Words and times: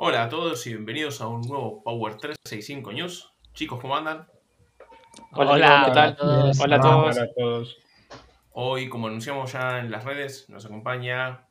Hola 0.00 0.22
a 0.22 0.28
todos 0.28 0.64
y 0.68 0.70
bienvenidos 0.70 1.20
a 1.20 1.26
un 1.26 1.40
nuevo 1.40 1.82
Power 1.82 2.14
365 2.18 2.92
News. 2.92 3.32
Chicos, 3.52 3.80
¿cómo 3.80 3.96
andan? 3.96 4.28
Hola, 5.32 5.82
¿qué 5.86 5.92
tal? 5.92 6.16
Hola 6.60 6.76
a 6.76 6.80
todos. 6.80 7.16
Hola 7.16 7.22
a 7.24 7.34
todos. 7.36 7.76
Hoy, 8.52 8.88
como 8.88 9.08
anunciamos 9.08 9.52
ya 9.52 9.80
en 9.80 9.90
las 9.90 10.04
redes, 10.04 10.48
nos 10.48 10.64
acompaña 10.64 11.48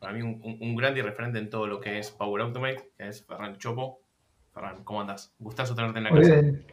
para 0.00 0.14
mí 0.14 0.22
un, 0.22 0.40
un, 0.62 0.76
grande 0.76 1.00
y 1.00 1.02
referente 1.02 1.38
en 1.38 1.50
todo 1.50 1.66
lo 1.66 1.78
que 1.78 1.98
es 1.98 2.10
Power 2.10 2.40
Automate, 2.40 2.90
que 2.96 3.06
es 3.06 3.22
Ferran 3.26 3.58
Chopo. 3.58 4.00
Ferran, 4.54 4.82
¿cómo 4.82 5.02
andas? 5.02 5.34
Gustazo 5.38 5.74
tenerte 5.74 5.98
en 5.98 6.04
la 6.04 6.10
Muy 6.10 6.22
casa. 6.22 6.40
bien. 6.40 6.66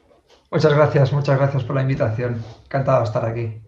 Muchas 0.49 0.73
gracias, 0.73 1.11
muchas 1.11 1.37
gracias 1.37 1.65
por 1.65 1.75
la 1.75 1.81
invitación. 1.81 2.41
Encantado 2.63 2.99
de 2.99 3.03
estar 3.03 3.25
aquí. 3.25 3.61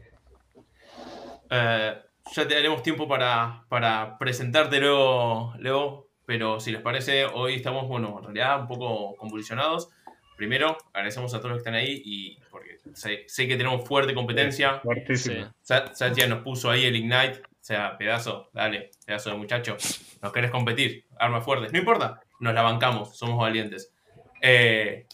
Eh, 1.49 2.01
ya 2.31 2.47
tenemos 2.47 2.81
tiempo 2.83 3.05
para, 3.05 3.65
para 3.67 4.17
presentarte 4.17 4.79
luego, 4.79 5.53
Leo, 5.59 6.12
pero 6.25 6.59
si 6.59 6.71
les 6.71 6.81
parece, 6.81 7.25
hoy 7.25 7.55
estamos, 7.55 7.87
bueno, 7.87 8.15
en 8.19 8.23
realidad 8.25 8.61
un 8.61 8.67
poco 8.67 9.15
convulsionados. 9.15 9.89
Primero, 10.37 10.77
agradecemos 10.93 11.33
a 11.33 11.37
todos 11.39 11.51
los 11.51 11.57
que 11.57 11.69
están 11.69 11.75
ahí 11.75 12.01
y 12.03 12.37
porque 12.49 12.77
sé, 12.93 13.23
sé 13.27 13.47
que 13.47 13.55
tenemos 13.55 13.87
fuerte 13.87 14.13
competencia. 14.13 14.79
Fuertísimo. 14.79 15.53
Sa- 15.61 15.93
Satya 15.93 16.27
nos 16.27 16.39
puso 16.43 16.69
ahí 16.71 16.85
el 16.85 16.95
Ignite. 16.95 17.41
O 17.45 17.65
sea, 17.65 17.97
pedazo, 17.97 18.49
dale, 18.51 18.91
pedazo 19.05 19.29
de 19.29 19.37
muchacho. 19.37 19.77
Nos 20.21 20.33
querés 20.33 20.51
competir, 20.51 21.05
armas 21.17 21.45
fuertes. 21.45 21.71
No 21.71 21.79
importa, 21.79 22.19
nos 22.39 22.53
la 22.53 22.61
bancamos, 22.61 23.15
somos 23.17 23.37
valientes. 23.37 23.93
Eh, 24.41 25.05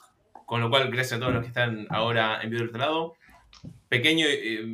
con 0.46 0.62
lo 0.62 0.70
cual, 0.72 0.90
gracias 0.90 1.18
a 1.18 1.20
todos 1.20 1.34
los 1.34 1.42
que 1.44 1.50
están 1.50 1.86
ahora 1.92 2.40
en 2.42 2.50
vivo 2.50 2.62
del 2.62 2.70
otro 2.70 2.80
lado. 2.82 3.16
Pequeño 3.88 4.26
eh, 4.28 4.66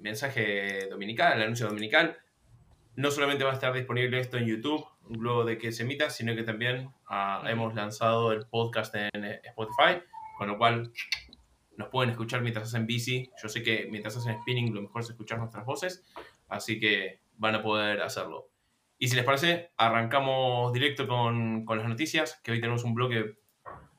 mensaje 0.00 0.88
dominical, 0.90 1.34
el 1.36 1.42
anuncio 1.44 1.66
dominical. 1.68 2.18
No 2.96 3.10
solamente 3.10 3.44
va 3.44 3.50
a 3.50 3.54
estar 3.54 3.72
disponible 3.72 4.18
esto 4.18 4.36
en 4.38 4.46
YouTube, 4.46 4.84
luego 5.08 5.44
de 5.44 5.58
que 5.58 5.72
se 5.72 5.82
emita, 5.82 6.10
sino 6.10 6.34
que 6.34 6.42
también 6.42 6.90
ah, 7.08 7.42
hemos 7.48 7.74
lanzado 7.74 8.32
el 8.32 8.46
podcast 8.46 8.94
en 8.94 9.24
eh, 9.24 9.40
Spotify, 9.44 10.00
con 10.38 10.48
lo 10.48 10.58
cual 10.58 10.92
nos 11.76 11.88
pueden 11.88 12.10
escuchar 12.10 12.40
mientras 12.42 12.68
hacen 12.68 12.86
bici. 12.86 13.30
Yo 13.42 13.48
sé 13.48 13.62
que 13.62 13.86
mientras 13.90 14.16
hacen 14.16 14.40
spinning 14.40 14.74
lo 14.74 14.82
mejor 14.82 15.02
es 15.02 15.10
escuchar 15.10 15.38
nuestras 15.38 15.64
voces, 15.64 16.04
así 16.48 16.78
que 16.78 17.20
van 17.36 17.54
a 17.54 17.62
poder 17.62 18.00
hacerlo. 18.02 18.48
Y 18.98 19.08
si 19.08 19.16
les 19.16 19.24
parece, 19.24 19.70
arrancamos 19.76 20.72
directo 20.72 21.06
con, 21.08 21.64
con 21.64 21.78
las 21.78 21.88
noticias, 21.88 22.40
que 22.44 22.52
hoy 22.52 22.60
tenemos 22.60 22.84
un 22.84 22.94
bloque, 22.94 23.36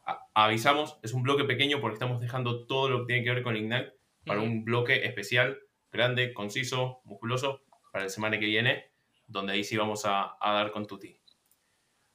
a- 0.05 0.25
avisamos, 0.33 0.99
es 1.03 1.13
un 1.13 1.21
bloque 1.23 1.43
pequeño 1.43 1.81
porque 1.81 1.95
estamos 1.95 2.21
dejando 2.21 2.65
todo 2.65 2.89
lo 2.89 2.99
que 3.01 3.07
tiene 3.13 3.23
que 3.25 3.31
ver 3.33 3.43
con 3.43 3.57
Ignite 3.57 3.93
para 4.25 4.39
un 4.39 4.63
bloque 4.63 5.05
especial, 5.05 5.59
grande, 5.91 6.33
conciso, 6.33 7.01
musculoso, 7.03 7.61
para 7.91 8.05
la 8.05 8.09
semana 8.09 8.39
que 8.39 8.45
viene, 8.45 8.85
donde 9.27 9.53
ahí 9.53 9.63
sí 9.63 9.77
vamos 9.77 10.05
a, 10.05 10.37
dar 10.41 10.71
con 10.71 10.85
Tuti. 10.85 11.19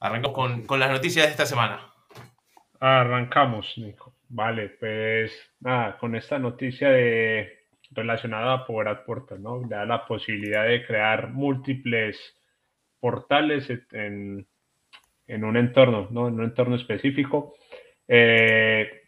Arrancamos 0.00 0.66
con, 0.66 0.80
las 0.80 0.90
noticias 0.90 1.26
de 1.26 1.32
esta 1.32 1.46
semana. 1.46 1.92
Arrancamos, 2.78 3.76
Nico. 3.76 4.14
Vale, 4.28 4.70
pues 4.70 5.32
nada, 5.60 5.98
con 5.98 6.14
esta 6.14 6.38
noticia 6.38 6.90
de, 6.90 7.66
relacionada 7.90 8.52
a 8.54 8.66
Power 8.66 9.04
Portal, 9.04 9.42
¿no? 9.42 9.60
Da 9.68 9.84
la 9.84 10.06
posibilidad 10.06 10.66
de 10.66 10.86
crear 10.86 11.30
múltiples 11.30 12.18
portales 13.00 13.68
en, 13.92 14.46
en 15.26 15.44
un 15.44 15.56
entorno, 15.56 16.08
¿no? 16.10 16.28
En 16.28 16.34
un 16.34 16.44
entorno 16.44 16.76
específico. 16.76 17.54
Eh, 18.06 18.99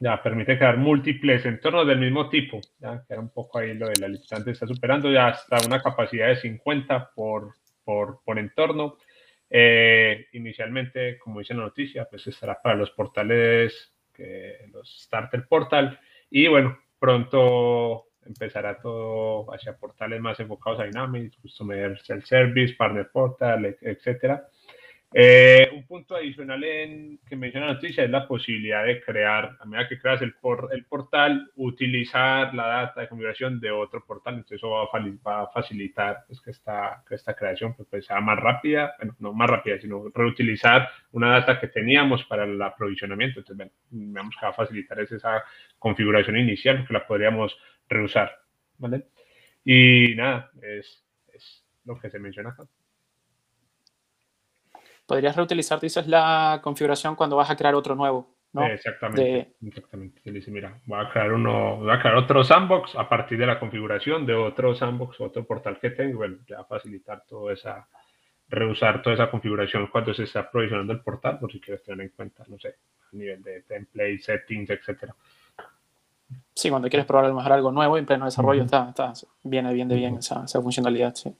ya 0.00 0.22
permite 0.22 0.56
crear 0.56 0.76
múltiples 0.76 1.44
entornos 1.44 1.86
del 1.86 1.98
mismo 1.98 2.28
tipo, 2.28 2.60
ya 2.78 3.04
que 3.06 3.14
era 3.14 3.20
un 3.20 3.30
poco 3.30 3.58
ahí 3.58 3.74
lo 3.74 3.88
de 3.88 4.00
la 4.00 4.08
limitante 4.08 4.52
está 4.52 4.66
superando 4.66 5.10
ya 5.10 5.28
hasta 5.28 5.58
una 5.66 5.82
capacidad 5.82 6.28
de 6.28 6.36
50 6.36 7.10
por, 7.14 7.54
por, 7.84 8.20
por 8.24 8.38
entorno. 8.38 8.96
Eh, 9.50 10.26
inicialmente, 10.32 11.18
como 11.18 11.40
dice 11.40 11.54
la 11.54 11.62
noticia, 11.62 12.06
pues 12.08 12.26
estará 12.26 12.60
para 12.60 12.76
los 12.76 12.90
portales, 12.90 13.92
que, 14.12 14.68
los 14.72 15.02
Starter 15.04 15.46
Portal, 15.48 15.98
y 16.30 16.48
bueno, 16.48 16.78
pronto 16.98 18.08
empezará 18.26 18.78
todo 18.78 19.52
hacia 19.54 19.76
portales 19.76 20.20
más 20.20 20.38
enfocados 20.38 20.80
a 20.80 20.84
Dynamics, 20.84 21.36
Customer 21.38 21.98
Self-Service, 21.98 22.74
Partner 22.74 23.08
Portal, 23.10 23.76
etcétera. 23.80 24.48
Eh, 25.14 25.70
un 25.72 25.86
punto 25.86 26.16
adicional 26.16 26.62
en, 26.64 27.18
que 27.26 27.34
menciona 27.34 27.68
la 27.68 27.72
noticia 27.74 28.04
es 28.04 28.10
la 28.10 28.28
posibilidad 28.28 28.84
de 28.84 29.02
crear, 29.02 29.56
a 29.58 29.64
medida 29.64 29.88
que 29.88 29.98
creas 29.98 30.20
el, 30.20 30.34
por, 30.34 30.68
el 30.72 30.84
portal, 30.84 31.50
utilizar 31.56 32.54
la 32.54 32.66
data 32.66 33.00
de 33.00 33.08
configuración 33.08 33.58
de 33.58 33.70
otro 33.70 34.04
portal. 34.04 34.34
Entonces, 34.34 34.58
eso 34.58 34.70
va 34.70 34.82
a, 34.82 34.88
va 35.26 35.42
a 35.44 35.46
facilitar 35.48 36.24
pues, 36.26 36.40
que, 36.42 36.50
esta, 36.50 37.02
que 37.08 37.14
esta 37.14 37.34
creación 37.34 37.74
pues, 37.74 37.88
pues, 37.90 38.04
sea 38.04 38.20
más 38.20 38.38
rápida, 38.38 38.94
bueno, 38.98 39.16
no 39.18 39.32
más 39.32 39.48
rápida, 39.48 39.80
sino 39.80 40.10
reutilizar 40.14 40.88
una 41.12 41.30
data 41.30 41.58
que 41.58 41.68
teníamos 41.68 42.24
para 42.24 42.44
el 42.44 42.60
aprovisionamiento. 42.60 43.40
Entonces, 43.40 43.70
bueno, 43.90 44.30
que 44.30 44.46
va 44.46 44.50
a 44.50 44.54
facilitar 44.54 45.00
es 45.00 45.12
esa 45.12 45.42
configuración 45.78 46.36
inicial 46.36 46.86
que 46.86 46.92
la 46.92 47.06
podríamos 47.06 47.56
reusar. 47.88 48.38
¿vale? 48.76 49.06
Y 49.64 50.14
nada, 50.16 50.50
es, 50.62 51.02
es 51.32 51.64
lo 51.84 51.98
que 51.98 52.10
se 52.10 52.18
menciona 52.18 52.50
acá. 52.50 52.64
Podrías 55.08 55.34
reutilizar, 55.34 55.80
dices, 55.80 56.06
la 56.06 56.60
configuración 56.62 57.16
cuando 57.16 57.34
vas 57.34 57.48
a 57.48 57.56
crear 57.56 57.74
otro 57.74 57.94
nuevo, 57.94 58.28
¿no? 58.52 58.66
Exactamente, 58.66 59.54
exactamente. 59.66 60.20
Se 60.22 60.30
dice, 60.30 60.50
mira, 60.50 60.78
voy 60.84 61.02
a 61.02 61.08
crear 61.08 61.32
uno, 61.32 61.76
voy 61.78 61.90
a 61.90 61.98
crear 61.98 62.14
otro 62.16 62.44
sandbox 62.44 62.94
a 62.94 63.08
partir 63.08 63.38
de 63.38 63.46
la 63.46 63.58
configuración 63.58 64.26
de 64.26 64.34
otro 64.34 64.74
sandbox, 64.74 65.18
otro 65.22 65.46
portal 65.46 65.78
que 65.80 65.88
tengo. 65.92 66.18
Bueno, 66.18 66.36
ya 66.46 66.56
va 66.56 66.62
a 66.64 66.66
facilitar 66.66 67.24
toda 67.26 67.54
esa, 67.54 67.88
reusar 68.50 69.00
toda 69.00 69.14
esa 69.14 69.30
configuración 69.30 69.86
cuando 69.86 70.12
se 70.12 70.24
está 70.24 70.50
provisionando 70.50 70.92
el 70.92 71.00
portal, 71.00 71.38
por 71.38 71.50
si 71.50 71.58
quieres 71.58 71.82
tener 71.82 72.04
en 72.04 72.12
cuenta, 72.14 72.44
no 72.46 72.58
sé, 72.58 72.68
a 72.68 73.16
nivel 73.16 73.42
de 73.42 73.62
template, 73.62 74.18
settings, 74.18 74.68
etcétera. 74.68 75.14
Sí, 76.52 76.68
cuando 76.68 76.90
quieres 76.90 77.06
probar 77.06 77.24
a 77.24 77.28
lo 77.28 77.34
mejor 77.34 77.52
algo 77.52 77.72
nuevo 77.72 77.96
en 77.96 78.04
pleno 78.04 78.26
desarrollo, 78.26 78.64
Ujú. 78.64 78.66
está, 78.66 78.90
está, 78.90 79.28
viene 79.42 79.72
bien 79.72 79.88
de 79.88 79.96
bien 79.96 80.18
esa, 80.18 80.44
esa 80.44 80.60
funcionalidad, 80.60 81.14
sí. 81.14 81.34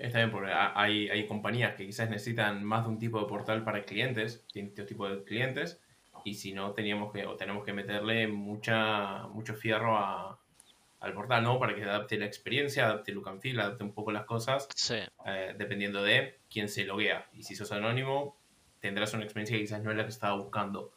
Está 0.00 0.18
bien, 0.18 0.30
porque 0.30 0.50
ha- 0.50 0.72
hay, 0.80 1.08
hay 1.10 1.26
compañías 1.26 1.74
que 1.74 1.84
quizás 1.86 2.08
necesitan 2.08 2.64
más 2.64 2.84
de 2.84 2.88
un 2.90 2.98
tipo 2.98 3.20
de 3.20 3.26
portal 3.26 3.62
para 3.64 3.82
clientes, 3.84 4.42
distintos 4.46 4.86
tipos 4.86 5.10
de 5.10 5.24
clientes, 5.24 5.80
y 6.24 6.34
si 6.34 6.52
no, 6.52 6.72
teníamos 6.72 7.12
que, 7.12 7.26
o 7.26 7.36
tenemos 7.36 7.64
que 7.64 7.72
meterle 7.72 8.26
mucha, 8.28 9.26
mucho 9.28 9.54
fierro 9.54 9.96
a- 9.98 10.38
al 11.00 11.12
portal, 11.14 11.42
¿no? 11.42 11.58
Para 11.58 11.74
que 11.74 11.82
adapte 11.84 12.18
la 12.18 12.26
experiencia, 12.26 12.86
adapte 12.86 13.10
el 13.10 13.16
look 13.16 13.28
and 13.28 13.40
feel, 13.40 13.58
adapte 13.60 13.84
un 13.84 13.92
poco 13.92 14.10
las 14.12 14.24
cosas, 14.24 14.68
Sí. 14.74 14.96
eh, 15.26 15.54
dependiendo 15.56 16.02
de 16.02 16.40
quién 16.50 16.68
se 16.68 16.84
loguea. 16.84 17.26
Y 17.32 17.42
si 17.42 17.54
sos 17.54 17.72
anónimo, 17.72 18.36
tendrás 18.80 19.12
una 19.14 19.24
experiencia 19.24 19.56
que 19.56 19.62
quizás 19.62 19.82
no 19.82 19.90
es 19.90 19.96
la 19.96 20.04
que 20.04 20.10
estaba 20.10 20.36
buscando. 20.36 20.92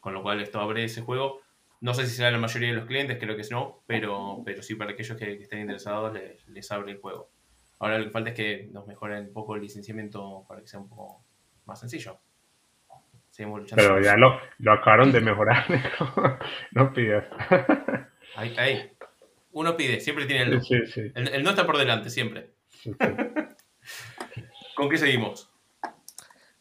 Con 0.00 0.12
lo 0.14 0.22
cual, 0.22 0.40
esto 0.40 0.60
abre 0.60 0.84
ese 0.84 1.02
juego. 1.02 1.40
No 1.80 1.94
sé 1.94 2.06
si 2.06 2.16
será 2.16 2.30
la 2.32 2.38
mayoría 2.38 2.68
de 2.70 2.74
los 2.76 2.86
clientes, 2.86 3.16
creo 3.20 3.36
que 3.36 3.42
no, 3.50 3.82
pero, 3.86 4.42
pero 4.44 4.62
sí 4.62 4.74
para 4.74 4.92
aquellos 4.92 5.16
que, 5.18 5.36
que 5.38 5.42
estén 5.44 5.60
interesados 5.60 6.12
les, 6.14 6.46
les 6.48 6.70
abre 6.72 6.92
el 6.92 6.98
juego. 6.98 7.30
Ahora 7.78 7.98
lo 7.98 8.04
que 8.04 8.10
falta 8.10 8.30
es 8.30 8.36
que 8.36 8.68
nos 8.72 8.86
mejoren 8.86 9.26
un 9.26 9.32
poco 9.32 9.54
el 9.56 9.62
licenciamiento 9.62 10.44
para 10.48 10.60
que 10.60 10.66
sea 10.68 10.80
un 10.80 10.88
poco 10.88 11.24
más 11.66 11.80
sencillo. 11.80 12.18
Seguimos 13.30 13.60
luchando. 13.60 13.82
Pero 13.82 14.00
ya 14.00 14.16
lo, 14.16 14.40
lo 14.58 14.72
acabaron 14.72 15.10
de 15.10 15.20
mejorar, 15.20 15.64
no, 16.00 16.38
no 16.70 16.92
pidas. 16.92 17.24
Ahí, 18.36 18.54
ahí. 18.56 18.92
Uno 19.52 19.76
pide, 19.76 20.00
siempre 20.00 20.26
tiene 20.26 20.42
el 20.44 20.50
no. 20.56 20.60
Sí, 20.62 20.76
sí, 20.86 21.00
El, 21.14 21.28
el 21.28 21.42
no 21.42 21.50
está 21.50 21.66
por 21.66 21.76
delante, 21.78 22.10
siempre. 22.10 22.50
sí, 22.68 22.92
sí. 22.92 23.06
¿Con 24.76 24.88
qué 24.88 24.98
seguimos? 24.98 25.50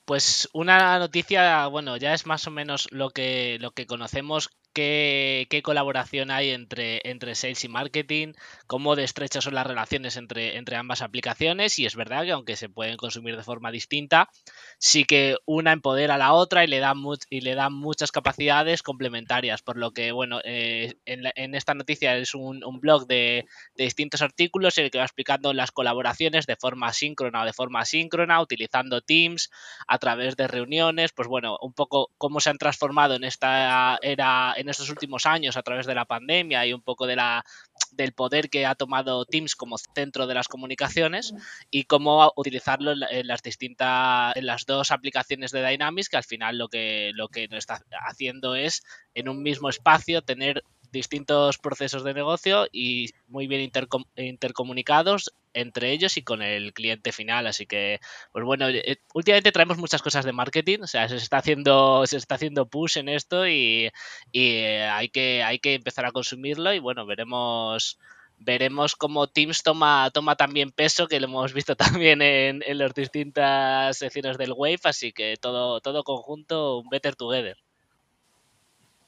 Pues 0.06 0.50
una 0.54 1.00
noticia, 1.00 1.68
bueno, 1.68 1.98
ya 1.98 2.13
es 2.13 2.25
más 2.25 2.45
o 2.48 2.51
menos 2.51 2.88
lo 2.92 3.10
que, 3.10 3.57
lo 3.60 3.71
que 3.71 3.86
conocemos, 3.88 4.50
qué, 4.74 5.48
qué 5.50 5.62
colaboración 5.62 6.31
hay 6.31 6.50
entre, 6.50 7.02
entre 7.06 7.36
sales 7.36 7.64
y 7.64 7.68
marketing, 7.68 8.34
cómo 8.68 8.96
de 8.96 9.04
estrechas 9.04 9.44
son 9.44 9.56
las 9.56 9.68
relaciones 9.68 10.18
entre, 10.18 10.58
entre 10.58 10.75
ambas 10.75 11.02
aplicaciones 11.02 11.80
y 11.80 11.86
es 11.86 11.96
verdad 11.96 12.24
que 12.24 12.31
aunque 12.31 12.56
se 12.56 12.70
pueden 12.70 12.98
consumir 12.98 13.38
de 13.38 13.44
forma 13.44 13.72
distinta, 13.72 14.30
sí 14.78 15.06
que 15.06 15.38
una 15.46 15.72
empodera 15.72 16.16
a 16.16 16.18
la 16.18 16.34
otra 16.34 16.64
y 16.64 16.68
le 16.68 16.80
da, 16.80 16.94
y 17.30 17.42
le 17.42 17.56
da 17.56 17.70
muchas 17.70 18.12
capacidades 18.12 18.84
complementarias, 18.84 19.62
por 19.62 19.78
lo 19.78 19.92
que, 19.92 20.12
bueno, 20.12 20.40
eh, 20.44 20.96
en, 21.06 21.56
esta 21.56 21.74
noticia 21.74 22.18
es 22.18 22.36
un, 22.36 22.64
un 22.64 22.80
blog 22.80 23.08
de, 23.08 23.46
de 23.75 23.84
distintos 23.84 24.22
artículos 24.22 24.78
en 24.78 24.86
el 24.86 24.92
que 24.92 24.98
va 24.98 25.04
explicando 25.06 25.54
las 25.54 25.72
colaboraciones 25.72 26.46
de 26.46 26.56
forma 26.56 26.92
síncrona 26.94 27.44
o 27.44 27.46
de 27.46 27.54
forma 27.54 27.81
asíncrona, 27.81 28.42
utilizando 28.42 29.02
Teams, 29.02 29.50
a 29.88 29.98
través 30.00 30.36
de 30.36 30.48
reuniones, 30.48 31.12
pues 31.12 31.28
bueno, 31.28 31.58
un 31.62 31.74
poco 31.74 32.12
cómo 32.18 32.40
se 32.40 32.50
han 32.50 32.58
transformado 32.58 33.16
en 33.16 33.24
esta 33.24 33.98
era, 34.02 34.54
en 34.63 34.69
estos 34.69 34.89
últimos 34.89 35.25
años 35.27 35.56
a 35.57 35.62
través 35.63 35.86
de 35.86 35.95
la 35.95 36.06
pandemia 36.06 36.65
y 36.65 36.74
un 36.74 36.81
poco 36.81 37.06
de 37.07 37.15
la 37.15 37.44
del 37.92 38.13
poder 38.13 38.50
que 38.50 38.65
ha 38.65 38.74
tomado 38.75 39.25
Teams 39.25 39.56
como 39.56 39.77
centro 39.77 40.25
de 40.25 40.33
las 40.33 40.48
comunicaciones 40.48 41.33
y 41.69 41.83
cómo 41.83 42.33
utilizarlo 42.36 42.92
en, 42.94 43.00
la- 43.01 43.07
en 43.10 43.27
las 43.27 43.44
distintas 43.44 44.36
en 44.36 44.45
las 44.48 44.65
dos 44.65 44.89
aplicaciones 44.92 45.51
de 45.51 45.63
Dynamics 45.68 46.10
que 46.10 46.18
al 46.18 46.24
final 46.24 46.57
lo 46.57 46.68
que 46.69 47.12
lo 47.13 47.27
que 47.27 47.48
nos 47.48 47.60
está 47.60 47.83
haciendo 48.10 48.56
es 48.56 48.83
en 49.13 49.30
un 49.30 49.44
mismo 49.44 49.69
espacio 49.69 50.24
tener 50.24 50.63
distintos 50.92 51.57
procesos 51.57 52.04
de 52.04 52.13
negocio 52.13 52.68
y 52.71 53.10
muy 53.27 53.48
bien 53.48 53.69
intercom- 53.71 54.06
intercomunicados 54.15 55.33
entre 55.53 55.91
ellos 55.91 56.17
y 56.17 56.23
con 56.23 56.41
el 56.41 56.73
cliente 56.73 57.11
final. 57.11 57.47
Así 57.47 57.65
que, 57.65 58.00
pues 58.31 58.45
bueno, 58.45 58.69
eh, 58.69 58.97
últimamente 59.13 59.51
traemos 59.51 59.77
muchas 59.77 60.01
cosas 60.01 60.25
de 60.25 60.33
marketing, 60.33 60.79
o 60.81 60.88
sea, 60.88 61.07
se 61.09 61.15
está 61.17 61.38
haciendo, 61.38 62.05
se 62.07 62.17
está 62.17 62.35
haciendo 62.35 62.67
push 62.67 62.97
en 62.97 63.09
esto 63.09 63.47
y, 63.47 63.89
eh, 64.33 64.81
hay, 64.91 65.09
que, 65.09 65.44
hay 65.44 65.59
que 65.59 65.75
empezar 65.75 66.05
a 66.05 66.11
consumirlo 66.11 66.73
y 66.73 66.79
bueno, 66.79 67.05
veremos 67.05 67.97
veremos 68.39 68.95
cómo 68.95 69.27
Teams 69.27 69.63
toma, 69.63 70.09
toma 70.13 70.35
también 70.35 70.71
peso, 70.71 71.07
que 71.07 71.19
lo 71.19 71.27
hemos 71.27 71.53
visto 71.53 71.75
también 72.01 72.21
en, 72.21 72.61
en 72.65 72.77
las 72.77 72.94
distintas 72.94 73.97
secciones 73.97 74.38
del 74.38 74.53
Wave, 74.53 74.79
así 74.83 75.13
que 75.13 75.35
todo, 75.39 75.81
todo 75.81 76.03
conjunto, 76.03 76.79
un 76.79 76.89
better 76.89 77.15
together. 77.15 77.57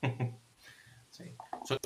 Sí. 1.15 1.33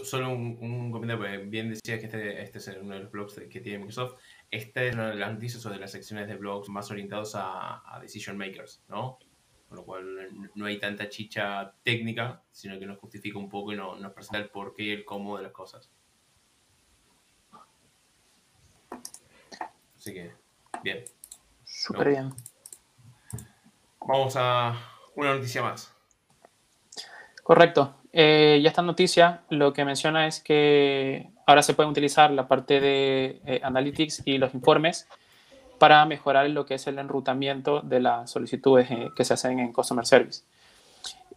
Solo 0.03 0.31
un, 0.31 0.91
comentario, 0.91 1.47
bien 1.47 1.69
decía 1.69 2.00
que 2.00 2.06
este, 2.06 2.41
este, 2.41 2.57
es 2.57 2.67
uno 2.81 2.95
de 2.95 3.01
los 3.01 3.11
blogs 3.11 3.35
que 3.47 3.61
tiene 3.61 3.77
Microsoft. 3.77 4.19
Esta 4.51 4.84
es 4.84 4.96
una 4.96 5.10
de 5.10 5.16
las 5.16 5.31
noticias 5.31 5.66
o 5.66 5.69
de 5.69 5.78
las 5.78 5.92
secciones 5.92 6.28
de 6.28 6.36
blogs 6.36 6.69
más 6.69 6.90
orientados 6.90 7.34
a, 7.36 8.00
decision 8.01 8.38
makers, 8.38 8.84
¿no? 8.88 9.19
Con 9.68 9.78
lo 9.78 9.86
cual 9.86 10.50
no 10.56 10.66
hay 10.66 10.80
tanta 10.80 11.07
chicha 11.10 11.74
técnica, 11.84 12.42
sino 12.51 12.80
que 12.80 12.88
nos 12.88 12.98
justifica 12.98 13.38
un 13.38 13.50
poco 13.50 13.72
y 13.74 13.75
nos 13.75 14.12
presenta 14.13 14.40
el 14.40 14.50
porqué 14.50 14.84
y 14.84 14.92
el 14.92 15.06
cómo 15.06 15.38
de 15.38 15.44
las 15.44 15.51
cosas. 15.51 15.92
Así 19.96 20.13
que, 20.13 20.31
bien. 20.81 21.04
Súper 21.63 22.10
bien. 22.10 22.34
Vamos 24.00 24.34
a 24.36 24.75
una 25.16 25.36
noticia 25.36 25.62
más. 25.62 25.94
Correcto. 27.44 27.95
Eh, 28.12 28.60
y 28.62 28.66
esta 28.66 28.81
noticia 28.81 29.44
lo 29.50 29.72
que 29.72 29.86
menciona 29.86 30.25
es 30.25 30.40
que 30.40 31.31
ahora 31.50 31.63
se 31.63 31.74
puede 31.74 31.90
utilizar 31.90 32.30
la 32.30 32.48
parte 32.48 32.80
de 32.80 33.42
eh, 33.44 33.60
Analytics 33.63 34.22
y 34.25 34.38
los 34.38 34.54
informes 34.54 35.07
para 35.80 36.06
mejorar 36.06 36.48
lo 36.51 36.66
que 36.66 36.75
es 36.75 36.86
el 36.86 37.00
enrutamiento 37.00 37.81
de 37.81 38.00
las 38.00 38.30
solicitudes 38.30 38.92
eh, 38.92 39.10
que 39.16 39.25
se 39.25 39.34
hacen 39.34 39.57
en 39.60 39.74
Customer 39.74 40.06
Service. 40.06 40.44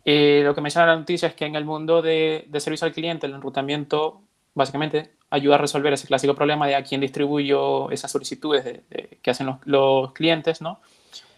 lo 0.05 0.55
que 0.55 0.61
menciona 0.61 0.87
la 0.87 0.97
noticia 0.97 1.29
es 1.29 1.35
que 1.35 1.47
en 1.47 1.57
el 1.57 1.65
mundo 1.65 2.03
de, 2.03 2.47
servicio 2.59 2.87
al 2.87 2.93
cliente, 2.93 3.27
el 3.27 3.33
enrutamiento 3.33 4.21
básicamente 4.55 5.13
ayuda 5.31 5.55
a 5.55 5.59
resolver 5.59 5.95
ese 5.95 6.07
clásico 6.07 6.35
problema 6.35 6.67
de 6.67 6.75
a 6.75 6.83
quién 6.83 7.01
distribuyo 7.01 7.91
esas 7.91 8.11
solicitudes 8.11 8.83
que 9.23 9.31
hacen 9.31 9.49
los, 9.65 10.13
clientes, 10.13 10.61
¿no? 10.61 10.81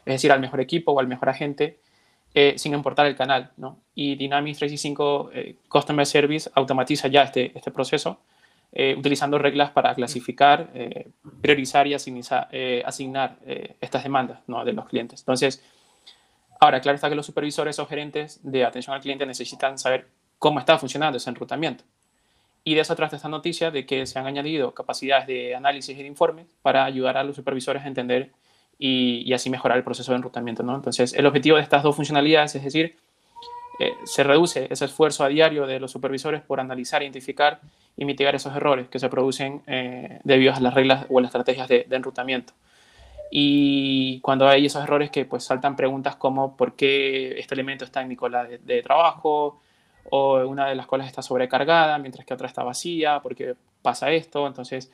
Es 0.05 0.15
decir, 0.15 0.33
al 0.33 0.41
mejor 0.41 0.61
equipo 0.61 0.91
o 0.91 0.99
al 0.99 1.07
mejor 1.07 1.29
agente 1.29 1.79
eh, 2.37 2.55
sin 2.57 2.75
importar 2.75 3.07
el 3.07 3.15
canal. 3.15 3.53
¿no? 3.57 3.79
Y 3.95 4.17
Dynamics 4.17 4.59
365 4.59 5.31
eh, 5.33 5.57
Customer 5.69 6.05
Service 6.05 6.51
automatiza 6.55 7.07
ya 7.07 7.23
este, 7.23 7.57
este 7.57 7.71
proceso 7.71 8.19
eh, 8.77 8.95
utilizando 8.99 9.39
reglas 9.39 9.71
para 9.71 9.95
clasificar, 9.95 10.71
priorizar 11.41 11.87
y 11.87 11.95
asignar, 11.95 12.49
asignar 12.85 13.39
estas 13.81 14.03
demandas 14.03 14.41
¿no? 14.49 14.65
de 14.65 14.73
los 14.73 14.87
clientes. 14.87 15.21
Entonces, 15.21 15.63
ahora, 16.61 16.81
claro 16.81 16.97
está 16.97 17.09
que 17.09 17.15
los 17.15 17.27
supervisores 17.27 17.79
o 17.79 17.87
gerentes 17.87 18.41
de 18.43 18.65
atención 18.65 18.95
al 18.95 19.01
cliente 19.01 19.25
necesitan 19.27 19.79
saber 19.79 20.09
cómo 20.39 20.59
está 20.59 20.77
funcionando 20.79 21.17
ese 21.17 21.31
enrutamiento. 21.31 21.85
Y 22.65 22.75
de 22.75 22.81
eso 22.81 22.97
trata 22.97 23.17
esta 23.17 23.29
noticia 23.29 23.71
de 23.71 23.85
que 23.85 24.07
se 24.07 24.19
han 24.19 24.27
añadido 24.27 24.73
capacidades 24.73 25.27
de 25.27 25.55
análisis 25.55 25.97
y 25.97 26.03
de 26.03 26.09
informes 26.09 26.47
para 26.63 26.85
ayudar 26.87 27.19
a 27.19 27.25
los 27.25 27.37
supervisores 27.37 27.83
a 27.85 27.89
entender 27.89 28.33
y, 28.79 29.33
así 29.35 29.51
mejorar 29.51 29.77
el 29.77 29.85
proceso 29.85 30.13
de 30.13 30.17
enrutamiento. 30.17 30.63
¿no? 30.63 30.75
Entonces, 30.75 31.13
el 31.13 31.27
objetivo 31.27 31.57
de 31.57 31.63
estas 31.63 31.83
dos 31.83 31.95
funcionalidades 31.95 32.55
es 32.55 32.65
decir, 32.65 32.97
eh, 33.81 33.95
se 34.05 34.23
reduce 34.23 34.69
ese 34.71 34.85
esfuerzo 34.85 35.25
a 35.25 35.29
diario 35.29 35.67
de 35.67 35.81
los 35.81 35.91
supervisores 35.91 36.43
por 36.43 36.61
analizar, 36.61 37.03
identificar 37.03 37.61
y 37.97 38.05
mitigar 38.05 38.35
esos 38.35 38.55
errores 38.55 38.89
que 38.89 38.99
se 38.99 39.09
producen 39.09 39.63
eh, 39.67 40.21
debido 40.25 40.55
a 40.55 40.61
las 40.61 40.75
reglas 40.75 41.07
o 41.09 41.21
las 41.21 41.29
estrategias 41.29 41.69
de, 41.69 41.87
enrutamiento. 41.91 42.53
Y 43.31 44.21
cuando 44.21 44.49
hay 44.49 44.67
esos 44.67 44.83
errores 44.83 45.11
que 45.11 45.25
pues 45.25 45.45
saltan 45.45 45.75
preguntas 45.75 46.15
como 46.17 46.57
¿por 46.57 46.75
qué 46.75 47.39
este 47.39 47.55
elemento 47.55 47.85
está 47.85 48.01
en 48.01 48.09
mi 48.09 48.17
cola 48.17 48.45
de, 48.45 48.83
trabajo? 48.83 49.61
o 50.11 50.37
una 50.47 50.69
de 50.69 50.75
las 50.75 50.87
colas 50.87 51.07
está 51.07 51.23
sobrecargada 51.23 51.99
mientras 51.99 52.27
que 52.27 52.35
otra 52.35 52.47
está 52.47 52.63
vacía, 52.63 53.21
¿por 53.21 53.35
qué 53.35 53.55
pasa 53.81 54.11
esto? 54.11 54.47
Entonces, 54.47 54.93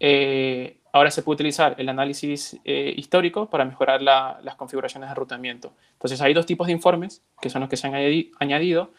eh, 0.00 0.78
ahora 0.92 1.10
se 1.10 1.22
puede 1.22 1.36
utilizar 1.36 1.74
el 1.78 1.88
análisis 1.88 2.58
eh, 2.64 2.92
histórico 2.96 3.48
para 3.50 3.64
mejorar 3.64 4.02
las 4.02 4.54
configuraciones 4.56 5.08
de 5.08 5.12
enrutamiento. 5.12 5.72
Entonces 5.92 6.20
hay 6.20 6.34
dos 6.34 6.46
tipos 6.46 6.66
de 6.66 6.72
informes, 6.72 7.22
que 7.40 7.50
son 7.50 7.60
los 7.60 7.70
que 7.70 7.76
se 7.76 7.86
han 7.86 7.94
añadido. 8.38 8.90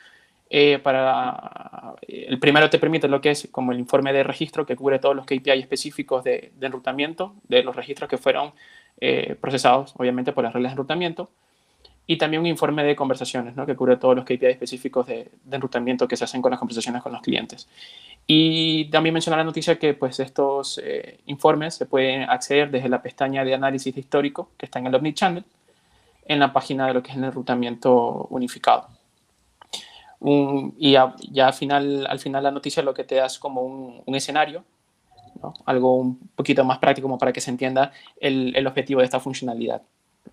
Eh, 0.51 0.79
para, 0.79 1.95
el 2.07 2.39
primero 2.39 2.69
te 2.69 2.79
permite 2.79 3.07
lo 3.07 3.21
que 3.21 3.31
es 3.31 3.47
como 3.51 3.71
el 3.71 3.79
informe 3.79 4.13
de 4.13 4.23
registro, 4.23 4.65
que 4.65 4.75
cubre 4.75 4.99
todos 4.99 5.15
los 5.15 5.25
KPI 5.25 5.59
específicos 5.59 6.23
de, 6.23 6.51
enrutamiento, 6.61 7.35
de 7.47 7.63
los 7.63 7.75
registros 7.75 8.09
que 8.09 8.17
fueron 8.17 8.53
procesados, 9.39 9.93
obviamente, 9.97 10.33
por 10.33 10.43
las 10.43 10.51
reglas 10.51 10.71
de 10.71 10.73
enrutamiento. 10.73 11.29
Y 12.11 12.17
también 12.17 12.39
un 12.39 12.47
informe 12.47 12.83
de 12.83 12.95
conversaciones, 12.95 13.55
¿no? 13.55 13.67
que 13.67 13.75
cubre 13.75 13.95
todos 13.97 14.15
los 14.15 14.25
KPI 14.25 14.47
específicos 14.47 15.05
de, 15.05 15.29
enrutamiento 15.51 16.07
que 16.07 16.17
se 16.17 16.23
hacen 16.23 16.41
con 16.41 16.49
las 16.49 16.57
conversaciones 16.57 17.03
con 17.03 17.11
los 17.11 17.21
clientes. 17.21 17.69
Y 18.25 18.85
también 18.85 19.13
menciona 19.13 19.37
la 19.37 19.43
noticia 19.43 19.77
que 19.77 19.93
pues, 19.93 20.19
estos 20.19 20.81
eh, 20.83 21.19
informes 21.27 21.75
se 21.75 21.85
pueden 21.85 22.23
acceder 22.23 22.71
desde 22.71 22.89
la 22.89 23.03
pestaña 23.03 23.45
de 23.45 23.53
análisis 23.53 23.95
histórico 23.95 24.49
que 24.57 24.65
está 24.65 24.79
en 24.79 24.87
el 24.87 24.95
Omnichannel, 24.95 25.45
en 26.25 26.39
la 26.39 26.51
página 26.51 26.87
de 26.87 26.95
lo 26.95 27.03
que 27.03 27.11
es 27.11 27.17
el 27.17 27.25
enrutamiento 27.25 28.25
unificado. 28.31 28.87
y 30.19 30.93
ya, 30.93 31.13
al, 31.45 31.53
final, 31.53 32.07
al 32.07 32.17
final 32.17 32.41
la 32.41 32.49
noticia 32.49 32.81
lo 32.81 32.95
que 32.95 33.03
te 33.03 33.15
da 33.15 33.27
como 33.39 33.61
un, 33.61 34.15
escenario, 34.15 34.63
algo 35.63 35.95
un 35.97 36.17
poquito 36.35 36.65
más 36.65 36.79
práctico 36.79 37.15
para 37.19 37.31
que 37.31 37.39
se 37.39 37.51
entienda 37.51 37.91
el 38.19 38.65
objetivo 38.65 39.01
de 39.01 39.05
esta 39.05 39.19
funcionalidad. 39.19 39.83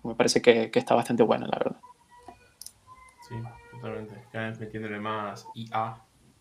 Me 0.03 0.15
parece 0.15 0.41
que, 0.41 0.71
que, 0.71 0.79
está 0.79 0.95
bastante 0.95 1.23
bueno, 1.23 1.47
la 1.47 1.57
verdad. 1.57 1.79
Sí, 3.27 3.35
totalmente. 3.71 4.15
Cada 4.31 4.49
vez 4.49 4.59
metiéndole 4.59 4.99
más 4.99 5.47
IA 5.53 5.97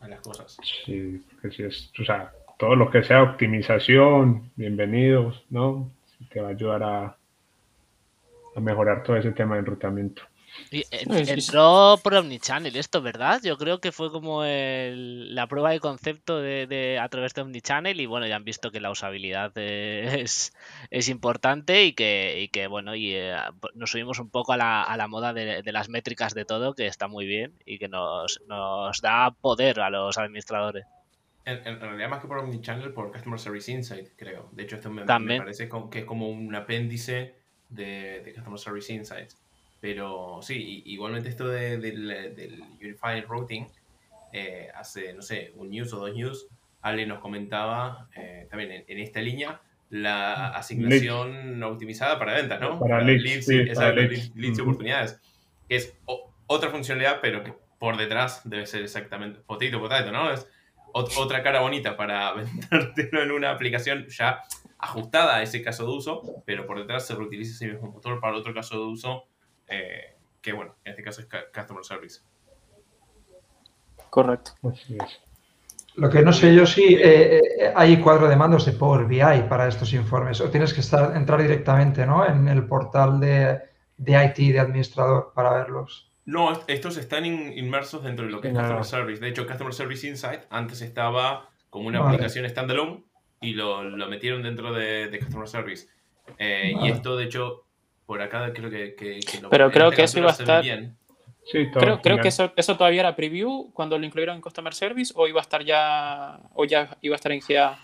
las 0.09 0.21
cosas. 0.21 0.57
Sí, 0.85 1.25
que 1.43 1.51
si 1.51 1.65
es, 1.65 1.93
o 2.01 2.05
sea, 2.05 2.33
todo 2.59 2.77
lo 2.77 2.91
que 2.91 3.03
sea 3.03 3.23
optimización, 3.23 4.51
bienvenidos, 4.57 5.45
¿no? 5.51 5.91
Te 6.31 6.41
va 6.41 6.49
a 6.49 6.51
ayudar 6.53 6.83
a, 6.83 7.17
a 8.57 8.61
mejorar 8.61 9.03
todo 9.03 9.17
ese 9.17 9.33
tema 9.33 9.55
de 9.55 9.61
enrutamiento. 9.61 10.23
Y 10.71 10.85
entró 10.91 11.99
por 12.03 12.15
Omnichannel 12.15 12.77
esto, 12.77 13.03
¿verdad? 13.03 13.41
Yo 13.43 13.57
creo 13.57 13.81
que 13.81 13.93
fue 13.93 14.11
como 14.11 14.43
la 14.45 15.47
prueba 15.47 15.71
de 15.71 15.81
concepto 15.81 16.41
de, 16.41 16.99
a 17.01 17.09
través 17.09 17.35
de 17.35 17.43
Omnichannel 17.43 18.01
y 18.01 18.07
bueno, 18.07 18.27
ya 18.27 18.37
han 18.37 18.45
visto 18.45 18.71
que 18.71 18.81
la 18.81 18.91
usabilidad 18.91 19.53
es, 19.57 20.53
es 20.91 21.09
importante 21.09 21.85
y 21.85 21.93
que, 21.93 22.49
que 22.53 22.67
bueno, 22.67 22.95
y 22.95 23.15
eh, 23.15 23.37
nos 23.75 23.91
subimos 23.91 24.19
un 24.19 24.31
poco 24.31 24.53
a 24.53 24.57
la, 24.57 24.83
a 24.83 24.97
la 24.97 25.09
moda 25.09 25.33
de, 25.33 25.63
las 25.73 25.89
métricas 25.89 26.35
de 26.35 26.45
todo, 26.45 26.75
que 26.75 26.87
está 26.87 27.09
muy 27.09 27.27
bien 27.27 27.53
y 27.65 27.79
que 27.79 27.89
nos, 27.89 28.41
nos 28.49 29.01
da 29.01 29.33
poder 29.33 29.81
a 29.81 29.91
los 29.91 30.17
administradores. 30.19 30.87
En, 31.45 31.79
realidad 31.79 32.09
más 32.09 32.21
que 32.21 32.27
por 32.27 32.39
Omnichannel, 32.39 32.93
por 32.93 33.13
Customer 33.13 33.39
Service 33.39 33.71
Insight, 33.71 34.09
creo. 34.17 34.49
De 34.51 34.65
hecho, 34.65 34.77
esto 34.77 34.91
me, 34.91 35.05
me 35.05 35.39
parece 35.39 35.69
que 35.91 35.99
es 36.01 36.05
como 36.05 36.29
un 36.29 36.53
apéndice 36.55 37.37
de, 37.69 38.21
de 38.25 38.35
Customer 38.35 38.59
Service 38.59 38.93
Insight. 38.93 39.31
Pero 39.81 40.41
sí, 40.43 40.83
igualmente 40.87 41.29
esto 41.29 41.49
del, 41.49 41.81
del 41.81 42.63
Unified 42.81 43.25
Routing, 43.29 43.67
eh, 44.33 44.69
hace, 44.75 45.13
no 45.13 45.23
sé, 45.23 45.53
un 45.57 45.71
news 45.71 45.93
o 45.93 45.99
dos 45.99 46.15
news, 46.15 46.47
Ale 46.83 47.07
nos 47.07 47.21
comentaba 47.21 48.09
eh, 48.15 48.47
también 48.51 48.85
en, 48.87 48.99
esta 48.99 49.21
línea 49.21 49.61
la 49.91 50.49
asignación 50.49 51.63
optimizada 51.63 52.19
para 52.19 52.35
ventas, 52.35 52.61
¿no? 52.61 52.79
Para, 52.79 53.03
leads, 53.03 53.49
leads, 53.49 54.59
y 54.59 54.61
oportunidades. 54.61 55.21
Que 55.69 55.77
es 55.77 55.97
otra 56.47 56.71
funcionalidad, 56.71 57.21
pero 57.21 57.45
que 57.45 57.55
por 57.79 57.97
detrás 57.97 58.43
debe 58.45 58.67
ser 58.67 58.83
exactamente 58.83 59.41
potito, 59.41 59.81
potato, 59.81 60.11
¿no? 60.11 60.33
Es 60.33 60.49
otra 60.93 61.43
cara 61.43 61.61
bonita 61.61 61.97
para 61.97 62.33
vendértelo 62.71 63.23
en 63.23 63.31
una 63.31 63.51
aplicación 63.51 64.07
ya 64.09 64.43
ajustada 64.79 65.37
a 65.37 65.43
ese 65.43 65.63
caso 65.63 65.85
de 65.87 65.93
uso, 65.93 66.43
pero 66.45 66.67
por 66.67 66.79
detrás 66.79 67.07
se 67.07 67.15
reutiliza 67.15 67.53
ese 67.53 67.73
mismo 67.73 67.91
motor 67.91 68.21
para 68.21 68.37
otro 68.37 68.53
caso 68.53 68.79
de 68.79 68.85
uso 68.85 69.25
eh, 69.69 70.17
que 70.41 70.53
bueno, 70.53 70.77
en 70.85 70.91
este 70.91 71.03
caso 71.03 71.21
es 71.21 71.29
Customer 71.53 71.85
Service. 71.85 72.21
Correcto. 74.11 74.53
Lo 75.97 76.11
que 76.11 76.23
no 76.23 76.33
sé 76.33 76.55
yo 76.55 76.67
si 76.67 76.95
eh, 76.95 77.39
eh, 77.39 77.73
hay 77.75 77.99
cuadro 77.99 78.29
de 78.29 78.37
mandos 78.37 78.67
de 78.67 78.73
Power 78.73 79.07
BI 79.07 79.49
para 79.49 79.67
estos 79.67 79.93
informes 79.95 80.41
o 80.41 80.51
tienes 80.51 80.75
que 80.75 80.81
estar, 80.81 81.17
entrar 81.17 81.41
directamente 81.41 82.07
¿no? 82.07 82.27
en 82.27 82.49
el 82.49 82.67
portal 82.67 83.19
de, 83.19 83.61
de 83.97 84.25
IT 84.25 84.53
de 84.53 84.61
administrador 84.61 85.33
para 85.35 85.53
verlos. 85.55 86.11
No, 86.27 86.53
estos 86.67 86.97
están 86.97 87.25
inmersos 87.25 88.03
dentro 88.03 88.27
de 88.27 88.33
lo 88.33 88.41
que 88.41 88.49
es 88.49 88.55
Customer 88.55 88.85
Service. 88.85 89.21
De 89.21 89.29
hecho, 89.29 89.47
Customer 89.47 89.73
Service 89.73 90.07
Insight 90.07 90.43
antes 90.51 90.83
estaba 90.83 91.49
como 91.71 91.89
una 91.89 92.07
aplicación 92.07 92.49
standalone 92.49 93.05
y 93.41 93.55
lo, 93.55 93.83
lo, 93.85 94.09
metieron 94.09 94.43
dentro 94.43 94.73
de, 94.73 95.09
de 95.09 95.19
Customer 95.21 95.49
Service. 95.49 95.89
Y 96.39 96.89
esto, 96.89 97.17
de 97.17 97.25
hecho, 97.25 97.66
por 98.07 98.23
acá 98.23 98.53
creo 98.53 98.71
que, 98.71 98.95
que, 98.95 99.21
Pero 99.51 99.71
creo 99.71 99.91
que 99.91 100.05
eso 100.05 100.19
iba 100.19 100.31
a 100.31 100.33
estar. 100.33 100.65
Sí, 100.65 101.69
creo, 101.73 102.01
creo 102.01 102.19
que 102.19 102.29
eso, 102.29 102.53
eso 102.57 102.77
todavía 102.77 103.01
era 103.01 103.15
preview 103.15 103.71
cuando 103.73 103.97
lo 103.99 104.05
incluyeron 104.05 104.37
en 104.37 104.43
Customer 104.43 104.75
Service 104.75 105.13
o 105.15 105.29
iba 105.29 105.41
a 105.41 105.43
estar 105.43 105.65
ya 105.65 106.41
o 106.55 106.65
ya 106.65 106.97
iba 107.03 107.15
a 107.15 107.17
estar 107.17 107.31
en 107.31 107.41
GA. 107.47 107.79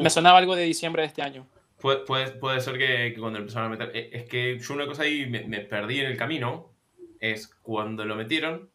Me 0.00 0.10
sonaba 0.10 0.38
algo 0.38 0.54
de 0.54 0.62
diciembre 0.64 1.02
de 1.02 1.08
este 1.08 1.22
año. 1.22 1.46
Puede, 1.80 1.98
puede, 2.04 2.30
puede 2.32 2.60
ser 2.60 2.76
que, 2.78 3.12
que 3.14 3.20
cuando 3.20 3.38
empezaron 3.38 3.66
a 3.72 3.76
meter. 3.76 3.96
eh, 3.96 4.10
Es 4.12 4.24
que 4.28 4.58
yo 4.58 4.74
una 4.74 4.86
cosa 4.86 5.02
ahí 5.02 5.26
me, 5.26 5.44
me 5.44 5.60
perdí 5.60 6.00
en 6.00 6.06
el 6.06 6.16
camino. 6.16 6.72
Es 7.20 7.48
cuando 7.48 8.04
lo 8.04 8.14
metieron, 8.14 8.70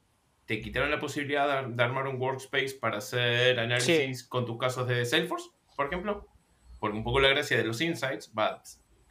te 0.45 0.59
quitaron 0.59 0.91
la 0.91 0.99
posibilidad 0.99 1.63
de, 1.63 1.73
de 1.73 1.83
armar 1.83 2.07
un 2.07 2.19
workspace 2.19 2.75
para 2.81 2.97
hacer 2.97 3.57
análisis 3.59 4.25
con 4.27 4.45
tus 4.45 4.57
casos 4.57 4.85
de 4.87 5.05
Salesforce, 5.05 5.49
por 5.77 5.85
ejemplo. 5.87 6.27
Porque 6.79 6.97
un 6.97 7.03
poco 7.05 7.21
la 7.21 7.29
gracia 7.29 7.55
de 7.55 7.63
los 7.63 7.79
insights, 7.79 8.33
but 8.33 8.59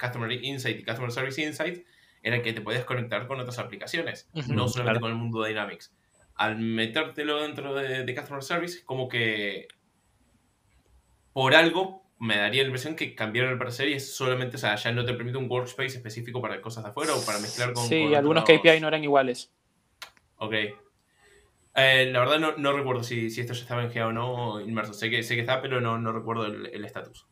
Customer 0.02 0.30
Insight 0.32 0.80
y 0.80 0.84
Customer 0.84 1.10
Service 1.12 1.42
Insight, 1.42 1.86
era 2.22 2.42
que 2.42 2.52
te 2.52 2.60
podías 2.60 2.84
conectar 2.84 3.26
con 3.26 3.40
otras 3.40 3.58
aplicaciones, 3.58 4.28
no 4.48 4.68
solamente 4.68 4.82
claro. 4.82 5.00
con 5.00 5.10
el 5.10 5.16
mundo 5.16 5.44
Dynamics. 5.44 5.94
Al 6.34 6.58
metértelo 6.58 7.40
dentro 7.42 7.74
de, 7.74 8.04
de 8.04 8.14
Customer 8.14 8.42
Service, 8.42 8.84
como 8.84 9.08
que 9.08 9.68
por 11.32 11.54
algo 11.54 12.02
me 12.18 12.36
daría 12.36 12.62
la 12.62 12.68
impresión 12.68 12.94
que 12.94 13.14
cambiaron 13.14 13.52
el 13.52 13.58
parecer 13.58 13.88
y 13.88 13.94
es 13.94 14.14
solamente, 14.14 14.56
o 14.56 14.58
sea, 14.58 14.76
ya 14.76 14.92
no 14.92 15.04
te 15.04 15.12
permite 15.14 15.38
un 15.38 15.50
workspace 15.50 15.96
específico 15.96 16.40
para 16.40 16.60
cosas 16.60 16.84
de 16.84 16.90
afuera 16.90 17.14
o 17.14 17.24
para 17.24 17.38
mezclar 17.40 17.72
con. 17.72 17.84
Sí, 17.86 18.04
con 18.04 18.14
algunos 18.14 18.44
otros- 18.44 18.60
KPI 18.60 18.80
no 18.80 18.88
eran 18.88 19.02
iguales. 19.02 19.52
Ok. 20.36 20.52
Eh, 21.74 22.10
la 22.12 22.18
verdad 22.20 22.38
no, 22.38 22.56
no 22.58 22.72
recuerdo 22.72 23.02
si, 23.02 23.30
si 23.30 23.40
esto 23.40 23.54
ya 23.54 23.62
estaba 23.62 23.82
en 23.82 23.92
GA 23.92 24.06
o 24.08 24.12
no 24.12 24.60
inmerso. 24.60 24.92
Sé 24.92 25.10
que, 25.10 25.22
sé 25.22 25.34
que 25.34 25.40
está, 25.40 25.60
pero 25.62 25.80
no, 25.80 25.98
no 25.98 26.12
recuerdo 26.12 26.46
el 26.46 26.66
el 26.66 26.84
estatus. 26.84 27.26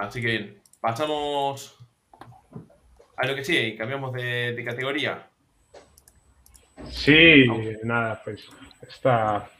Así 0.00 0.20
que 0.20 0.26
bien. 0.28 0.56
Pasamos 0.80 1.78
a 3.16 3.26
lo 3.26 3.34
que 3.34 3.44
sigue 3.44 3.68
y 3.68 3.76
cambiamos 3.76 4.12
de, 4.14 4.54
de 4.54 4.64
categoría. 4.64 5.26
Sí, 6.88 7.44
nada, 7.84 8.20
pues 8.24 8.48
esta, 8.88 9.50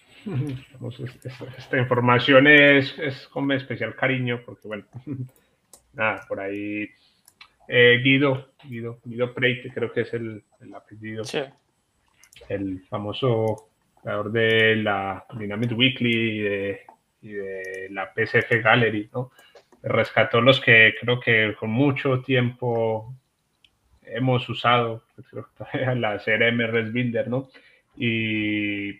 esta 1.58 1.78
información 1.78 2.46
es, 2.46 2.98
es 2.98 3.28
con 3.28 3.52
especial 3.52 3.94
cariño 3.94 4.40
porque, 4.46 4.66
bueno, 4.66 4.84
nada, 5.92 6.24
por 6.26 6.40
ahí 6.40 6.88
eh, 7.68 8.00
Guido, 8.02 8.52
Guido, 8.64 8.98
Guido 9.04 9.34
Preite 9.34 9.70
creo 9.72 9.92
que 9.92 10.00
es 10.02 10.14
el, 10.14 10.42
el 10.60 10.74
apellido, 10.74 11.24
Sí. 11.24 11.40
el 12.48 12.82
famoso 12.88 13.68
creador 14.02 14.32
de 14.32 14.76
la 14.76 15.26
Dynamic 15.34 15.72
Weekly 15.76 16.12
y 16.14 16.38
de, 16.40 16.80
y 17.20 17.28
de 17.32 17.88
la 17.90 18.10
PCF 18.14 18.62
Gallery, 18.64 19.10
¿no? 19.12 19.30
Rescató 19.82 20.40
los 20.40 20.60
que 20.60 20.94
creo 21.00 21.20
que 21.20 21.54
con 21.58 21.70
mucho 21.70 22.20
tiempo 22.20 23.14
hemos 24.02 24.48
usado, 24.48 25.04
pues, 25.14 25.46
la 25.96 26.18
CRM 26.18 26.58
Res 26.66 26.92
Builder, 26.92 27.28
¿no? 27.28 27.48
Y 27.96 28.92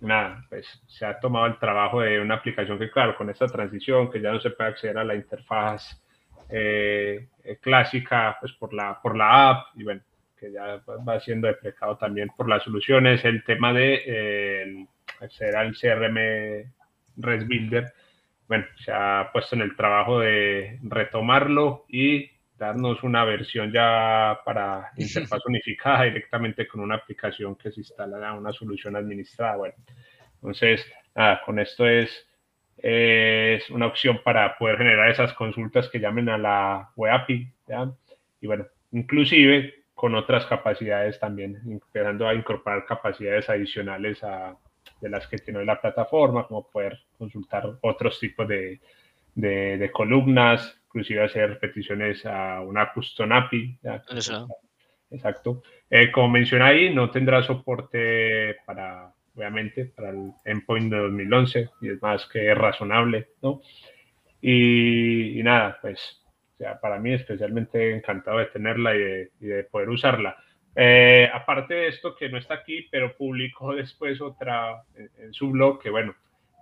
nada, 0.00 0.44
pues 0.48 0.82
se 0.86 1.06
ha 1.06 1.18
tomado 1.18 1.46
el 1.46 1.58
trabajo 1.58 2.00
de 2.00 2.20
una 2.20 2.36
aplicación 2.36 2.78
que, 2.78 2.90
claro, 2.90 3.16
con 3.16 3.30
esta 3.30 3.46
transición, 3.46 4.10
que 4.10 4.20
ya 4.20 4.32
no 4.32 4.40
se 4.40 4.50
puede 4.50 4.70
acceder 4.70 4.98
a 4.98 5.04
la 5.04 5.14
interfaz 5.14 6.02
eh, 6.48 7.28
clásica, 7.60 8.36
pues 8.40 8.52
por 8.52 8.72
la, 8.72 9.00
por 9.00 9.16
la 9.16 9.50
app, 9.50 9.66
y 9.76 9.84
bueno, 9.84 10.00
que 10.38 10.50
ya 10.50 10.82
va 11.06 11.20
siendo 11.20 11.48
deprecado 11.48 11.96
también 11.96 12.30
por 12.36 12.48
las 12.48 12.62
soluciones, 12.62 13.24
el 13.24 13.44
tema 13.44 13.72
de 13.72 14.02
eh, 14.06 14.86
acceder 15.20 15.56
al 15.56 15.76
CRM 15.76 16.16
Res 17.16 17.46
Builder, 17.46 17.92
bueno, 18.50 18.66
se 18.84 18.90
ha 18.90 19.30
puesto 19.32 19.54
en 19.54 19.62
el 19.62 19.76
trabajo 19.76 20.18
de 20.18 20.80
retomarlo 20.82 21.84
y 21.88 22.28
darnos 22.58 23.00
una 23.04 23.24
versión 23.24 23.70
ya 23.72 24.40
para 24.44 24.90
interfaz 24.96 25.46
unificada 25.46 26.02
directamente 26.02 26.66
con 26.66 26.80
una 26.80 26.96
aplicación 26.96 27.54
que 27.54 27.70
se 27.70 27.78
instala 27.78 28.28
a 28.28 28.34
una 28.34 28.50
solución 28.50 28.96
administrada. 28.96 29.56
Bueno, 29.56 29.74
entonces, 30.34 30.84
nada, 31.14 31.40
con 31.46 31.60
esto 31.60 31.86
es, 31.88 32.26
es 32.78 33.70
una 33.70 33.86
opción 33.86 34.20
para 34.24 34.58
poder 34.58 34.78
generar 34.78 35.10
esas 35.10 35.32
consultas 35.34 35.88
que 35.88 36.00
llamen 36.00 36.28
a 36.28 36.36
la 36.36 36.90
web 36.96 37.12
API, 37.12 37.52
¿ya? 37.68 37.88
Y 38.40 38.48
bueno, 38.48 38.66
inclusive 38.90 39.84
con 39.94 40.16
otras 40.16 40.44
capacidades 40.46 41.20
también, 41.20 41.60
empezando 41.64 42.26
a 42.26 42.34
incorporar 42.34 42.84
capacidades 42.84 43.48
adicionales 43.48 44.24
a, 44.24 44.56
de 45.00 45.08
las 45.08 45.26
que 45.26 45.38
tiene 45.38 45.64
la 45.64 45.80
plataforma, 45.80 46.46
como 46.46 46.68
poder 46.68 46.98
consultar 47.16 47.64
otros 47.82 48.18
tipos 48.20 48.46
de, 48.46 48.80
de, 49.34 49.78
de 49.78 49.90
columnas, 49.90 50.80
inclusive 50.86 51.24
hacer 51.24 51.58
peticiones 51.58 52.24
a 52.26 52.60
una 52.60 52.92
custom 52.92 53.32
API. 53.32 53.78
Eso. 54.16 54.48
Exacto. 55.10 55.62
Eh, 55.88 56.10
como 56.12 56.28
mencioné 56.28 56.64
ahí, 56.64 56.94
no 56.94 57.10
tendrá 57.10 57.42
soporte 57.42 58.56
para, 58.64 59.12
obviamente, 59.34 59.86
para 59.86 60.10
el 60.10 60.32
endpoint 60.44 60.92
de 60.92 60.98
2011 60.98 61.70
y 61.80 61.88
es 61.90 62.02
más 62.02 62.26
que 62.26 62.54
razonable, 62.54 63.30
¿no? 63.42 63.60
Y, 64.40 65.38
y 65.38 65.42
nada, 65.42 65.78
pues, 65.82 66.22
o 66.54 66.56
sea, 66.58 66.78
para 66.80 66.98
mí 66.98 67.12
especialmente 67.12 67.94
encantado 67.94 68.38
de 68.38 68.46
tenerla 68.46 68.94
y 68.94 68.98
de, 68.98 69.30
y 69.40 69.46
de 69.46 69.64
poder 69.64 69.90
usarla. 69.90 70.36
Eh, 70.82 71.28
aparte 71.30 71.74
de 71.74 71.88
esto, 71.88 72.16
que 72.16 72.30
no 72.30 72.38
está 72.38 72.54
aquí, 72.54 72.88
pero 72.90 73.14
publicó 73.14 73.74
después 73.74 74.18
otra 74.22 74.82
en, 74.94 75.10
en 75.18 75.32
su 75.34 75.50
blog, 75.50 75.82
que 75.82 75.90
bueno, 75.90 76.14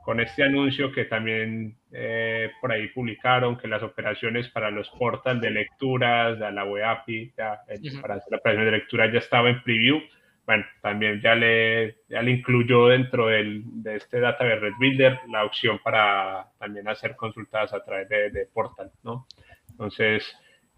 con 0.03 0.19
este 0.19 0.43
anuncio 0.43 0.91
que 0.91 1.05
también 1.05 1.77
eh, 1.93 2.51
por 2.61 2.73
ahí 2.73 2.89
publicaron, 2.89 3.57
que 3.57 3.69
las 3.69 3.83
operaciones 3.85 4.49
para 4.49 4.73
los 4.73 4.91
portales 4.91 5.41
de 5.41 5.51
lecturas, 5.51 6.37
de 6.37 6.51
la 6.51 6.65
web 6.65 6.83
API, 6.83 7.33
ya, 7.37 7.61
eh, 7.69 7.79
para 8.03 8.15
hacer 8.15 8.33
la 8.33 8.39
operación 8.39 8.65
de 8.65 8.73
lectura 8.73 9.13
ya 9.13 9.21
estaba 9.21 9.51
en 9.51 9.63
preview. 9.63 10.01
Bueno, 10.45 10.65
también 10.81 11.21
ya 11.21 11.37
le, 11.37 11.99
ya 12.09 12.21
le 12.21 12.33
incluyó 12.33 12.89
dentro 12.89 13.29
del, 13.29 13.63
de 13.67 13.97
este 13.97 14.19
Database 14.19 14.57
Red 14.57 14.73
Builder 14.81 15.21
la 15.31 15.45
opción 15.45 15.79
para 15.85 16.47
también 16.59 16.89
hacer 16.89 17.15
consultas 17.15 17.73
a 17.73 17.85
través 17.85 18.09
de, 18.09 18.31
de 18.31 18.47
portal, 18.47 18.91
¿no? 19.05 19.27
Entonces, 19.71 20.25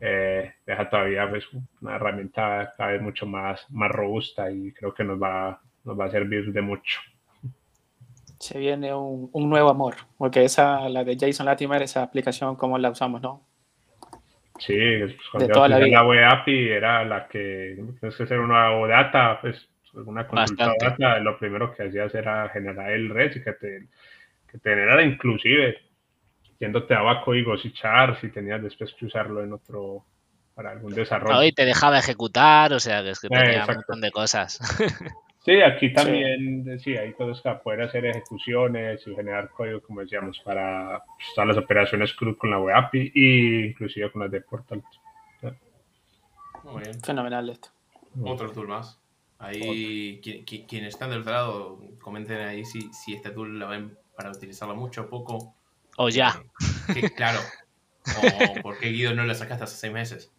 eh, 0.00 0.54
deja 0.66 0.88
todavía 0.90 1.28
pues, 1.30 1.45
una 1.80 1.97
herramienta 1.97 2.75
cada 2.76 2.92
vez 2.92 3.02
mucho 3.02 3.26
más, 3.26 3.64
más 3.71 3.90
robusta 3.90 4.50
y 4.50 4.73
creo 4.73 4.95
que 4.95 5.04
nos 5.04 5.21
va, 5.23 5.61
nos 5.85 5.99
va 5.99 6.07
a 6.07 6.11
servir 6.11 6.52
de 6.52 6.62
mucho. 6.62 7.00
Se 8.40 8.59
viene 8.59 8.92
un, 8.95 9.28
un 9.33 9.49
nuevo 9.50 9.69
amor, 9.71 9.95
porque 10.16 10.45
esa, 10.45 10.88
la 10.88 11.04
de 11.04 11.16
Jason 11.19 11.47
Latimer, 11.47 11.83
esa 11.83 12.02
aplicación, 12.02 12.57
como 12.57 12.78
la 12.78 12.90
usamos, 12.90 13.21
¿no? 13.23 13.47
Sí, 14.59 14.75
pues, 15.00 15.16
cuando 15.33 15.49
De 15.49 15.49
toda 15.49 15.69
la 15.69 15.78
vida. 15.78 16.02
la 16.02 16.07
web 16.07 16.25
API 16.25 16.69
era 16.69 17.04
la 17.04 17.26
que 17.28 17.73
tienes 17.76 17.99
que 18.16 18.25
hacer 18.25 18.38
una 18.40 18.73
o 18.73 18.87
data, 18.87 19.40
pues 19.40 19.69
alguna 19.95 20.26
consulta 20.26 20.69
Bastante. 20.69 20.85
data, 20.85 21.19
lo 21.21 21.38
primero 21.38 21.75
que 21.75 21.85
hacías 21.85 22.14
era 22.14 22.49
generar 22.50 22.90
el 22.92 23.09
red 23.09 23.35
y 23.37 23.42
que 23.42 23.52
te, 23.54 23.88
que 24.50 24.59
te 24.59 24.71
generara 24.71 25.02
inclusive, 25.02 25.78
yendo 26.61 26.85
te 26.85 26.95
daba 26.95 27.25
códigos 27.25 27.64
y 27.64 27.73
char 27.73 28.21
si 28.21 28.29
tenías 28.29 28.62
después 28.62 28.95
que 28.95 29.07
usarlo 29.07 29.43
en 29.43 29.52
otro, 29.52 30.05
para 30.55 30.71
algún 30.71 30.95
desarrollo. 30.95 31.35
No, 31.35 31.43
y 31.45 31.52
te 31.52 31.64
dejaba 31.64 31.99
ejecutar, 31.99 32.73
o 32.73 32.79
sea, 32.79 33.02
que 33.02 33.11
es 33.11 33.21
que 33.21 33.26
Eh, 33.29 33.31
tenía 33.31 33.64
un 33.67 33.75
montón 33.75 34.00
de 34.00 34.12
cosas. 34.12 34.61
Sí, 35.43 35.62
aquí 35.62 35.90
también, 35.95 36.79
sí, 36.81 36.95
hay 36.99 37.14
cosas 37.14 37.40
para 37.40 37.62
poder 37.62 37.81
hacer 37.81 38.05
ejecuciones 38.05 39.00
y 39.07 39.14
generar 39.14 39.49
código, 39.49 39.81
como 39.81 40.02
decíamos, 40.02 40.38
para 40.40 41.02
pues, 41.17 41.29
todas 41.35 41.49
las 41.49 41.57
operaciones 41.57 42.12
CRUD 42.12 42.37
con 42.37 42.50
la 42.50 42.59
web 42.61 42.76
API 42.76 43.11
e 43.14 43.67
inclusive 43.71 44.12
con 44.12 44.21
las 44.21 44.31
de 44.31 44.43
Portal. 44.43 44.83
Muy 46.64 46.83
bien. 46.83 47.00
Fenomenal 47.00 47.49
esto. 47.49 47.71
Otro 48.23 48.52
tool 48.52 48.69
más. 48.69 49.00
Ahí, 49.38 50.21
qui- 50.23 50.45
qui- 50.45 50.67
quienes 50.67 50.90
están 50.93 51.09
del 51.09 51.21
otro 51.23 51.33
lado, 51.33 51.81
comenten 52.02 52.37
ahí 52.47 52.67
si, 52.67 52.93
si 52.93 53.14
este 53.14 53.31
tool 53.31 53.59
la 53.59 53.67
ven 53.67 53.97
para 54.14 54.31
utilizarlo 54.31 54.76
mucho 54.76 55.05
o 55.05 55.09
poco. 55.09 55.55
O 56.02 56.09
ya. 56.09 56.42
Que- 56.95 57.11
claro. 57.11 57.40
O 58.57 58.62
por 58.62 58.78
qué 58.78 58.88
Guido 58.88 59.12
no 59.14 59.25
la 59.25 59.35
sacaste 59.35 59.64
hace 59.64 59.76
seis 59.76 59.92
meses. 59.92 60.30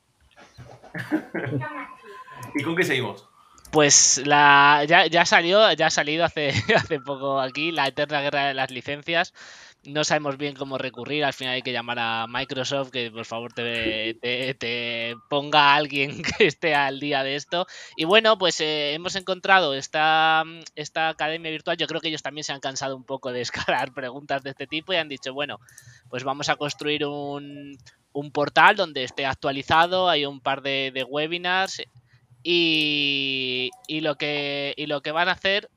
¿Y 2.55 2.63
con 2.63 2.75
qué 2.75 2.83
seguimos? 2.83 3.29
Pues 3.71 4.23
la 4.25 4.83
ya, 4.87 5.05
ya 5.05 5.23
salió, 5.23 5.71
ya 5.73 5.85
ha 5.85 5.89
salido 5.91 6.25
hace, 6.25 6.49
hace 6.75 6.99
poco 6.99 7.39
aquí 7.39 7.71
la 7.71 7.87
eterna 7.87 8.21
guerra 8.21 8.47
de 8.47 8.53
las 8.55 8.71
licencias. 8.71 9.35
No 9.83 10.03
sabemos 10.03 10.37
bien 10.37 10.53
cómo 10.53 10.77
recurrir, 10.77 11.23
al 11.25 11.33
final 11.33 11.55
hay 11.55 11.63
que 11.63 11.71
llamar 11.71 11.97
a 11.97 12.27
Microsoft 12.29 12.91
que 12.91 13.09
por 13.09 13.25
favor 13.25 13.51
te, 13.51 14.13
te- 14.21 15.15
ponga 15.27 15.71
a 15.73 15.75
alguien 15.75 16.21
que 16.37 16.45
esté 16.45 16.75
al 16.75 16.99
día 16.99 17.23
de 17.23 17.35
esto. 17.35 17.65
Y 17.97 18.05
bueno, 18.05 18.37
pues 18.37 18.61
eh, 18.61 18.93
hemos 18.93 19.15
encontrado 19.15 19.73
esta, 19.73 20.43
esta 20.75 21.09
academia 21.09 21.49
virtual. 21.49 21.77
Yo 21.77 21.87
creo 21.87 21.99
que 21.99 22.09
ellos 22.09 22.21
también 22.21 22.43
se 22.43 22.53
han 22.53 22.59
cansado 22.59 22.95
un 22.95 23.03
poco 23.05 23.31
de 23.31 23.41
escalar 23.41 23.91
preguntas 23.95 24.43
de 24.43 24.51
este 24.51 24.67
tipo 24.67 24.93
y 24.93 24.97
han 24.97 25.09
dicho, 25.09 25.33
bueno, 25.33 25.57
pues 26.09 26.23
vamos 26.23 26.49
a 26.49 26.57
construir 26.57 27.03
un, 27.07 27.75
un 28.13 28.31
portal 28.31 28.75
donde 28.75 29.03
esté 29.03 29.25
actualizado, 29.25 30.09
hay 30.09 30.27
un 30.27 30.41
par 30.41 30.61
de, 30.61 30.91
de 30.93 31.03
webinars 31.03 31.81
y, 32.43 33.69
y 33.87 34.01
lo 34.01 34.15
que, 34.15 34.73
y 34.77 34.85
lo 34.87 35.01
que 35.01 35.11
van 35.11 35.29
a 35.29 35.33
hacer 35.33 35.69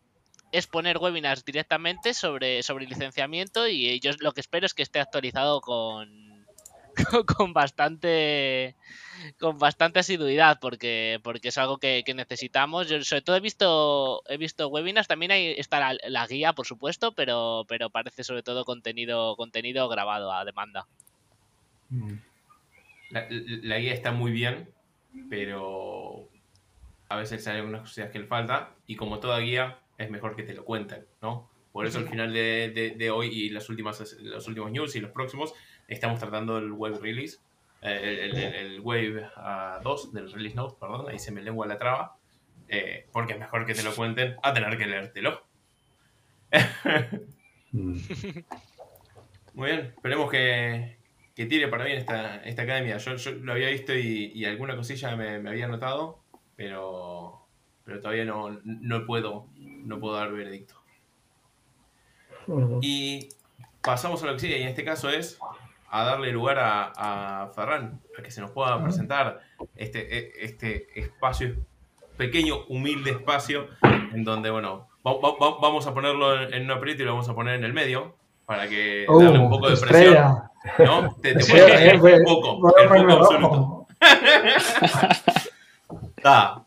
es 0.55 0.69
poner 0.69 0.99
webinars 0.99 1.45
directamente 1.45 2.15
sobre, 2.15 2.63
sobre 2.63 2.87
licenciamiento 2.87 3.67
y 3.67 3.89
ellos 3.89 4.19
lo 4.21 4.31
que 4.33 4.41
espero 4.41 4.67
es 4.67 4.73
que 4.73 4.85
esté 4.85 5.01
actualizado 5.01 5.61
con, 5.61 6.47
con 7.27 7.53
bastante 7.53 8.77
con 9.41 9.59
bastante 9.59 9.99
asiduidad 9.99 10.61
porque, 10.61 11.19
porque 11.25 11.49
es 11.49 11.59
algo 11.59 11.79
que, 11.79 12.05
necesitamos. 12.15 12.89
Yo 12.89 13.03
sobre 13.03 13.23
todo 13.23 13.37
he 13.37 13.41
visto 13.41 14.23
he 14.29 14.37
visto 14.37 14.69
webinars, 14.69 15.09
también 15.09 15.33
hay, 15.33 15.55
está 15.59 15.93
la, 15.93 16.27
guía, 16.29 16.53
por 16.53 16.67
supuesto, 16.67 17.13
pero, 17.17 17.65
pero 17.69 17.91
parece 17.91 18.23
sobre 18.23 18.45
todo 18.45 18.65
contenido, 18.65 19.35
contenido 19.35 19.89
grabado 19.89 20.33
a 20.33 20.45
demanda. 20.45 20.87
La, 23.11 23.79
guía 23.79 23.93
está 23.93 24.13
muy 24.13 24.31
bien, 24.31 24.69
pero 25.29 26.29
a 27.09 27.17
veces 27.17 27.45
hay 27.49 27.57
algunas 27.57 27.81
cosas 27.81 28.11
que 28.11 28.21
le 28.21 28.27
falta 28.27 28.71
y 28.87 28.95
como 28.95 29.19
toda 29.19 29.41
guía 29.41 29.81
es 29.99 30.11
mejor 30.11 30.37
que 30.37 30.43
te 30.43 30.55
lo 30.55 30.65
cuenten, 30.65 31.07
¿no? 31.23 31.51
Por 31.73 31.87
eso 31.87 31.99
al 31.99 32.09
final 32.09 32.33
de, 32.33 33.11
hoy 33.13 33.29
y 33.29 33.51
las 33.51 33.69
últimas, 33.69 34.17
los 34.21 34.47
últimos 34.47 34.71
news 34.71 34.95
y 34.95 35.01
los 35.01 35.11
próximos 35.11 35.55
estamos 35.89 36.21
tratando 36.21 36.59
el 36.59 36.71
web 36.71 37.01
release 37.01 37.39
el, 37.85 38.81
Wave 38.81 39.29
2 39.83 40.13
del 40.13 40.33
Release 40.33 40.57
Note, 40.57 40.77
perdón, 40.81 41.09
ahí 41.09 41.19
se 41.19 41.33
me 41.33 41.43
lengua 41.43 41.67
la 41.67 41.79
traba, 41.79 42.17
eh, 42.69 43.07
porque 43.13 43.35
es 43.35 43.39
mejor 43.39 43.67
que 43.67 43.75
te 43.75 43.83
lo 43.83 43.95
cuenten 43.95 44.37
a 44.43 44.53
tener 44.53 44.77
que 44.79 44.87
leértelo. 44.87 45.43
Mm. 47.73 47.99
Muy 49.55 49.69
bien, 49.69 49.81
esperemos 49.97 50.31
que, 50.31 50.97
que, 51.35 51.47
tire 51.47 51.67
para 51.67 51.85
bien 51.85 51.99
esta, 51.99 52.37
esta 52.45 52.63
academia. 52.63 52.99
Yo, 52.99 53.33
lo 53.43 53.53
había 53.53 53.69
visto 53.71 53.93
y, 53.93 54.45
alguna 54.45 54.77
cosilla 54.77 55.17
me, 55.17 55.41
me, 55.41 55.51
había 55.51 55.67
notado, 55.67 56.23
pero, 56.55 57.49
pero 57.85 57.99
todavía 57.99 58.25
no, 58.25 58.61
no, 58.63 59.07
puedo, 59.07 59.49
no 59.85 60.01
puedo 60.01 60.17
dar 60.17 60.33
veredicto. 60.33 60.75
Y 62.81 63.29
pasamos 63.83 64.23
a 64.23 64.27
lo 64.27 64.33
que 64.35 64.41
sigue, 64.41 64.59
y 64.59 64.63
en 64.63 64.69
este 64.69 64.85
caso 64.85 65.09
es 65.09 65.39
a 65.91 66.05
darle 66.05 66.33
lugar 66.33 66.59
a, 66.59 67.51
Ferran, 67.55 68.01
a 68.19 68.23
que 68.23 68.31
se 68.31 68.41
nos 68.41 68.51
pueda 68.51 68.83
presentar 68.83 69.41
este, 69.77 70.19
e, 70.19 70.33
este 70.45 70.89
espacio, 70.99 71.55
pequeño, 72.17 72.65
humilde 72.69 73.13
espacio, 73.13 73.69
en 73.83 74.25
donde, 74.25 74.51
bueno, 74.51 74.89
vamos 75.03 75.87
a 75.87 75.95
ponerlo 75.95 76.43
en 76.43 76.65
una 76.65 76.81
perita 76.81 77.03
y 77.03 77.07
lo 77.07 77.13
vamos 77.13 77.29
a 77.29 77.35
poner 77.35 77.55
en 77.55 77.65
el 77.65 77.73
medio, 77.73 78.17
para 78.47 78.69
que 78.69 79.07
uh, 79.09 79.23
darle 79.23 79.39
un 79.39 79.51
poco 79.51 79.71
de 79.71 79.77
presión. 79.77 80.43
¿No? 80.79 81.15
Te, 81.21 81.35
te 81.35 81.45
pones 81.45 81.95
un 81.95 82.25
poco, 82.25 82.77
el 82.79 82.89
poco 82.89 83.13
absoluto. 83.13 83.87
ah, 86.25 86.64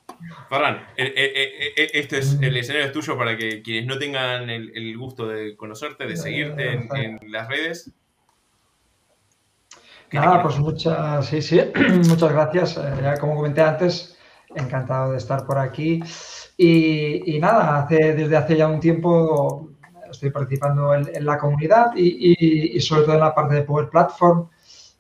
Ferran, 0.50 0.88
este 0.96 2.20
es 2.20 2.38
el 2.42 2.56
escenario 2.56 2.88
es 2.88 2.94
tuyo 2.94 3.18
para 3.18 3.38
que 3.38 3.62
quienes 3.62 3.86
no 3.86 3.98
tengan 3.98 4.50
el, 4.50 4.98
gusto 4.98 5.28
de 5.28 5.56
conocerte, 5.56 6.06
de 6.06 6.16
seguirte 6.16 6.74
en 6.74 7.20
las 7.32 7.48
redes, 7.48 7.94
Nada, 10.12 10.42
pues 10.42 10.58
muchas, 10.60 11.26
sí, 11.26 11.42
sí, 11.42 11.60
muchas 12.08 12.32
gracias. 12.32 12.78
Eh, 12.78 12.94
ya 13.02 13.18
como 13.18 13.36
comenté 13.36 13.62
antes, 13.62 14.18
encantado 14.56 15.12
de 15.12 15.18
estar 15.18 15.46
por 15.46 15.58
aquí. 15.58 16.02
Y, 16.58 17.38
nada, 17.40 17.80
hace, 17.80 18.14
desde 18.14 18.38
hace 18.38 18.58
ya 18.58 18.68
un 18.68 18.80
tiempo 18.80 19.70
estoy 20.10 20.32
participando 20.32 20.94
en, 20.96 21.26
la 21.26 21.38
comunidad 21.38 21.92
y, 21.96 22.80
sobre 22.80 23.04
todo 23.04 23.16
en 23.16 23.20
la 23.20 23.36
parte 23.36 23.56
de 23.56 23.64
Power 23.64 23.90
Platform 23.90 24.48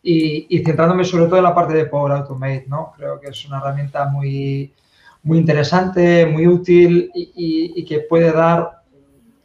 y, 0.03 0.61
centrándome 0.63 1.05
sobre 1.05 1.25
todo 1.25 1.37
en 1.37 1.43
la 1.43 1.55
parte 1.55 1.73
de 1.73 1.85
Power 1.85 2.11
Automate, 2.11 2.65
¿no? 2.67 2.93
Creo 2.95 3.19
que 3.19 3.29
es 3.29 3.45
una 3.45 3.59
herramienta 3.59 4.05
muy, 4.09 4.73
muy 5.27 5.39
interesante, 5.39 6.25
muy 6.25 6.47
útil 6.47 7.11
y, 7.13 7.83
que 7.85 7.99
puede 7.99 8.31
dar 8.31 8.81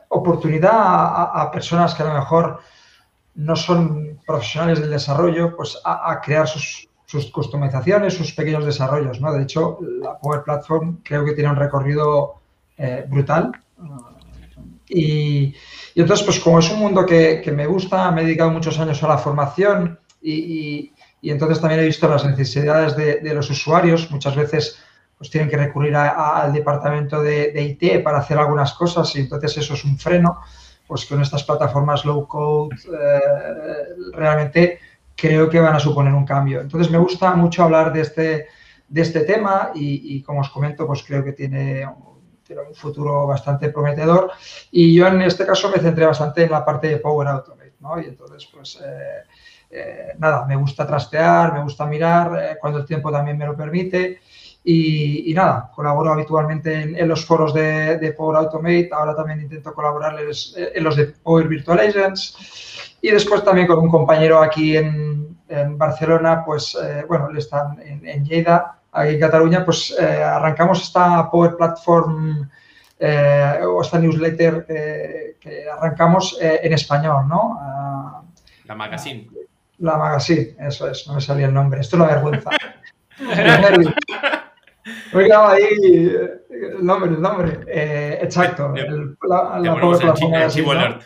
oportunidad 0.09 0.71
a, 0.73 1.51
personas 1.53 1.93
que 1.95 2.05
a 2.05 2.07
lo 2.07 2.15
mejor 2.15 2.61
no 3.35 3.57
son 3.57 4.21
profesionales 4.25 4.81
del 4.81 4.91
desarrollo, 4.91 5.57
pues 5.57 5.77
a, 5.85 6.21
crear 6.23 6.47
sus, 6.47 6.89
customizaciones, 7.33 8.15
sus 8.15 8.33
pequeños 8.33 8.65
desarrollos, 8.65 9.21
¿no? 9.21 9.33
De 9.33 9.43
hecho, 9.43 9.79
la 10.01 10.19
Power 10.19 10.45
Platform 10.45 11.01
creo 11.03 11.25
que 11.25 11.33
tiene 11.33 11.51
un 11.51 11.57
recorrido 11.57 12.37
eh, 12.79 13.05
brutal. 13.09 13.51
Y, 14.89 15.53
entonces, 15.97 16.25
pues 16.25 16.39
como 16.39 16.61
es 16.61 16.71
un 16.71 16.79
mundo 16.79 17.05
que, 17.05 17.43
me 17.53 17.67
gusta, 17.67 18.09
me 18.13 18.23
he 18.23 18.25
dedicado 18.25 18.53
muchos 18.53 18.79
años 18.79 19.03
a 19.03 19.09
la 19.09 19.19
formación 19.19 19.99
y, 20.23 20.93
entonces 21.23 21.61
también 21.61 21.81
he 21.81 21.87
visto 21.87 22.09
las 22.09 22.25
necesidades 22.25 22.97
de, 22.97 23.35
los 23.35 23.51
usuarios. 23.51 24.11
Muchas 24.13 24.37
veces 24.37 24.79
pues 25.23 25.31
tienen 25.31 25.49
que 25.49 25.57
recurrir 25.57 25.95
al 25.95 26.53
departamento 26.53 27.23
de, 27.23 27.53
de, 27.53 27.63
IT 27.63 28.03
para 28.03 28.19
hacer 28.19 28.39
algunas 28.39 28.73
cosas 28.73 29.15
y 29.15 29.21
entonces 29.21 29.57
eso 29.57 29.75
es 29.75 29.85
un 29.85 29.97
freno 29.97 30.41
pues 30.89 31.07
con 31.07 31.23
estas 31.23 31.45
plataformas 31.45 32.05
low 32.05 32.27
code 32.27 32.75
eh, 32.75 34.13
realmente 34.13 34.81
creo 35.15 35.49
que 35.49 35.61
van 35.61 35.77
a 35.77 35.79
suponer 35.79 36.13
un 36.13 36.27
cambio. 36.27 36.61
Entonces 36.61 36.91
me 36.91 36.99
gusta 36.99 37.35
mucho 37.35 37.63
hablar 37.63 37.93
de 37.93 38.01
este, 38.01 38.49
de 38.89 39.01
este 39.01 39.21
tema 39.21 39.71
y, 39.75 40.21
como 40.23 40.41
os 40.41 40.51
comento, 40.51 40.87
pues 40.87 41.03
creo 41.03 41.25
que 41.25 41.33
tiene, 41.33 41.87
un 41.87 42.75
futuro 42.75 43.27
bastante 43.27 43.71
prometedor. 43.71 44.33
Y 44.71 44.95
yo 44.95 45.07
en 45.07 45.23
este 45.23 45.47
caso 45.47 45.71
me 45.71 45.81
centré 45.81 46.05
bastante 46.05 46.45
en 46.45 46.51
la 46.51 46.65
parte 46.65 46.89
de 46.89 46.97
Power 46.99 47.29
Automate, 47.29 47.77
¿no? 47.81 47.99
Y 47.99 48.07
entonces, 48.07 48.47
pues 48.53 48.79
eh, 48.85 49.23
eh, 49.71 50.09
nada, 50.19 50.45
me 50.45 50.57
gusta 50.57 50.87
trastear, 50.87 51.55
me 51.55 51.63
gusta 51.63 51.87
mirar 51.87 52.59
cuando 52.61 52.81
el 52.81 52.85
tiempo 52.85 53.11
también 53.11 53.39
me 53.39 53.47
lo 53.47 53.57
permite. 53.57 54.21
Y, 54.65 55.33
nada, 55.35 55.71
colaboro 55.75 56.13
habitualmente 56.13 56.83
en, 56.83 57.09
los 57.09 57.25
foros 57.25 57.53
de, 57.53 58.15
Power 58.17 58.37
Automate, 58.37 58.91
ahora 58.93 59.15
también 59.15 59.41
intento 59.41 59.75
colaborar 59.75 60.17
en 60.21 60.85
los 60.85 60.97
de 60.97 61.07
Power 61.23 61.49
Virtual 61.49 61.81
Agents 61.81 62.97
y 63.01 63.11
después 63.11 63.43
también 63.45 63.67
con 63.67 63.81
un 63.81 63.91
compañero 63.91 64.41
aquí 64.41 64.77
en, 64.77 65.21
Barcelona, 65.77 66.43
pues 66.47 66.75
eh, 66.83 67.05
bueno, 67.07 67.31
le 67.31 67.41
están 67.41 67.79
en, 67.83 68.25
Lleida, 68.25 68.79
aquí 68.91 69.15
en 69.15 69.21
Cataluña, 69.21 69.63
pues 69.67 69.95
eh, 70.01 70.23
arrancamos 70.23 70.83
esta 70.83 71.31
Power 71.31 71.57
Platform 71.57 72.49
eh, 72.99 73.59
o 73.63 73.83
esta 73.83 73.99
newsletter 73.99 74.65
que 75.39 75.67
arrancamos 75.71 76.39
en 76.41 76.73
español, 76.73 77.29
¿no? 77.29 77.59
Ah, 77.61 78.23
la 78.65 78.75
Magazine. 78.75 79.29
La 79.81 79.99
Magazine, 79.99 80.57
eso 80.61 80.89
es, 80.89 81.07
no 81.07 81.17
me 81.17 81.21
salía 81.21 81.49
el 81.49 81.53
nombre, 81.53 81.81
esto 81.81 81.97
es 81.97 82.03
una 82.03 82.11
vergüenza. 82.15 82.51
Oiga, 85.15 85.51
ahí 85.51 86.13
el 86.51 86.85
nombre, 86.85 87.11
el 87.11 87.21
nombre. 87.21 87.61
Eh, 87.67 88.19
exacto. 88.23 88.75
El, 88.75 89.17
la, 89.29 89.59
la 89.61 89.75
plataforma 89.81 90.99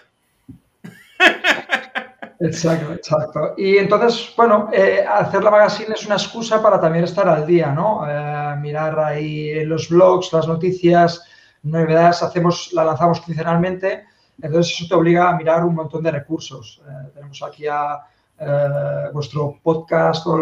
Exacto, 2.38 2.92
exacto. 2.92 3.54
Y 3.56 3.78
entonces, 3.78 4.32
bueno, 4.36 4.68
eh, 4.72 5.04
hacer 5.08 5.42
la 5.42 5.50
magazine 5.50 5.94
es 5.94 6.04
una 6.04 6.16
excusa 6.16 6.62
para 6.62 6.78
también 6.80 7.04
estar 7.04 7.26
al 7.28 7.46
día, 7.46 7.72
¿no? 7.72 8.04
Eh, 8.06 8.56
mirar 8.58 8.98
ahí 8.98 9.64
los 9.64 9.88
blogs, 9.88 10.32
las 10.34 10.46
noticias, 10.46 11.24
novedades, 11.62 12.22
hacemos, 12.22 12.72
la 12.74 12.84
lanzamos 12.84 13.20
quincenalmente, 13.22 14.04
entonces 14.40 14.74
eso 14.74 14.86
te 14.86 14.94
obliga 14.94 15.30
a 15.30 15.36
mirar 15.36 15.64
un 15.64 15.74
montón 15.74 16.02
de 16.02 16.10
recursos. 16.10 16.82
tenemos 17.14 17.42
aquí 17.42 17.66
a 17.66 18.00
eh, 18.38 19.08
vuestro 19.14 19.58
podcast 19.62 20.26
o 20.26 20.36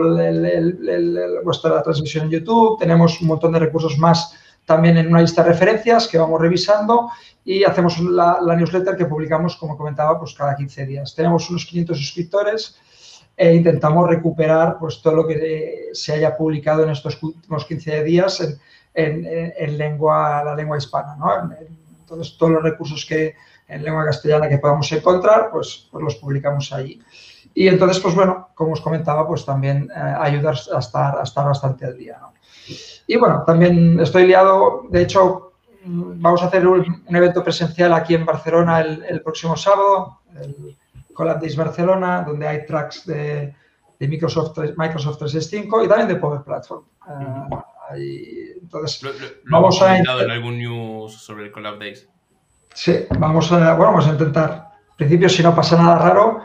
vuestra 1.44 1.83
transmisión 1.83 2.24
en 2.24 2.30
YouTube. 2.30 2.78
Tenemos 2.78 3.20
un 3.20 3.28
montón 3.28 3.52
de 3.52 3.61
recursos 3.61 3.96
más 3.98 4.35
también 4.64 4.96
en 4.96 5.09
una 5.09 5.20
lista 5.20 5.42
de 5.42 5.50
referencias 5.50 6.09
que 6.09 6.18
vamos 6.18 6.40
revisando 6.40 7.11
y 7.44 7.62
hacemos 7.64 8.00
la, 8.00 8.40
newsletter 8.57 8.96
que 8.96 9.07
publicamos, 9.07 9.57
como 9.57 9.76
comentaba, 9.76 10.18
pues 10.18 10.35
cada 10.35 10.57
15 10.57 10.87
días. 10.87 11.14
Tenemos 11.14 11.48
unos 11.50 11.66
500 11.66 11.96
suscriptores 11.96 12.76
e 13.37 13.54
intentamos 13.54 14.09
recuperar 14.09 14.78
pues 14.78 15.02
todo 15.02 15.16
lo 15.16 15.26
que 15.26 15.90
se 15.92 16.14
haya 16.14 16.37
publicado 16.37 16.83
en 16.85 16.90
estos 16.90 17.22
últimos 17.22 17.64
15 17.64 18.02
días 18.02 18.59
en, 18.94 19.78
lengua, 19.78 20.42
la 20.44 20.54
lengua 20.54 20.78
hispana. 20.78 21.16
Entonces, 22.00 22.37
todos 22.38 22.52
los 22.52 22.62
recursos 22.62 23.04
que 23.04 23.35
en 23.68 23.83
lengua 23.83 24.04
castellana 24.04 24.48
que 24.48 24.59
podamos 24.59 24.90
encontrar, 24.92 25.50
pues, 25.50 25.88
pues 25.90 26.02
los 26.02 26.16
publicamos 26.16 26.72
allí. 26.72 27.00
Y 27.55 27.69
entonces, 27.69 28.01
pues 28.03 28.14
bueno, 28.14 28.49
como 28.55 28.73
os 28.73 28.81
comentaba, 28.81 29.27
pues 29.27 29.45
también 29.45 29.88
eh, 29.95 29.99
ayudar 29.99 30.57
a 30.75 30.79
estar, 30.79 31.19
a 31.19 31.23
estar 31.23 31.47
bastante 31.47 31.87
al 31.87 31.97
día. 31.97 32.19
Y 33.07 33.17
bueno, 33.17 33.45
también 33.47 34.01
estoy 34.01 34.27
liado, 34.27 34.87
de 34.90 35.03
hecho, 35.03 35.53
vamos 35.85 36.43
a 36.43 36.47
hacer 36.47 36.67
un, 36.67 37.05
evento 37.09 37.45
presencial 37.45 37.93
aquí 37.93 38.14
en 38.14 38.25
Barcelona 38.25 38.81
el, 38.81 39.21
próximo 39.23 39.57
sábado, 39.57 40.21
el 40.40 40.77
Collab 41.12 41.40
Days 41.40 41.57
Barcelona, 41.57 42.23
donde 42.27 42.49
hay 42.49 42.67
tracks 42.67 43.07
de, 43.07 43.55
Microsoft, 44.01 44.59
Microsoft 44.77 45.19
365 45.19 45.85
y 45.85 45.88
también 45.88 46.09
de 46.09 46.17
Power 46.17 46.43
Platform. 46.43 46.85
Eh, 47.97 48.57
entonces, 48.61 49.03
¿Lo, 49.03 49.12
vamos 49.45 49.81
a 49.81 49.99
en 49.99 50.09
algún 50.09 50.59
news 50.59 51.14
sobre 51.14 51.45
el 51.45 51.53
Collab 51.53 51.79
Days? 51.79 52.09
Sí, 52.75 53.07
vamos 53.19 53.53
a, 53.53 53.75
bueno, 53.75 53.93
vamos 53.93 54.09
a 54.09 54.12
intentar. 54.12 54.73
En 54.90 54.97
principio, 54.97 55.29
si 55.29 55.43
no 55.43 55.55
pasa 55.55 55.77
nada 55.77 55.99
raro, 55.99 56.40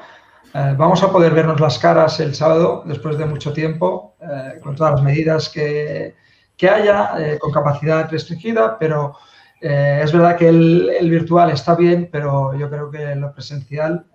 eh, 0.53 0.75
vamos 0.77 1.03
a 1.03 1.11
poder 1.11 1.33
vernos 1.33 1.59
las 1.59 1.77
caras 1.77 2.19
el 2.19 2.33
sábado, 2.33 2.83
después 2.85 3.17
de 3.17 3.25
mucho 3.25 3.53
tiempo, 3.53 4.15
eh, 4.19 4.59
con 4.61 4.75
todas 4.75 4.93
las 4.93 5.03
medidas 5.03 5.49
que, 5.49 6.15
haya, 6.61 7.13
eh, 7.17 7.37
con 7.39 7.51
capacidad 7.51 8.09
restringida, 8.09 8.77
pero 8.77 9.15
es 9.61 10.13
verdad 10.13 10.37
que 10.37 10.47
el, 10.47 11.09
virtual 11.09 11.51
está 11.51 11.75
bien, 11.75 12.07
pero 12.09 12.57
yo 12.57 12.69
creo 12.69 12.89
que 12.89 13.13
lo 13.15 13.33
presencial... 13.33 14.05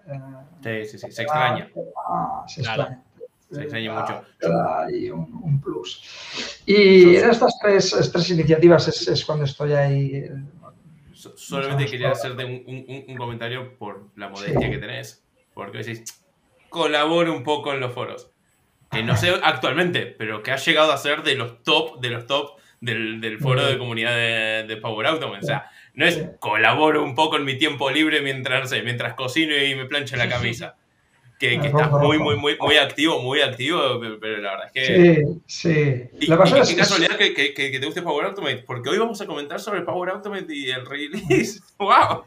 sí, 0.62 0.86
sí, 0.86 0.98
sí, 0.98 1.10
se 1.12 1.22
extraña. 1.22 1.68
se 2.46 2.62
extraña. 2.62 3.02
Se 3.50 3.62
extraña 3.62 4.00
mucho. 4.00 4.22
Hay 4.66 5.10
un, 5.10 5.40
un, 5.42 5.60
plus. 5.60 6.02
Y 6.66 7.16
en 7.16 7.30
estas 7.30 7.58
tres, 7.60 8.10
tres 8.12 8.30
iniciativas 8.30 8.88
es, 8.88 9.06
es, 9.06 9.24
cuando 9.24 9.44
estoy 9.44 9.72
ahí. 9.72 10.16
Eh, 10.16 10.32
solamente 11.12 11.86
quería 11.86 12.10
hacerte 12.10 12.44
un, 12.44 12.64
un, 12.66 13.04
un, 13.06 13.16
comentario 13.16 13.76
por 13.78 14.08
la 14.16 14.28
modestia 14.28 14.60
sí. 14.60 14.70
que 14.70 14.78
tenés. 14.78 15.24
Porque 15.52 15.78
decís, 15.78 16.23
colabore 16.74 17.30
un 17.30 17.44
poco 17.44 17.72
en 17.72 17.78
los 17.78 17.94
foros. 17.94 18.32
Que 18.90 19.04
no 19.04 19.16
sé 19.16 19.32
actualmente, 19.42 20.06
pero 20.06 20.42
que 20.42 20.50
ha 20.50 20.56
llegado 20.56 20.92
a 20.92 20.98
ser 20.98 21.22
de 21.22 21.36
los 21.36 21.62
top, 21.62 22.00
de 22.00 22.10
los 22.10 22.26
top 22.26 22.58
del, 22.80 23.20
del 23.20 23.38
foro 23.38 23.64
de 23.64 23.78
comunidad 23.78 24.14
de, 24.14 24.64
de 24.66 24.76
Power 24.76 25.06
Automate. 25.06 25.44
O 25.44 25.46
sea, 25.46 25.70
no 25.94 26.04
es 26.04 26.20
colaboro 26.40 27.04
un 27.04 27.14
poco 27.14 27.36
en 27.36 27.44
mi 27.44 27.56
tiempo 27.56 27.90
libre 27.90 28.20
mientras, 28.20 28.60
no 28.60 28.66
sé, 28.66 28.82
mientras 28.82 29.14
cocino 29.14 29.56
y 29.56 29.76
me 29.76 29.86
plancho 29.86 30.16
la 30.16 30.28
camisa. 30.28 30.76
Que, 31.38 31.60
que 31.60 31.68
estás 31.68 31.90
muy, 31.90 32.18
muy, 32.18 32.36
muy, 32.36 32.56
muy 32.58 32.76
activo, 32.76 33.20
muy 33.20 33.40
activo, 33.40 34.00
pero 34.20 34.38
la 34.38 34.50
verdad 34.50 34.66
es 34.66 34.72
que... 34.72 35.24
Sí, 35.46 35.68
sí. 35.70 36.04
Y, 36.20 36.26
la 36.26 36.38
qué 36.38 36.76
casualidad 36.76 37.16
que, 37.16 37.34
que, 37.34 37.54
que, 37.54 37.78
te 37.78 37.86
guste 37.86 38.02
Power 38.02 38.26
Automate, 38.26 38.64
porque 38.66 38.90
hoy 38.90 38.98
vamos 38.98 39.20
a 39.20 39.26
comentar 39.26 39.60
sobre 39.60 39.82
Power 39.82 40.10
Automate 40.10 40.54
y 40.54 40.70
el 40.70 40.86
release. 40.86 41.60
¡Wow! 41.78 42.24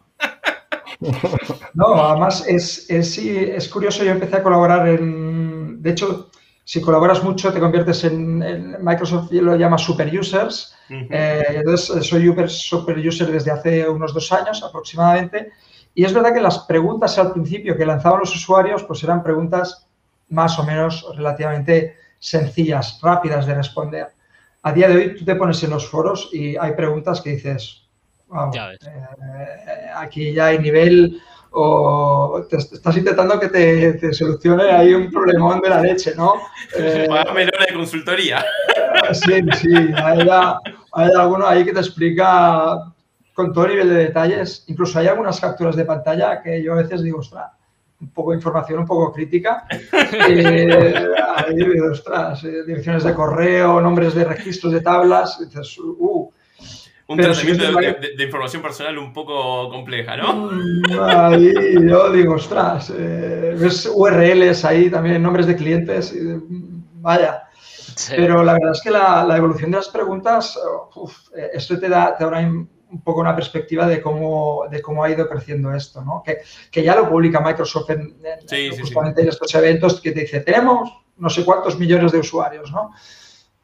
No, 1.74 1.96
además 1.96 2.46
es, 2.48 2.90
es, 2.90 3.18
es 3.18 3.70
curioso, 3.70 4.04
yo 4.04 4.12
empecé 4.12 4.38
a 4.38 4.44
colaborar 4.44 4.88
en... 4.88 5.82
De 5.82 5.92
hecho, 5.92 6.30
si 6.64 6.82
colaboras 6.82 7.24
mucho 7.24 7.54
te 7.54 7.60
conviertes 7.60 8.04
en, 8.04 8.44
en 8.44 8.84
Microsoft 8.84 9.32
lo 9.32 9.56
llama 9.56 9.78
super 9.78 10.08
users. 10.08 10.76
Uh 10.90 10.94
-huh. 10.94 11.08
eh, 11.12 11.44
entonces 11.50 12.06
soy 12.06 12.26
super, 12.28 12.50
super 12.50 12.98
user 12.98 13.32
desde 13.32 13.52
hace 13.52 13.88
unos 13.88 14.14
dos 14.14 14.32
años 14.32 14.64
aproximadamente. 14.64 15.52
Y 15.96 16.04
es 16.04 16.14
verdad 16.14 16.34
que 16.34 16.42
las 16.42 16.60
preguntas 16.60 17.18
al 17.18 17.32
principio 17.32 17.76
que 17.78 17.86
lanzaban 17.86 18.20
los 18.20 18.36
usuarios 18.36 18.84
pues 18.84 19.04
eran 19.04 19.24
preguntas 19.24 19.88
más 20.30 20.60
o 20.60 20.64
menos 20.64 21.06
relativamente 21.16 21.96
sencillas, 22.20 23.00
rápidas 23.02 23.46
de 23.46 23.56
responder. 23.56 24.08
A 24.64 24.74
día 24.74 24.90
de 24.90 24.96
hoy 24.96 25.16
tú 25.16 25.24
te 25.24 25.36
pones 25.36 25.64
en 25.64 25.70
los 25.70 25.88
foros 25.88 26.30
y 26.34 26.58
hay 26.58 26.74
preguntas 26.74 27.22
que 27.22 27.32
dices, 27.32 27.87
ya 28.54 28.74
eh, 28.74 28.78
aquí 29.96 30.34
ya 30.34 30.48
hay 30.48 30.60
nivel 30.60 31.22
o 31.52 32.46
te 32.50 32.58
estás 32.58 32.98
intentando 32.98 33.40
que 33.40 33.48
te, 33.48 33.94
te, 33.94 34.14
solucione 34.14 34.70
ahí 34.70 34.94
un 34.94 35.10
problemón 35.10 35.60
de 35.62 35.70
la 35.70 35.82
leche, 35.82 36.14
¿no? 36.16 36.36
Eh, 36.78 37.08
menor 37.34 37.68
de 37.68 37.74
consultoría. 37.74 38.46
Sí, 39.14 39.42
sí, 39.56 39.74
hay, 39.96 40.28
hay 40.94 41.12
alguno 41.18 41.48
ahí 41.48 41.66
que 41.66 41.74
te 41.74 41.80
explica 41.80 42.94
con 43.34 43.54
todo 43.54 43.68
nivel 43.68 43.90
de 43.90 43.96
detalles. 43.96 44.66
Incluso 44.68 45.00
hay 45.00 45.08
algunas 45.08 45.40
capturas 45.40 45.76
de 45.76 45.86
pantalla 45.86 46.42
que 46.42 46.62
yo 46.62 46.74
a 46.74 46.78
veces 46.78 47.02
digo, 47.02 47.20
ostras, 47.20 47.52
un 48.00 48.10
poco 48.10 48.32
de 48.32 48.38
información 48.38 48.80
un 48.80 48.88
poco 48.88 49.12
crítica. 49.14 49.66
Eh, 50.30 50.94
ahí, 51.36 51.80
ostras, 51.80 52.44
eh, 52.44 52.64
direcciones 52.66 53.04
de 53.04 53.14
correo, 53.14 53.82
nombres 53.82 54.14
de 54.16 54.24
registros 54.24 54.74
de 54.74 54.82
tablas. 54.82 55.38
dices, 55.40 55.78
uh, 55.80 56.32
un 57.08 57.18
Pero 57.18 57.32
tratamiento 57.32 57.66
si 57.66 57.74
de, 57.74 57.94
de, 57.94 58.16
de, 58.18 58.24
información 58.24 58.62
personal 58.62 58.98
un 58.98 59.14
poco 59.14 59.70
compleja, 59.70 60.18
¿no? 60.18 60.52
Mm, 60.52 60.82
ahí 61.00 61.54
yo 61.88 62.12
digo, 62.12 62.34
ostras, 62.36 62.94
eh, 62.98 63.56
ves 63.58 63.90
URLs 63.94 64.66
ahí 64.66 64.90
también, 64.90 65.24
nombres 65.24 65.48
de 65.48 65.56
clientes, 65.56 66.14
y, 66.14 66.20
vaya. 66.96 67.44
Sí. 67.96 68.14
Pero 68.16 68.44
la 68.44 68.54
verdad 68.54 68.74
es 68.74 68.82
que 68.82 68.92
la, 68.92 69.24
la 69.24 69.38
evolución 69.38 69.72
de 69.72 69.78
las 69.78 69.88
preguntas, 69.88 70.60
uf, 70.96 71.30
esto 71.54 71.80
te 71.80 71.88
da, 71.88 72.16
te 72.16 72.26
da 72.26 72.30
una, 72.30 72.42
un 72.42 73.02
poco 73.04 73.22
una 73.22 73.36
perspectiva 73.36 73.88
de 73.88 74.02
cómo, 74.02 74.66
de 74.70 74.82
cómo 74.82 75.04
ha 75.04 75.10
ido 75.10 75.28
creciendo 75.28 75.74
esto, 75.74 76.04
¿no? 76.04 76.22
Que, 76.26 76.40
que 76.70 76.84
ya 76.84 76.96
lo 76.96 77.10
publica 77.10 77.40
Microsoft 77.40 77.90
en, 77.90 78.18
en 78.24 78.48
sí, 78.48 78.70
justamente 78.78 79.22
sí, 79.22 79.28
en 79.28 79.30
estos 79.30 79.56
eventos 79.56 80.02
que 80.02 80.12
te 80.12 80.22
dice, 80.22 80.42
tenemos 80.42 80.92
no 81.16 81.30
sé 81.30 81.44
cuántos 81.44 81.80
millones 81.80 82.12
de 82.12 82.20
usuarios, 82.20 82.72
¿no? 82.72 82.92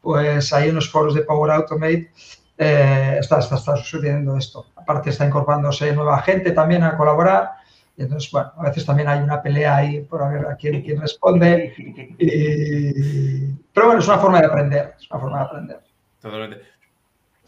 Pues 0.00 0.52
ahí 0.52 0.70
en 0.70 0.74
los 0.74 0.90
foros 0.90 1.14
de 1.14 1.22
Power 1.22 1.52
Automate 1.52 2.10
eh, 2.56 3.16
está, 3.18 3.40
está, 3.40 3.56
está, 3.56 3.76
sucediendo 3.76 4.36
esto. 4.36 4.66
Aparte 4.76 5.10
está 5.10 5.26
incorporándose 5.26 5.92
nueva 5.92 6.20
gente 6.22 6.52
también 6.52 6.82
a 6.82 6.96
colaborar. 6.96 7.50
Y 7.96 8.02
entonces, 8.02 8.30
bueno, 8.30 8.52
a 8.56 8.64
veces 8.64 8.84
también 8.84 9.08
hay 9.08 9.20
una 9.20 9.42
pelea 9.42 9.76
ahí 9.76 10.00
por 10.00 10.22
a 10.22 10.28
ver 10.28 10.46
a 10.46 10.56
quién, 10.56 10.82
quién 10.82 11.00
responde. 11.00 11.74
Y... 12.18 13.46
Pero 13.72 13.86
bueno, 13.86 14.00
es 14.00 14.08
una 14.08 14.18
forma 14.18 14.40
de 14.40 14.46
aprender. 14.46 14.94
Es 14.98 15.10
una 15.10 15.20
forma 15.20 15.38
de 15.38 15.44
aprender. 15.44 15.80
Totalmente. 16.20 16.62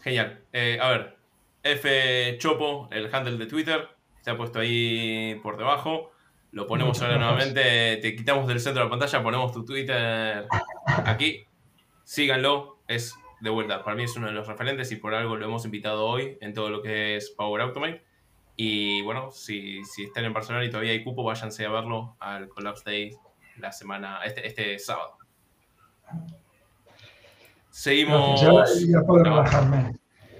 Genial. 0.01 0.39
Eh, 0.53 0.77
a 0.81 0.89
ver, 0.89 1.17
F 1.63 2.37
Chopo, 2.37 2.87
el 2.91 3.13
handle 3.13 3.37
de 3.37 3.45
Twitter, 3.45 3.89
se 4.21 4.31
ha 4.31 4.37
puesto 4.37 4.59
ahí 4.59 5.39
por 5.43 5.57
debajo. 5.57 6.11
Lo 6.51 6.65
ponemos 6.65 7.01
ahora 7.01 7.17
nuevamente, 7.17 7.97
te 7.97 8.15
quitamos 8.15 8.47
del 8.47 8.59
centro 8.59 8.81
de 8.81 8.85
la 8.85 8.89
pantalla, 8.89 9.21
ponemos 9.21 9.51
tu 9.51 9.65
Twitter 9.65 10.47
aquí. 11.05 11.45
Síganlo, 12.03 12.79
es 12.87 13.15
de 13.39 13.49
vuelta, 13.49 13.83
para 13.83 13.95
mí 13.95 14.03
es 14.03 14.15
uno 14.15 14.27
de 14.27 14.33
los 14.33 14.47
referentes 14.47 14.91
y 14.91 14.95
por 14.95 15.13
algo 15.13 15.35
lo 15.35 15.45
hemos 15.45 15.65
invitado 15.65 16.05
hoy 16.05 16.37
en 16.41 16.53
todo 16.53 16.69
lo 16.69 16.81
que 16.81 17.15
es 17.17 17.29
Power 17.31 17.61
Automate. 17.61 18.03
Y 18.55 19.03
bueno, 19.03 19.31
si, 19.31 19.83
si 19.85 20.05
están 20.05 20.25
en 20.25 20.33
Barcelona 20.33 20.65
y 20.65 20.69
todavía 20.69 20.91
hay 20.91 21.03
cupo, 21.03 21.23
váyanse 21.23 21.65
a 21.65 21.69
verlo 21.69 22.15
al 22.19 22.49
Collapse 22.49 22.83
Day 22.83 23.11
la 23.57 23.71
semana, 23.71 24.19
este, 24.25 24.47
este 24.47 24.79
sábado. 24.79 25.17
Seguimos. 27.69 28.41
Ya, 28.41 28.51
ya 28.87 29.01
puedo 29.05 29.23
no. 29.23 29.43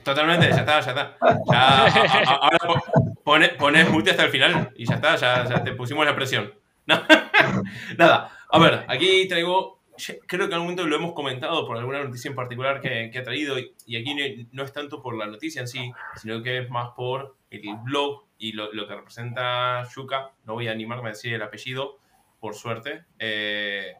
Totalmente, 0.04 0.50
ya 0.50 0.58
está, 0.58 0.80
ya 0.80 0.92
está. 0.92 1.18
Ya, 1.52 2.34
ahora 2.36 2.82
pones 3.24 3.50
pone 3.50 3.84
mute 3.86 4.12
hasta 4.12 4.24
el 4.24 4.32
final 4.32 4.72
y 4.76 4.86
ya 4.86 4.96
está, 4.96 5.16
ya, 5.18 5.46
ya 5.46 5.64
te 5.64 5.74
pusimos 5.74 6.06
la 6.06 6.16
presión. 6.16 6.54
Nada, 7.98 8.32
a 8.50 8.60
ver, 8.60 8.86
aquí 8.88 9.28
traigo 9.28 9.77
creo 10.26 10.48
que 10.48 10.54
en 10.54 10.54
algún 10.54 10.68
momento 10.68 10.88
lo 10.88 10.96
hemos 10.96 11.14
comentado 11.14 11.66
por 11.68 11.78
alguna 11.78 12.04
noticia 12.04 12.30
en 12.30 12.36
particular 12.36 12.82
que, 12.82 13.10
que 13.12 13.20
ha 13.20 13.24
traído, 13.24 13.58
y, 13.60 13.74
y 13.86 13.98
aquí 13.98 14.48
no, 14.52 14.64
es 14.64 14.74
tanto 14.74 15.02
por 15.02 15.16
la 15.18 15.26
noticia 15.26 15.62
en 15.62 15.68
sí, 15.68 15.92
sino 16.16 16.42
que 16.44 16.60
es 16.60 16.70
más 16.70 16.90
por 16.96 17.36
el 17.50 17.62
blog 17.84 18.26
y 18.38 18.52
lo, 18.52 18.72
lo 18.74 18.88
que 18.88 18.96
representa 18.96 19.84
Yuka. 19.96 20.32
No 20.46 20.54
voy 20.54 20.68
a 20.68 20.72
animarme 20.72 21.10
a 21.10 21.12
decir 21.14 21.34
el 21.34 21.42
apellido, 21.42 21.98
por 22.40 22.54
suerte, 22.54 23.04
eh, 23.20 23.96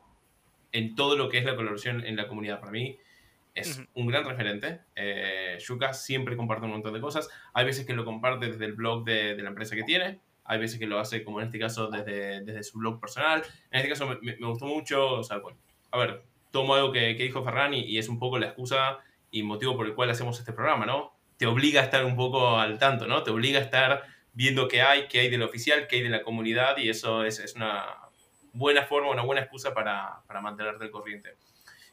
en 0.72 0.96
todo 0.96 1.16
lo 1.16 1.28
que 1.30 1.40
es 1.40 1.46
la 1.46 1.56
colaboración 1.56 2.06
en 2.06 2.16
la 2.16 2.28
comunidad. 2.28 2.60
Para 2.60 2.72
mí 2.72 2.98
es 3.56 3.80
uh 3.80 3.82
-huh. 3.82 3.88
un 3.96 4.08
gran 4.08 4.26
referente. 4.26 4.82
Eh, 4.96 5.58
Yuka 5.60 5.94
siempre 5.94 6.38
comparte 6.38 6.66
un 6.66 6.72
montón 6.72 6.94
de 6.94 7.02
cosas. 7.02 7.30
Hay 7.54 7.66
veces 7.66 7.86
que 7.86 7.94
lo 7.94 8.06
comparte 8.06 8.48
desde 8.48 8.66
el 8.66 8.74
blog 8.74 9.04
de, 9.04 9.36
de 9.36 9.42
la 9.42 9.50
empresa 9.50 9.76
que 9.76 9.84
tiene, 9.84 10.20
hay 10.50 10.60
veces 10.60 10.80
que 10.80 10.86
lo 10.86 11.00
hace, 11.00 11.24
como 11.24 11.42
en 11.42 11.48
este 11.48 11.60
caso, 11.60 11.90
desde, 11.90 12.42
desde 12.42 12.64
su 12.64 12.78
blog 12.78 13.00
personal. 13.02 13.44
En 13.72 13.80
este 13.80 13.90
caso 13.90 14.08
me, 14.08 14.18
me 14.22 14.48
gustó 14.48 14.66
mucho, 14.66 15.14
o 15.14 15.24
sea, 15.24 15.40
bueno, 15.40 15.58
a 15.92 15.98
ver, 15.98 16.24
tomo 16.52 16.76
algo 16.76 16.92
que, 16.92 17.16
que 17.16 17.24
dijo 17.24 17.44
Ferran 17.44 17.74
y, 17.74 17.82
y, 17.82 17.98
es 17.98 18.10
un 18.10 18.20
poco 18.20 18.40
la 18.40 18.48
excusa 18.48 19.00
y 19.32 19.44
motivo 19.44 19.76
por 19.76 19.86
el 19.86 19.94
cual 19.94 20.10
hacemos 20.10 20.40
este 20.40 20.54
programa, 20.54 20.86
¿no? 20.86 21.14
Te 21.38 21.46
obliga 21.46 21.82
a 21.82 21.84
estar 21.84 22.06
un 22.06 22.16
poco 22.16 22.58
al 22.58 22.80
tanto, 22.80 23.08
¿no? 23.08 23.24
Te 23.24 23.32
obliga 23.32 23.60
a 23.60 23.64
estar 23.64 24.04
viendo 24.34 24.68
qué 24.68 24.82
hay, 24.82 25.08
qué 25.08 25.20
hay 25.22 25.30
de 25.30 25.38
lo 25.38 25.46
oficial, 25.46 25.88
qué 25.88 25.98
hay 25.98 26.04
de 26.04 26.10
la 26.10 26.22
comunidad 26.22 26.78
y 26.78 26.90
eso 26.90 27.24
es, 27.24 27.40
es 27.40 27.56
una 27.56 27.86
buena 28.54 28.84
forma, 28.84 29.12
una 29.12 29.24
buena 29.24 29.42
excusa 29.42 29.74
para, 29.74 30.22
para 30.28 30.42
mantenerte 30.42 30.84
al 30.84 30.92
corriente. 30.92 31.36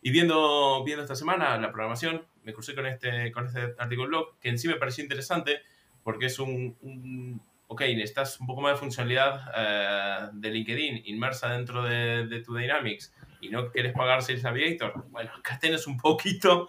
Y 0.02 0.10
viendo, 0.10 0.84
viendo 0.84 1.02
esta 1.02 1.14
semana 1.14 1.56
la 1.58 1.72
programación, 1.72 2.26
me 2.42 2.52
crucé 2.52 2.74
con 2.74 2.86
este, 2.86 3.32
con 3.32 3.46
este 3.46 3.74
artículo 3.78 4.08
blog 4.08 4.38
que 4.40 4.50
en 4.50 4.58
sí 4.58 4.68
me 4.68 4.76
pareció 4.76 5.02
interesante 5.02 5.62
porque 6.02 6.26
es 6.26 6.38
un, 6.38 6.76
un 6.82 7.40
ok, 7.68 7.80
necesitas 7.80 8.38
un 8.38 8.46
poco 8.46 8.60
más 8.60 8.74
de 8.74 8.78
funcionalidad 8.78 9.48
uh, 9.48 10.30
de 10.34 10.50
LinkedIn 10.50 11.02
inmersa 11.06 11.48
dentro 11.48 11.82
de, 11.82 12.26
de 12.26 12.40
tu 12.40 12.54
Dynamics 12.54 13.14
y 13.44 13.50
no 13.50 13.70
quieres 13.70 13.92
pagar 13.92 14.22
Sales 14.22 14.42
Navigator, 14.42 15.04
bueno, 15.10 15.30
acá 15.38 15.58
tienes 15.58 15.86
un 15.86 15.96
poquito, 15.98 16.68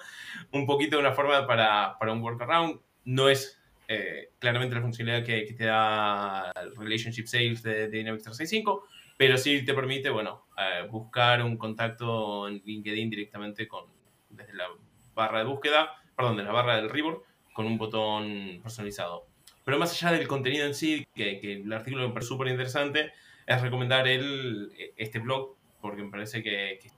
un 0.52 0.66
poquito 0.66 0.98
de 0.98 1.02
una 1.02 1.14
forma 1.14 1.48
para, 1.48 1.98
para 1.98 2.12
un 2.12 2.22
workaround. 2.22 2.80
No 3.06 3.30
es 3.30 3.62
eh, 3.88 4.32
claramente 4.40 4.76
la 4.76 4.82
funcionalidad 4.82 5.26
que, 5.26 5.46
que, 5.46 5.54
te 5.54 5.66
da 5.66 6.52
el 6.62 6.76
Relationship 6.76 7.26
Sales 7.28 7.64
de, 7.64 7.88
de, 7.88 7.90
Dynamics 7.90 8.24
365, 8.24 8.88
pero 9.18 9.38
sí 9.38 9.64
te 9.64 9.74
permite, 9.74 10.10
bueno, 10.10 10.48
eh, 10.58 10.88
buscar 10.90 11.44
un 11.44 11.58
contacto 11.58 12.48
en 12.48 12.62
LinkedIn 12.66 13.10
directamente 13.10 13.68
con, 13.68 13.86
desde 14.30 14.54
la 14.54 14.66
barra 15.14 15.40
de 15.40 15.46
búsqueda, 15.46 15.92
perdón, 16.16 16.38
de 16.38 16.44
la 16.44 16.52
barra 16.52 16.76
del 16.78 16.90
Ribor, 16.90 17.24
con 17.54 17.66
un 17.66 17.78
botón 17.78 18.60
personalizado. 18.62 19.28
Pero 19.64 19.80
más 19.80 19.92
allá 19.94 20.18
del 20.18 20.28
contenido 20.28 20.66
en 20.66 20.76
sí, 20.76 21.08
que, 21.16 21.40
que 21.40 21.54
el 21.54 21.72
artículo 21.72 22.08
me 22.08 22.14
parece 22.14 22.30
súper 22.30 22.48
interesante, 22.48 23.14
es 23.46 23.62
recomendar 23.62 24.08
el, 24.08 24.72
este 24.98 25.20
blog 25.20 25.55
porque 25.86 26.02
me 26.02 26.10
parece 26.10 26.42
que, 26.42 26.80
que 26.82 26.90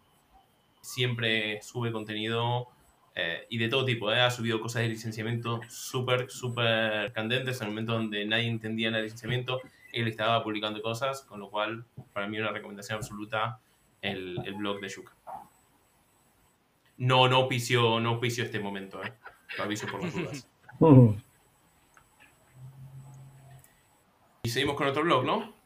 siempre 0.80 1.62
sube 1.62 1.92
contenido 1.92 2.68
eh, 3.16 3.46
y 3.50 3.58
de 3.58 3.68
todo 3.68 3.84
tipo. 3.84 4.10
¿eh? 4.14 4.22
Ha 4.22 4.32
subido 4.32 4.62
cosas 4.62 4.84
de 4.84 4.88
licenciamiento 4.88 5.60
súper, 5.68 6.32
súper 6.32 7.12
candentes 7.12 7.60
en 7.60 7.68
el 7.68 7.74
momento 7.74 7.92
donde 7.92 8.26
nadie 8.26 8.48
entendía 8.48 8.88
el 8.88 9.04
licenciamiento. 9.04 9.60
Él 9.92 10.08
estaba 10.08 10.42
publicando 10.42 10.82
cosas, 10.82 11.24
con 11.24 11.42
lo 11.42 11.50
cual, 11.50 11.84
para 12.14 12.28
mí, 12.28 12.40
una 12.40 12.52
recomendación 12.52 12.98
absoluta 12.98 13.60
el, 14.02 14.40
el 14.46 14.54
blog 14.54 14.80
de 14.80 14.88
Yuka. 14.88 15.14
No, 16.98 17.28
no 17.28 17.36
auspicio, 17.36 18.00
no 18.00 18.12
auspicio 18.12 18.46
este 18.46 18.62
momento, 18.62 19.04
¿eh? 19.04 19.14
Lo 19.58 19.66
aviso 19.66 19.86
por 19.88 20.02
las 20.02 20.14
dudas. 20.14 20.48
Y 24.44 24.50
seguimos 24.50 24.78
con 24.78 24.88
otro 24.88 25.04
blog, 25.04 25.26
¿no? 25.26 25.57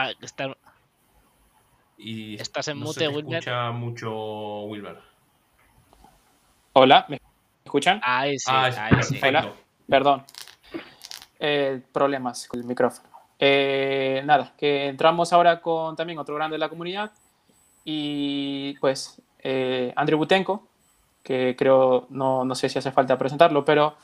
Ah, 0.00 0.12
está- 0.22 0.56
Y 1.96 2.40
Estás 2.40 2.68
en 2.68 2.78
no 2.78 2.86
mute, 2.86 3.00
se 3.00 3.00
te 3.00 3.08
Wilmer. 3.08 3.38
escucha 3.40 3.70
mucho, 3.72 4.62
Wilmer. 4.66 4.96
Hola, 6.74 7.04
¿me 7.08 7.20
escuchan? 7.64 8.00
ahí 8.04 8.38
sí, 8.38 8.44
ah, 8.48 8.66
ahí 8.76 9.02
sí. 9.02 9.18
Hola. 9.20 9.52
Perdón. 9.88 10.22
Eh, 11.40 11.82
problemas 11.92 12.46
con 12.46 12.60
el 12.60 12.66
micrófono. 12.66 13.08
Eh, 13.40 14.22
nada, 14.24 14.52
que 14.56 14.86
entramos 14.86 15.32
ahora 15.32 15.60
con 15.60 15.96
también 15.96 16.20
otro 16.20 16.36
grande 16.36 16.54
de 16.54 16.58
la 16.60 16.68
comunidad 16.68 17.10
y 17.84 18.74
pues 18.78 19.20
eh, 19.40 19.92
Andrew 19.96 20.18
Butenko, 20.18 20.64
que 21.24 21.56
creo, 21.58 22.06
no, 22.10 22.44
no 22.44 22.54
sé 22.54 22.68
si 22.68 22.78
hace 22.78 22.92
falta 22.92 23.18
presentarlo, 23.18 23.64
pero 23.64 23.96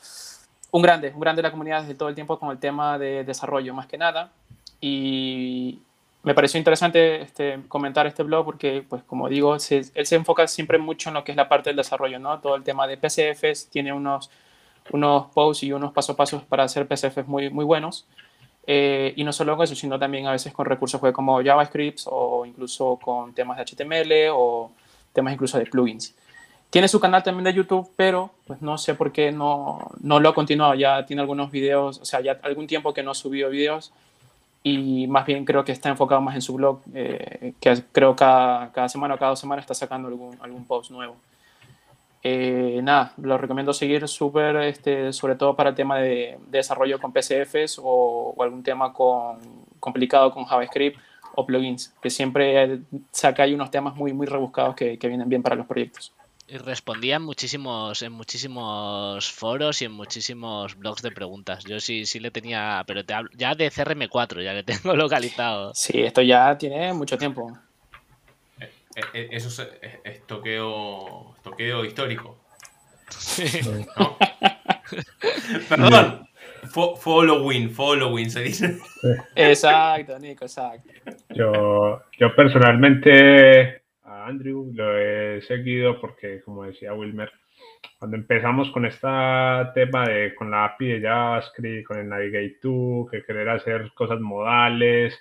un 0.71 0.81
grande, 0.81 1.11
un 1.13 1.21
grande 1.21 1.41
de 1.41 1.47
la 1.47 1.51
comunidad 1.51 1.83
desde 1.83 1.95
todo 1.95 2.09
el 2.09 2.15
tiempo 2.15 2.37
con 2.37 2.51
el 2.51 2.59
tema 2.59 2.97
de 2.99 3.23
desarrollo 3.23 3.73
más 3.73 3.87
que 3.87 3.97
nada 3.97 4.33
y 4.81 5.79
me 6.25 6.33
pareció 6.33 6.57
interesante 6.57 7.21
este, 7.21 7.59
comentar 7.67 8.07
este 8.07 8.23
blog 8.23 8.45
porque, 8.45 8.83
pues 8.87 9.03
como 9.03 9.29
digo, 9.29 9.59
se- 9.59 9.85
él 9.93 10.05
se 10.05 10.15
enfoca 10.15 10.47
siempre 10.47 10.77
mucho 10.77 11.09
en 11.09 11.15
lo 11.15 11.23
que 11.23 11.31
es 11.31 11.37
la 11.37 11.47
parte 11.47 11.69
del 11.69 11.77
desarrollo, 11.77 12.19
¿no? 12.19 12.39
Todo 12.39 12.55
el 12.55 12.63
tema 12.63 12.87
de 12.87 12.97
PCFs, 12.97 13.69
tiene 13.69 13.93
unos 13.93 14.29
unos 14.91 15.27
posts 15.33 15.63
y 15.63 15.71
unos 15.73 15.93
paso 15.93 16.11
a 16.13 16.15
pasos 16.15 16.43
para 16.43 16.63
hacer 16.63 16.87
PCFs 16.87 17.27
muy, 17.27 17.49
muy 17.49 17.65
buenos. 17.65 18.05
Eh, 18.67 19.13
y 19.15 19.23
no 19.23 19.31
solo 19.33 19.55
con 19.55 19.63
eso, 19.63 19.75
sino 19.75 19.97
también 19.99 20.27
a 20.27 20.31
veces 20.31 20.53
con 20.53 20.65
recursos 20.65 21.01
web 21.01 21.13
como 21.13 21.41
JavaScript 21.43 22.01
o 22.05 22.45
incluso 22.45 22.97
con 23.01 23.33
temas 23.33 23.57
de 23.57 23.63
HTML 23.63 24.29
o 24.31 24.71
temas 25.13 25.33
incluso 25.33 25.57
de 25.57 25.65
plugins. 25.65 26.15
Tiene 26.69 26.87
su 26.87 26.99
canal 26.99 27.23
también 27.23 27.45
de 27.45 27.53
YouTube, 27.53 27.89
pero 27.95 28.31
pues 28.47 28.61
no 28.61 28.77
sé 28.77 28.95
por 28.95 29.11
qué 29.11 29.31
no, 29.31 29.91
no 30.01 30.19
lo 30.19 30.29
ha 30.29 30.33
continuado. 30.35 30.73
Ya 30.75 31.05
tiene 31.05 31.21
algunos 31.21 31.51
videos, 31.51 31.99
o 31.99 32.05
sea, 32.05 32.21
ya 32.21 32.39
algún 32.43 32.67
tiempo 32.67 32.93
que 32.93 33.01
no 33.03 33.11
ha 33.11 33.15
subido 33.15 33.49
videos 33.49 33.91
y 34.67 35.05
más 35.05 35.27
bien 35.27 35.45
creo 35.45 35.63
que 35.63 35.71
está 35.71 35.89
enfocado 35.89 36.21
más 36.21 36.33
en 36.33 36.41
su 36.41 36.55
blog, 36.55 36.79
eh, 36.95 37.53
que 37.59 37.83
creo 37.91 38.15
cada, 38.15 38.71
cada 38.71 38.89
semana 38.89 39.13
o 39.13 39.17
cada 39.19 39.29
dos 39.29 39.39
semanas 39.39 39.61
está 39.61 39.75
sacando 39.75 40.07
algún, 40.07 40.35
algún 40.41 40.65
post 40.65 40.89
nuevo. 40.89 41.17
Eh, 42.23 42.79
nada, 42.81 43.13
lo 43.21 43.37
recomiendo 43.37 43.73
seguir 43.73 44.07
súper, 44.07 44.55
este, 44.55 45.13
sobre 45.13 45.35
todo 45.35 45.55
para 45.55 45.69
el 45.69 45.75
tema 45.75 45.99
de, 45.99 46.39
de 46.47 46.57
desarrollo 46.57 46.99
con 46.99 47.13
PCFs 47.13 47.79
o, 47.83 48.33
algún 48.39 48.63
tema 48.63 48.91
complicado 49.79 50.31
con 50.31 50.45
JavaScript 50.45 50.97
o 51.35 51.45
plugins, 51.45 51.93
que 52.01 52.09
siempre 52.09 52.79
saca 53.11 53.43
ahí 53.43 53.53
unos 53.53 53.69
temas 53.69 53.95
muy, 53.95 54.13
muy 54.13 54.25
rebuscados 54.25 54.75
que 54.75 54.97
vienen 54.99 55.29
bien 55.29 55.43
para 55.43 55.55
los 55.55 55.67
proyectos. 55.67 56.11
Y 56.47 56.57
respondía 56.59 57.15
en 57.15 57.23
muchísimos, 57.23 58.03
en 58.03 58.11
muchísimos 58.11 59.31
foros 59.31 59.81
y 59.81 59.85
en 59.85 59.91
muchísimos 59.93 60.77
blogs 60.77 61.01
de 61.01 61.09
preguntas. 61.11 61.63
Yo 61.65 61.79
sí, 61.79 62.05
sí 62.05 62.19
le 62.19 62.29
tenía, 62.29 62.83
pero 62.85 63.03
te 63.03 63.15
hablo, 63.15 63.31
ya 63.33 63.55
de 63.55 63.71
CRM4, 63.71 64.43
ya 64.43 64.53
le 64.53 64.61
tengo 64.63 64.95
localizado. 64.95 65.73
Sí, 65.73 66.01
esto 66.03 66.21
ya 66.21 66.55
tiene 66.57 66.93
mucho 66.93 67.17
tiempo. 67.17 67.57
Eh, 68.59 68.69
eh, 69.13 69.29
Eso 69.31 69.47
es, 69.49 69.59
es- 69.81 69.99
es 70.03 70.27
toqueo, 70.27 71.35
toqueo 71.43 71.83
histórico. 71.83 72.37
¿no? 73.97 74.17
Perdón. 75.69 76.27
Fo- 76.69 76.95
following, 76.97 77.69
following 77.71 78.29
se 78.29 78.41
dice. 78.41 78.77
Exacto, 79.35 80.17
Nico, 80.19 80.45
exacto. 80.45 80.89
Yo, 81.29 82.01
yo 82.19 82.35
personalmente 82.35 83.83
Andrew 84.25 84.71
lo 84.73 84.97
he 84.97 85.41
seguido 85.41 85.99
porque, 86.01 86.41
como 86.41 86.63
decía 86.63 86.93
Wilmer, 86.93 87.31
cuando 87.99 88.17
empezamos 88.17 88.69
con 88.71 88.85
este 88.85 89.07
tema 89.73 90.05
de 90.07 90.33
con 90.35 90.51
la 90.51 90.65
API 90.65 90.87
de 90.87 91.01
JavaScript, 91.01 91.87
con 91.87 91.97
el 91.99 92.09
Navigate 92.09 92.57
2, 92.61 93.09
que 93.09 93.23
querer 93.23 93.49
hacer 93.49 93.91
cosas 93.93 94.19
modales, 94.19 95.19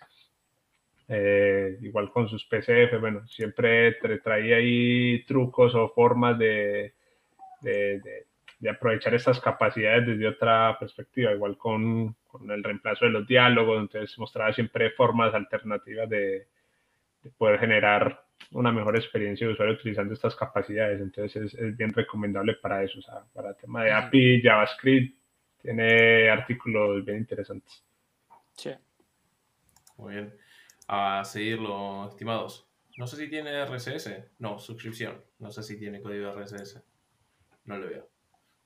eh, 1.09 1.77
igual 1.83 2.11
con 2.11 2.29
sus 2.29 2.45
PCF, 2.47 2.99
bueno, 2.99 3.27
siempre 3.27 3.99
tra- 4.01 4.23
traía 4.23 4.57
ahí 4.57 5.23
trucos 5.27 5.75
o 5.75 5.89
formas 5.91 6.39
de, 6.39 6.95
de, 7.61 8.01
de- 8.01 8.27
de 8.59 8.71
aprovechar 8.71 9.13
estas 9.15 9.41
capacidades 9.41 10.07
desde 10.07 10.27
otra 10.29 10.79
perspectiva, 10.79 11.33
igual 11.33 11.59
con, 11.59 12.15
con 12.27 12.51
el 12.51 12.65
reemplazo 12.65 13.05
de 13.05 13.11
los 13.11 13.27
diálogos, 13.27 13.79
entonces 13.81 14.19
mostraba 14.19 14.55
siempre 14.55 14.91
formas 14.93 15.35
alternativas 15.35 16.09
de, 16.09 16.47
de 17.23 17.31
poder 17.37 17.61
generar 17.61 18.24
una 18.55 18.73
mejor 18.73 18.97
experiencia 18.97 19.47
de 19.47 19.53
usuario 19.53 19.75
utilizando 19.75 20.15
estas 20.15 20.37
capacidades, 20.37 21.01
entonces 21.01 21.55
es, 21.55 21.55
es 21.55 21.77
bien 21.77 21.93
recomendable 21.93 22.55
para 22.55 22.83
eso, 22.83 23.01
o 23.01 23.03
sea, 23.03 23.25
para 23.33 23.51
el 23.51 23.57
tema 23.57 23.85
de. 23.85 23.93
API, 23.93 24.41
JavaScript, 24.43 25.19
tiene 25.61 26.31
artículos 26.31 27.05
bien 27.05 27.19
interesantes. 27.19 27.83
Sí. 28.57 28.71
Muy 29.97 30.15
bien. 30.15 30.35
A 30.87 31.25
seguirlo, 31.25 32.09
estimados. 32.09 32.67
No 32.97 33.07
sé 33.07 33.17
si 33.17 33.29
tiene 33.29 33.65
RSS. 33.65 34.11
No, 34.39 34.59
suscripción. 34.59 35.21
No 35.39 35.51
sé 35.51 35.63
si 35.63 35.79
tiene 35.79 36.01
código 36.01 36.33
RSS. 36.33 36.81
No 37.65 37.79
lo 37.79 37.89
veo. 37.89 38.09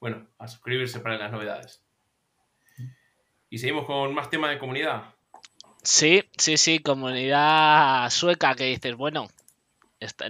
Bueno, 0.00 0.26
a 0.38 0.48
suscribirse 0.48 1.00
para 1.00 1.16
las 1.16 1.32
novedades. 1.32 1.82
Y 3.48 3.58
seguimos 3.58 3.86
con 3.86 4.12
más 4.12 4.28
temas 4.28 4.50
de 4.50 4.58
comunidad. 4.58 5.14
Sí, 5.82 6.24
sí, 6.36 6.58
sí, 6.58 6.80
comunidad 6.80 8.10
sueca 8.10 8.54
que 8.54 8.64
dices, 8.64 8.94
bueno, 8.96 9.28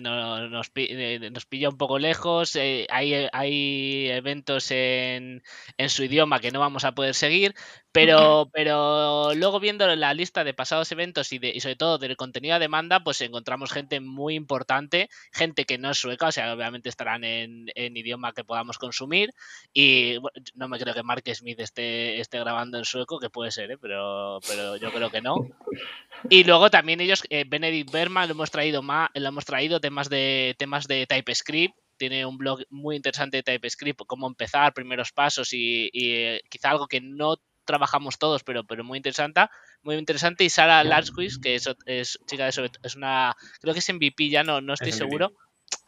no- 0.00 0.48
nos, 0.48 0.70
eh, 0.74 1.30
nos 1.32 1.46
pilla 1.46 1.68
un 1.68 1.76
poco 1.76 1.98
lejos, 1.98 2.56
eh, 2.56 2.86
hay, 2.90 3.28
hay 3.32 4.08
eventos 4.10 4.70
en, 4.70 5.42
en 5.76 5.90
su 5.90 6.04
idioma 6.04 6.40
que 6.40 6.50
no 6.50 6.60
vamos 6.60 6.84
a 6.84 6.92
poder 6.92 7.14
seguir, 7.14 7.54
pero, 7.92 8.48
pero 8.52 9.34
luego 9.34 9.60
viendo 9.60 9.86
la 9.96 10.14
lista 10.14 10.44
de 10.44 10.54
pasados 10.54 10.90
eventos 10.92 11.32
y, 11.32 11.38
de, 11.38 11.50
y 11.54 11.60
sobre 11.60 11.76
todo 11.76 11.98
del 11.98 12.16
contenido 12.16 12.54
a 12.54 12.58
demanda, 12.58 13.00
pues 13.02 13.20
encontramos 13.20 13.72
gente 13.72 14.00
muy 14.00 14.34
importante, 14.34 15.08
gente 15.32 15.64
que 15.64 15.78
no 15.78 15.90
es 15.90 15.98
sueca, 15.98 16.28
o 16.28 16.32
sea, 16.32 16.52
obviamente 16.54 16.88
estarán 16.88 17.24
en, 17.24 17.66
en 17.74 17.96
idioma 17.96 18.32
que 18.32 18.44
podamos 18.44 18.78
consumir 18.78 19.32
y 19.72 20.16
bueno, 20.18 20.34
no 20.54 20.68
me 20.68 20.78
creo 20.78 20.94
que 20.94 21.02
Mark 21.02 21.24
Smith 21.34 21.60
esté, 21.60 22.20
esté 22.20 22.38
grabando 22.38 22.78
en 22.78 22.84
sueco, 22.84 23.18
que 23.18 23.30
puede 23.30 23.50
ser, 23.50 23.70
¿eh? 23.72 23.78
pero, 23.78 24.38
pero 24.46 24.76
yo 24.76 24.90
creo 24.92 25.10
que 25.10 25.20
no. 25.20 25.36
Y 26.28 26.44
luego 26.44 26.70
también 26.70 27.00
ellos, 27.00 27.22
eh, 27.30 27.44
Benedict 27.46 27.90
Berman, 27.90 28.28
lo 28.28 28.34
hemos 28.34 28.50
traído 28.50 28.82
más, 28.82 29.08
lo 29.14 29.28
hemos 29.28 29.44
traído 29.44 29.80
temas 29.80 30.08
de 30.08 30.54
temas 30.58 30.86
de 30.88 31.06
TypeScript. 31.06 31.74
Tiene 31.96 32.24
un 32.26 32.38
blog 32.38 32.60
muy 32.70 32.96
interesante 32.96 33.38
de 33.38 33.42
TypeScript, 33.42 34.00
cómo 34.06 34.26
empezar, 34.26 34.72
primeros 34.72 35.12
pasos 35.12 35.52
y, 35.52 35.88
y, 35.92 36.12
eh, 36.12 36.40
quizá 36.48 36.70
algo 36.70 36.86
que 36.86 37.00
no 37.00 37.36
trabajamos 37.64 38.18
todos, 38.18 38.44
pero, 38.44 38.64
pero 38.64 38.84
muy 38.84 38.96
interesante. 38.98 39.42
Muy 39.82 39.96
interesante. 39.96 40.44
Y 40.44 40.50
Sara 40.50 40.82
Larsquist, 40.84 41.42
que 41.42 41.54
es, 41.56 41.68
es 41.86 42.18
chica 42.26 42.44
de 42.46 42.52
sobre- 42.52 42.70
es 42.82 42.94
una, 42.96 43.34
creo 43.60 43.74
que 43.74 43.80
es 43.80 43.88
MVP 43.88 44.28
ya, 44.30 44.42
no, 44.42 44.60
no 44.60 44.74
estoy 44.74 44.90
Es 44.90 44.96
MVP. 45.00 45.08
seguro. 45.10 45.32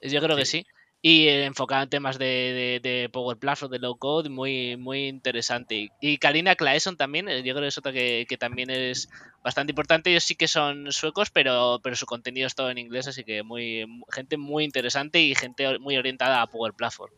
Yo 0.03 0.21
creo 0.21 0.37
que 0.37 0.45
Sí. 0.45 0.65
Y 1.03 1.29
eh, 1.29 1.47
enfocada 1.47 1.85
en 1.85 1.89
temas 1.89 2.19
de, 2.19 2.27
de, 2.27 2.81
de 2.83 3.09
Power 3.09 3.39
Platform, 3.39 3.73
de 3.73 3.79
Low 3.79 3.97
Code, 3.97 4.29
muy, 4.29 4.77
muy 4.77 5.09
interesante. 5.09 5.89
Y, 6.01 6.19
Karina 6.19 6.57
Claesson 6.57 6.97
también, 6.99 7.27
eh, 7.29 7.43
yo 7.43 7.55
creo 7.55 7.63
que 7.63 7.69
es 7.69 7.79
otra 7.79 7.93
que, 7.93 8.27
que 8.29 8.37
también 8.37 8.69
es 8.69 9.09
bastante 9.43 9.71
importante. 9.73 10.11
Ellos 10.11 10.25
sí 10.25 10.35
que 10.37 10.47
son 10.47 10.93
suecos, 10.93 11.31
pero, 11.31 11.81
pero 11.83 11.97
su 11.97 12.05
contenido 12.05 12.47
es 12.47 12.55
todo 12.55 12.71
en 12.71 12.77
inglés, 12.77 13.09
así 13.09 13.25
que 13.25 13.43
muy 13.43 13.87
gente 14.13 14.37
muy 14.37 14.65
interesante 14.65 15.21
y 15.21 15.35
gente 15.35 15.79
muy 15.79 15.97
orientada 15.97 16.43
a 16.43 16.47
Power 16.49 16.75
Platform. 16.75 17.13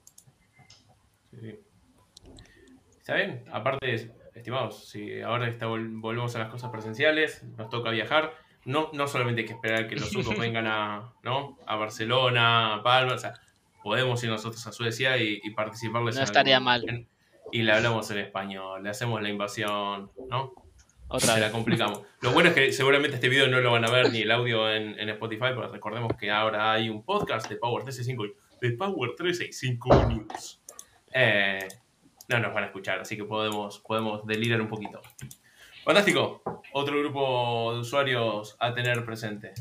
Sí, 1.33 1.38
sí. 1.40 1.55
Está 2.99 3.16
bien. 3.16 3.45
Aparte, 3.51 4.12
estimados, 4.35 4.88
si 4.88 5.21
ahora 5.23 5.49
está, 5.49 5.66
vol- 5.66 6.01
volvemos 6.01 6.37
a 6.37 6.38
las 6.38 6.51
cosas 6.51 6.71
presenciales, 6.71 7.42
nos 7.59 7.68
toca 7.68 7.90
viajar. 7.90 8.33
No, 8.64 8.90
no 8.92 9.09
solamente 9.09 9.40
hay 9.40 9.47
que 9.49 9.55
esperar 9.55 9.88
que 9.88 9.97
los 9.97 10.09
suecos 10.09 10.37
vengan 10.38 10.68
a, 10.68 11.12
¿no? 11.25 11.59
a 11.66 11.75
Barcelona, 11.75 12.77
a 12.77 12.83
Palma, 12.85 13.14
o 13.14 13.18
sea, 13.18 13.35
podemos 13.83 14.23
ir 14.25 14.31
nosotros 14.31 14.66
a 14.66 14.73
Suecia 14.73 15.16
y, 15.18 15.40
y 15.42 15.51
participarles 15.51 16.16
No 16.16 16.23
estaría 16.23 16.57
algún- 16.57 16.64
mal. 16.64 17.07
y 17.53 17.62
le 17.62 17.73
hablamos 17.73 18.11
en 18.11 18.18
español, 18.18 18.83
le 18.83 18.90
hacemos 18.90 19.21
la 19.23 19.29
invasión, 19.29 20.11
¿no? 20.31 20.53
Otra 21.09 21.35
Se 21.35 21.40
la 21.40 21.51
complicamos. 21.53 22.01
Lo 22.23 22.33
bueno 22.33 22.49
es 22.49 22.55
que 22.55 22.73
seguramente 22.73 23.16
este 23.16 23.29
video 23.29 23.47
no 23.47 23.61
lo 23.61 23.71
van 23.71 23.85
a 23.85 23.90
ver 23.90 24.11
ni 24.11 24.23
el 24.23 24.31
audio 24.31 24.71
en, 24.73 24.99
en 24.99 25.11
Spotify, 25.11 25.49
porque 25.55 25.71
recordemos 25.73 26.12
que 26.18 26.31
ahora 26.31 26.73
hay 26.73 26.88
un 26.88 27.05
podcast 27.05 27.51
de 27.51 27.57
Power 27.57 27.85
365, 27.85 28.38
de 28.62 28.71
Power 28.79 29.11
365 29.16 30.07
News. 30.09 30.62
Eh, 31.12 31.68
no 32.29 32.38
nos 32.38 32.55
van 32.55 32.64
a 32.64 32.66
escuchar, 32.68 33.01
así 33.01 33.14
que 33.16 33.25
podemos, 33.25 33.81
podemos 33.81 34.27
delirar 34.27 34.62
un 34.62 34.68
poquito. 34.68 35.03
Fantástico. 35.85 36.42
Otro 36.73 36.99
grupo 36.99 37.75
de 37.75 37.81
usuarios 37.81 38.57
a 38.59 38.73
tener 38.73 39.05
presente. 39.05 39.53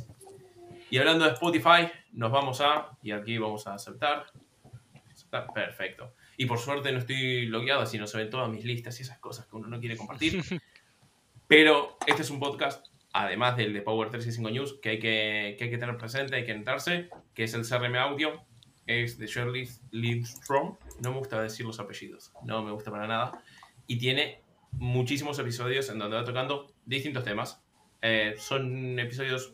Y 0.92 0.98
hablando 0.98 1.24
de 1.24 1.32
Spotify, 1.32 1.90
nos 2.12 2.32
vamos 2.32 2.60
a, 2.60 2.98
y 3.02 3.12
aquí 3.12 3.38
vamos 3.38 3.66
a 3.66 3.76
aceptar. 3.76 4.26
Aceptar, 5.10 5.48
Perfecto. 5.54 6.14
Y 6.36 6.46
por 6.46 6.60
suerte 6.60 6.92
no 6.92 7.00
estoy 7.00 7.46
logueado, 7.46 7.82
así 7.82 7.98
no 7.98 8.08
se 8.08 8.18
ven 8.18 8.30
todas 8.30 8.50
mis 8.50 8.66
listas 8.66 9.00
y 9.00 9.04
esas 9.04 9.18
cosas 9.20 9.48
que 9.48 9.56
uno 9.56 9.70
no 9.70 9.80
quiere 9.80 9.96
compartir. 9.96 10.44
Pero 11.48 11.98
este 12.06 12.24
es 12.24 12.30
un 12.30 12.42
podcast, 12.42 12.88
además 13.14 13.56
del 13.56 13.72
de 13.72 13.82
Power 13.82 14.10
365 14.10 14.50
News, 14.52 14.80
que 14.82 14.90
hay 14.90 15.00
que, 15.00 15.56
que 15.58 15.64
hay 15.64 15.70
que 15.70 15.78
tener 15.78 15.98
presente, 15.98 16.36
hay 16.36 16.46
que 16.46 16.52
entrarse, 16.52 17.10
que 17.34 17.46
es 17.46 17.54
el 17.54 17.66
CRM 17.66 17.96
Audio, 17.96 18.46
es 18.86 19.18
de 19.18 19.28
Shirley 19.28 19.70
Lidstrom. 19.92 20.76
No 21.02 21.12
me 21.12 21.20
gusta 21.20 21.42
decir 21.42 21.66
los 21.66 21.80
apellidos, 21.80 22.34
no 22.44 22.64
me 22.64 22.72
gusta 22.72 22.92
para 22.92 23.08
nada. 23.08 23.32
Y 23.88 23.98
tiene 23.98 24.42
muchísimos 24.74 25.40
episodios 25.40 25.90
en 25.90 26.00
donde 26.00 26.18
va 26.18 26.26
tocando 26.26 26.74
distintos 26.86 27.24
temas. 27.24 27.64
Eh, 28.02 28.36
son 28.38 29.00
episodios 29.00 29.54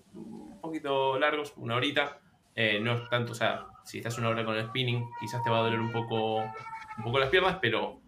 poquito 0.67 1.17
largos, 1.19 1.53
una 1.57 1.75
horita. 1.75 2.19
Eh, 2.55 2.79
no 2.81 2.93
es 2.93 3.09
tanto, 3.09 3.33
o 3.33 3.35
sea, 3.35 3.67
si 3.83 3.97
estás 3.97 4.17
una 4.17 4.29
hora 4.29 4.43
con 4.43 4.55
el 4.55 4.65
spinning, 4.65 5.05
quizás 5.19 5.43
te 5.43 5.49
va 5.49 5.59
a 5.59 5.61
doler 5.61 5.79
un 5.79 5.91
poco, 5.91 6.37
un 6.37 7.03
poco 7.03 7.19
las 7.19 7.29
piernas, 7.29 7.57
pero 7.61 7.99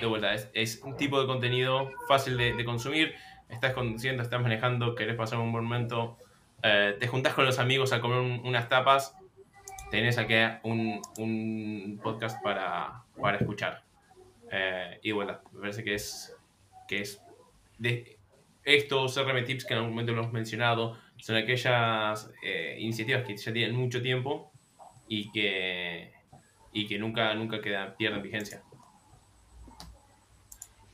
de 0.00 0.06
vuelta, 0.06 0.34
es, 0.34 0.80
un 0.82 0.96
tipo 0.96 1.20
de 1.20 1.26
contenido 1.26 1.90
fácil 2.08 2.36
de, 2.36 2.64
consumir. 2.64 3.14
Estás 3.48 3.74
conduciendo, 3.74 4.22
estás 4.22 4.40
manejando, 4.40 4.94
querés 4.94 5.16
pasar 5.16 5.38
un 5.38 5.52
buen 5.52 5.64
momento, 5.64 6.16
eh, 6.62 6.96
te 6.98 7.06
juntás 7.06 7.34
con 7.34 7.44
los 7.44 7.58
amigos 7.58 7.92
a 7.92 8.00
comer 8.00 8.40
unas 8.44 8.68
tapas, 8.68 9.14
tenés 9.90 10.16
aquí 10.16 10.34
un, 10.62 11.02
un 11.18 12.00
podcast 12.02 12.42
para, 12.42 13.04
para 13.20 13.36
escuchar. 13.36 13.82
Eh, 14.50 14.98
y 15.02 15.12
bueno, 15.12 15.38
me 15.52 15.60
parece 15.60 15.84
que 15.84 15.94
es, 15.94 16.36
que 16.88 17.00
es 17.00 17.22
de 17.78 18.18
estos 18.64 19.16
RM 19.16 19.44
Tips 19.44 19.64
que 19.64 19.74
en 19.74 19.78
algún 19.78 19.92
momento 19.92 20.12
lo 20.12 20.20
hemos 20.20 20.32
mencionado, 20.32 20.98
son 21.22 21.36
aquellas 21.36 22.32
eh, 22.42 22.76
iniciativas 22.80 23.24
que 23.24 23.36
ya 23.36 23.52
tienen 23.52 23.76
mucho 23.76 24.02
tiempo 24.02 24.50
y 25.06 25.30
que, 25.30 26.10
y 26.72 26.88
que 26.88 26.98
nunca, 26.98 27.32
nunca 27.34 27.60
quedan, 27.60 27.94
pierden 27.96 28.22
vigencia. 28.22 28.60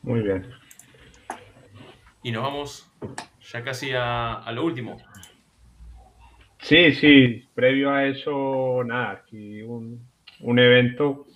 Muy 0.03 0.21
bien. 0.21 0.47
Y 2.23 2.31
nos 2.31 2.43
vamos 2.43 2.93
ya 3.41 3.65
casi 3.65 3.93
a, 3.95 4.45
lo 4.53 4.67
último. 4.67 4.99
Sí, 6.59 6.93
sí, 6.93 7.49
previo 7.55 7.91
a 7.91 8.05
eso, 8.05 8.85
nada, 8.85 9.13
aquí 9.13 9.63
un, 9.63 10.07
un 10.41 10.59
evento 10.59 11.27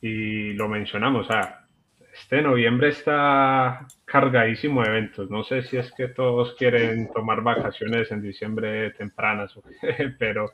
y 0.00 0.54
lo 0.54 0.66
mencionamos, 0.66 1.26
sea, 1.26 1.66
este 2.14 2.40
noviembre 2.40 2.88
está 2.88 3.86
cargadísimo 4.14 4.80
de 4.80 4.90
eventos. 4.90 5.28
No 5.28 5.42
sé 5.42 5.64
si 5.64 5.76
es 5.76 5.90
que 5.90 6.06
todos 6.06 6.54
quieren 6.54 7.10
tomar 7.12 7.42
vacaciones 7.42 8.12
en 8.12 8.22
diciembre 8.22 8.92
tempranas, 8.92 9.52
pero 10.20 10.52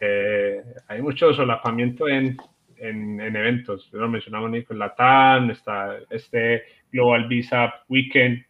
eh, 0.00 0.62
hay 0.86 1.02
mucho 1.02 1.34
solapamiento 1.34 2.06
en, 2.06 2.36
en, 2.76 3.18
eventos. 3.18 3.88
Lo 3.90 4.08
mencionamos 4.08 4.52
Nico 4.52 4.74
en 4.74 4.78
Latam, 4.78 5.50
está 5.50 5.96
este 6.08 6.62
Global 6.92 7.26
Visa 7.26 7.82
Weekend, 7.88 8.44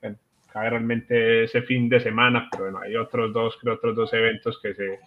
cae 0.53 0.69
realmente 0.69 1.45
ese 1.45 1.62
fin 1.62 1.88
de 1.88 1.99
semana, 1.99 2.49
pero 2.51 2.64
bueno, 2.64 2.81
hay 2.81 2.97
otros 2.97 3.33
dos, 3.33 3.57
creo, 3.59 3.77
otros 3.77 3.97
dos 3.97 4.12
eventos 4.12 4.61
que 4.61 4.75
se, 4.75 4.99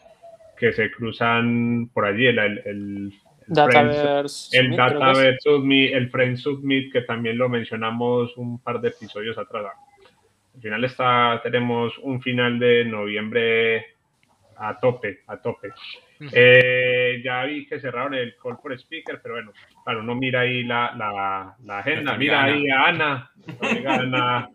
que 0.57 0.73
se 0.73 0.89
cruzan 0.89 1.91
por 1.93 2.05
allí, 2.05 2.25
el 2.25 3.13
Dataverse. 3.53 4.57
El 4.57 4.75
Dataverse 4.75 5.37
Submit, 5.41 5.93
el 5.93 6.09
Friend 6.09 6.37
Submit, 6.37 6.91
que 6.91 7.01
también 7.01 7.37
lo 7.37 7.49
mencionamos 7.49 8.35
un 8.37 8.59
par 8.59 8.79
de 8.79 8.89
episodios 8.89 9.37
atrás. 9.37 9.65
Al 10.55 10.61
final 10.61 10.83
está, 10.83 11.39
tenemos 11.43 11.97
un 11.99 12.21
final 12.21 12.59
de 12.59 12.85
noviembre 12.85 13.85
a 14.57 14.79
tope, 14.79 15.21
a 15.27 15.37
tope. 15.37 15.69
Eh, 16.31 17.21
ya 17.23 17.43
vi 17.45 17.65
que 17.65 17.79
cerraron 17.79 18.13
el 18.13 18.35
call 18.41 18.57
for 18.61 18.73
speaker, 18.73 19.19
pero 19.21 19.35
bueno, 19.35 19.51
claro, 19.83 20.01
uno 20.01 20.15
mira 20.15 20.41
ahí 20.41 20.63
la, 20.63 20.93
la, 20.95 21.55
la 21.65 21.79
agenda, 21.79 22.15
mira 22.15 22.43
ahí 22.43 22.69
a 22.69 22.85
Ana, 22.85 23.31
nuestra 23.35 23.69
amiga 23.69 23.95
Ana, 23.95 24.49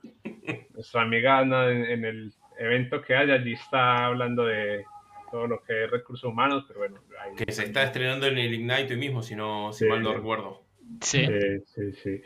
nuestra 0.75 1.03
amiga 1.03 1.39
Ana 1.39 1.71
en, 1.71 2.05
el 2.05 2.33
evento 2.59 3.03
que 3.03 3.17
hay, 3.17 3.31
allí 3.33 3.55
está 3.55 4.07
hablando 4.07 4.45
de 4.47 4.85
todo 5.37 5.47
lo 5.47 5.63
que 5.63 5.85
es 5.85 5.91
recursos 5.91 6.31
humanos, 6.31 6.65
pero 6.67 6.81
bueno. 6.81 6.99
que 7.37 7.53
se 7.53 7.65
está 7.65 7.83
estrenando 7.83 8.27
en 8.27 8.39
el 8.39 8.55
Ignite 8.55 8.95
hoy 8.95 8.99
mismo, 8.99 9.23
si, 9.23 9.37
no, 9.37 9.71
si 9.71 9.85
mal 9.85 10.03
no 10.03 10.15
recuerdo. 10.15 10.63
Sí. 11.03 11.27
sí, 11.67 11.93
sí, 11.93 12.23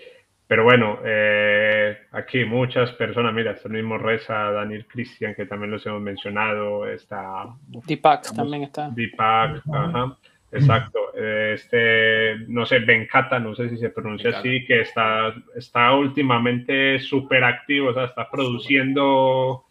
Pero 0.46 0.62
bueno, 0.62 1.00
eh, 1.04 1.98
aquí 2.12 2.44
muchas 2.44 2.92
personas, 2.92 3.34
mira, 3.34 3.50
está 3.50 3.66
el 3.66 3.74
mismo 3.74 3.98
Reza, 3.98 4.52
Daniel 4.52 4.86
Cristian, 4.86 5.34
que 5.34 5.44
también 5.46 5.72
los 5.72 5.84
hemos 5.86 6.00
mencionado, 6.00 6.86
está... 6.86 7.46
Deepak 7.66 8.32
también 8.32 8.62
está. 8.62 8.90
Deepak, 8.90 9.60
ajá. 9.72 10.16
Exacto. 10.52 11.12
Este, 11.14 12.36
no 12.46 12.64
sé, 12.66 12.78
Benkata, 12.78 13.40
no 13.40 13.56
sé 13.56 13.70
si 13.70 13.76
se 13.76 13.90
pronuncia 13.90 14.38
así, 14.38 14.64
que 14.66 14.82
está, 14.82 15.34
está 15.56 15.94
últimamente 15.94 17.00
súper 17.00 17.42
activo, 17.42 17.90
o 17.90 17.94
sea, 17.94 18.04
está 18.04 18.30
produciendo 18.30 19.64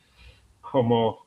como 0.60 1.26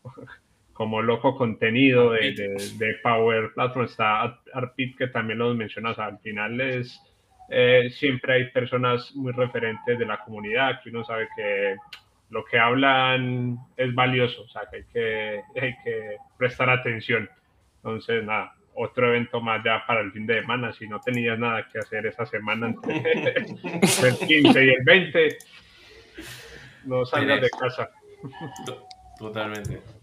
como 0.82 1.00
loco 1.00 1.36
contenido 1.36 2.10
de, 2.10 2.32
de, 2.32 2.94
Power 3.04 3.52
Platform. 3.54 3.84
Está 3.84 4.40
Arpit, 4.52 4.98
que 4.98 5.06
también 5.06 5.38
lo 5.38 5.54
mencionas. 5.54 5.96
al 6.00 6.18
final 6.18 6.60
es 6.60 7.00
eh, 7.48 7.88
siempre 7.90 8.34
hay 8.34 8.50
personas 8.50 9.14
muy 9.14 9.30
referentes 9.30 9.96
de 9.96 10.04
la 10.04 10.18
comunidad 10.24 10.82
que 10.82 10.90
uno 10.90 11.04
sabe 11.04 11.28
que 11.36 11.76
lo 12.30 12.44
que 12.44 12.58
hablan 12.58 13.58
es 13.76 13.94
valioso, 13.94 14.42
o 14.42 14.48
sea, 14.48 14.62
que 14.68 14.78
hay 14.78 14.84
que, 14.92 15.60
hay 15.60 15.74
que 15.84 16.16
prestar 16.36 16.68
atención. 16.68 17.30
Entonces, 17.76 18.24
nada, 18.24 18.56
otro 18.74 19.06
evento 19.06 19.40
más 19.40 19.62
ya 19.62 19.84
para 19.86 20.00
el 20.00 20.10
fin 20.10 20.26
de 20.26 20.40
semana. 20.40 20.72
Si 20.72 20.88
no 20.88 20.98
tenías 20.98 21.38
nada 21.38 21.68
que 21.72 21.78
hacer 21.78 22.06
esa 22.06 22.26
semana 22.26 22.70
entre 22.70 22.96
el 24.08 24.18
15 24.18 24.64
y 24.64 24.68
el 24.70 24.84
20, 24.84 25.38
no 26.86 27.04
salgas 27.04 27.40
de 27.40 27.50
casa. 27.50 27.88
Totalmente. 29.16 30.01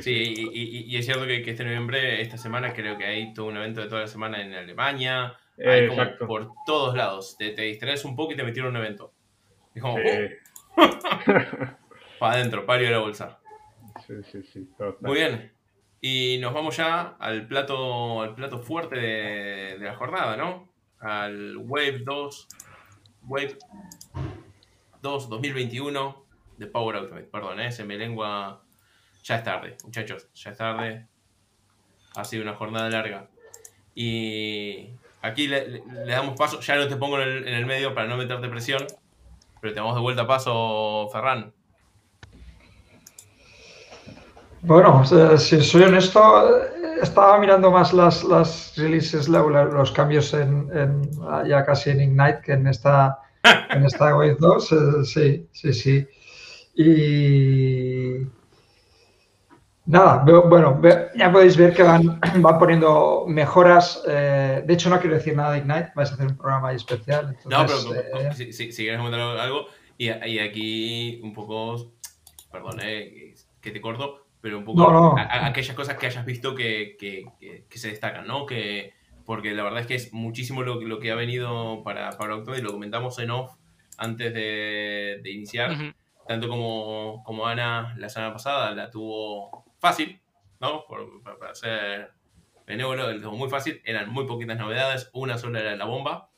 Sí, 0.00 0.50
y, 0.54 0.96
es 0.96 1.04
cierto 1.04 1.26
que, 1.26 1.42
este 1.44 1.64
noviembre, 1.64 2.22
esta 2.22 2.38
semana, 2.38 2.72
creo 2.72 2.96
que 2.96 3.04
hay 3.04 3.34
todo 3.34 3.46
un 3.46 3.56
evento 3.56 3.82
de 3.82 3.88
toda 3.88 4.02
la 4.02 4.06
semana 4.06 4.40
en 4.40 4.54
Alemania. 4.54 5.36
Hay 5.64 5.86
como 5.88 6.02
por 6.26 6.52
todos 6.64 6.96
lados. 6.96 7.36
Te, 7.36 7.50
te, 7.50 7.62
distraes 7.62 8.04
un 8.04 8.16
poco 8.16 8.32
y 8.32 8.36
te 8.36 8.42
metieron 8.42 8.70
un 8.70 8.78
evento. 8.78 9.12
Es 9.74 9.82
como, 9.82 9.96
uh". 9.96 10.76
para 12.18 12.34
adentro, 12.34 12.64
ir 12.80 12.86
a 12.86 12.90
la 12.90 12.98
bolsa. 12.98 13.38
Sí, 14.06 14.14
sí, 14.30 14.42
sí. 14.42 14.68
Muy 15.00 15.14
bien. 15.14 15.52
Y 16.00 16.38
nos 16.40 16.54
vamos 16.54 16.76
ya 16.76 17.16
al 17.18 17.46
plato, 17.46 18.22
al 18.22 18.34
plato 18.34 18.60
fuerte 18.60 18.96
de, 18.96 19.78
la 19.78 19.94
jornada, 19.94 20.36
¿no? 20.36 20.68
Al 21.00 21.56
Wave 21.58 22.00
2, 22.04 22.48
Wave 23.28 23.58
2 25.02 25.28
2021 25.28 26.24
de 26.56 26.66
Power 26.66 26.96
Automate. 26.96 27.26
Perdón, 27.26 27.60
¿eh? 27.60 27.70
se 27.70 27.84
me 27.84 27.96
lengua 27.96 28.61
ya 29.22 29.36
es 29.36 29.44
tarde, 29.44 29.76
muchachos, 29.84 30.28
ya 30.34 30.50
es 30.50 30.56
tarde. 30.56 31.06
Ha 32.14 32.24
sido 32.24 32.42
una 32.42 32.54
jornada 32.54 32.90
larga. 32.90 33.28
Y 33.94 34.90
aquí 35.22 35.48
le, 35.48 35.82
damos 36.06 36.36
paso, 36.36 36.60
ya 36.60 36.76
no 36.76 36.88
te 36.88 36.96
pongo 36.96 37.20
en 37.20 37.48
el, 37.48 37.66
medio 37.66 37.94
para 37.94 38.06
no 38.08 38.16
meterte 38.16 38.48
presión, 38.48 38.86
pero 39.60 39.72
te 39.72 39.80
damos 39.80 39.94
de 39.94 40.00
vuelta 40.00 40.26
paso, 40.26 41.08
Ferran. 41.12 41.52
Bueno, 44.62 45.04
si 45.38 45.60
soy 45.60 45.82
honesto, 45.82 46.20
estaba 47.02 47.38
mirando 47.38 47.70
más 47.70 47.92
las, 47.92 48.22
las 48.22 48.74
releases, 48.76 49.28
los 49.28 49.90
cambios 49.90 50.32
en, 50.34 50.68
ya 51.46 51.64
casi 51.64 51.90
en 51.90 52.00
Ignite 52.00 52.40
que 52.44 52.52
en 52.52 52.68
esta, 52.68 53.18
en 53.70 53.84
esta 53.84 54.16
Wave 54.16 54.36
2. 54.38 54.72
Eh, 54.72 54.76
sí, 55.04 55.48
sí, 55.52 55.72
sí. 55.72 56.08
Y 56.74 58.24
Nada, 59.92 60.24
bueno, 60.24 60.80
ya 61.14 61.30
podéis 61.30 61.54
ver 61.58 61.74
que 61.74 61.82
van, 61.82 62.18
van 62.36 62.58
poniendo 62.58 63.26
mejoras. 63.28 64.02
Eh, 64.08 64.62
de 64.64 64.72
hecho, 64.72 64.88
no 64.88 64.98
quiero 64.98 65.16
decir 65.16 65.36
nada 65.36 65.52
de 65.52 65.58
Ignite, 65.58 65.92
vais 65.94 66.10
a 66.10 66.14
hacer 66.14 66.28
un 66.28 66.36
programa 66.38 66.72
especial. 66.72 67.36
no, 67.44 67.66
pero 67.66 67.94
eh, 67.94 68.32
si, 68.32 68.68
quieres 68.74 68.96
comentar 68.96 69.20
algo, 69.20 69.66
y, 69.98 70.08
aquí 70.08 71.20
un 71.22 71.34
poco, 71.34 71.92
perdón, 72.50 72.80
eh, 72.82 73.34
que 73.60 73.70
te 73.70 73.82
corto, 73.82 74.28
pero 74.40 74.56
un 74.56 74.64
poco 74.64 75.14
aquellas 75.18 75.76
cosas 75.76 75.98
que 75.98 76.06
hayas 76.06 76.24
visto 76.24 76.54
que, 76.54 76.96
se 77.68 77.88
destacan, 77.90 78.26
¿no? 78.26 78.46
Que, 78.46 78.94
porque 79.26 79.52
la 79.52 79.62
verdad 79.62 79.80
es 79.80 79.86
que 79.86 79.94
es 79.96 80.14
muchísimo 80.14 80.62
lo, 80.62 80.80
lo 80.80 81.00
que 81.00 81.10
ha 81.10 81.16
venido 81.16 81.82
para, 81.82 82.12
para 82.12 82.36
October 82.36 82.58
y 82.58 82.62
lo 82.62 82.72
comentamos 82.72 83.18
en 83.18 83.30
off 83.30 83.56
antes 83.98 84.32
de, 84.32 85.20
iniciar. 85.26 85.76
Tanto 86.26 86.48
como, 86.48 87.22
como 87.24 87.46
Ana 87.46 87.94
la 87.98 88.08
semana 88.08 88.32
pasada 88.32 88.70
la 88.70 88.90
tuvo 88.90 89.70
fácil, 89.82 90.20
¿no? 90.60 90.84
para 91.40 91.54
ser 91.56 92.12
benévolo, 92.64 93.32
muy 93.32 93.50
fácil. 93.50 93.82
Eran 93.84 94.08
muy 94.10 94.26
poquitas 94.26 94.56
novedades, 94.56 95.10
una 95.12 95.36
sola 95.36 95.60
era 95.60 95.76
la 95.76 95.84
bomba. 95.84 96.30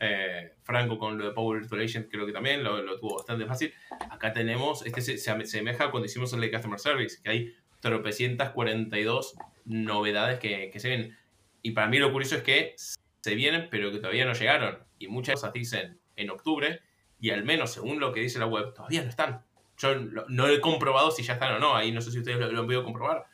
Eh, 0.00 0.52
Franco 0.62 0.98
con 0.98 1.16
lo 1.16 1.24
de 1.26 1.32
Power 1.32 1.62
Agent 1.64 2.08
creo 2.10 2.26
que 2.26 2.32
también 2.32 2.62
lo, 2.62 2.98
tuvo 2.98 3.16
bastante 3.16 3.46
fácil. 3.46 3.72
Acá 4.10 4.32
tenemos, 4.32 4.84
este 4.84 5.00
se, 5.00 5.16
se 5.16 5.62
cuando 5.90 6.04
hicimos 6.04 6.32
el 6.32 6.40
de 6.40 6.50
Customer 6.50 6.78
Service, 6.78 7.22
que 7.22 7.30
hay 7.30 7.54
tropecientas 7.80 8.50
42 8.50 9.36
novedades 9.64 10.40
que, 10.40 10.70
que 10.70 10.80
se 10.80 10.88
vienen. 10.88 11.16
Y 11.62 11.70
para 11.70 11.86
mí 11.86 11.98
lo 11.98 12.12
curioso 12.12 12.34
es 12.34 12.42
que 12.42 12.74
se 13.20 13.34
vienen, 13.36 13.68
pero 13.70 13.92
que 13.92 13.98
todavía 13.98 14.24
no 14.24 14.32
llegaron. 14.32 14.78
Y 14.98 15.06
muchas 15.06 15.36
cosas 15.36 15.52
dicen 15.52 16.00
en 16.16 16.30
octubre, 16.30 16.80
y 17.20 17.30
al 17.30 17.44
menos 17.44 17.72
según 17.72 18.00
lo 18.00 18.12
que 18.12 18.20
dice 18.20 18.40
la 18.40 18.46
web, 18.46 18.74
todavía 18.74 19.02
no 19.02 19.08
están. 19.08 19.44
Yo 19.78 19.94
no 20.28 20.48
he 20.48 20.60
comprobado 20.60 21.10
si 21.10 21.22
ya 21.22 21.34
están 21.34 21.54
o 21.54 21.58
no, 21.58 21.74
ahí 21.74 21.92
no 21.92 22.00
sé 22.00 22.10
si 22.10 22.18
ustedes 22.18 22.38
lo, 22.38 22.60
han 22.60 22.66
podido 22.66 22.84
comprobar, 22.84 23.26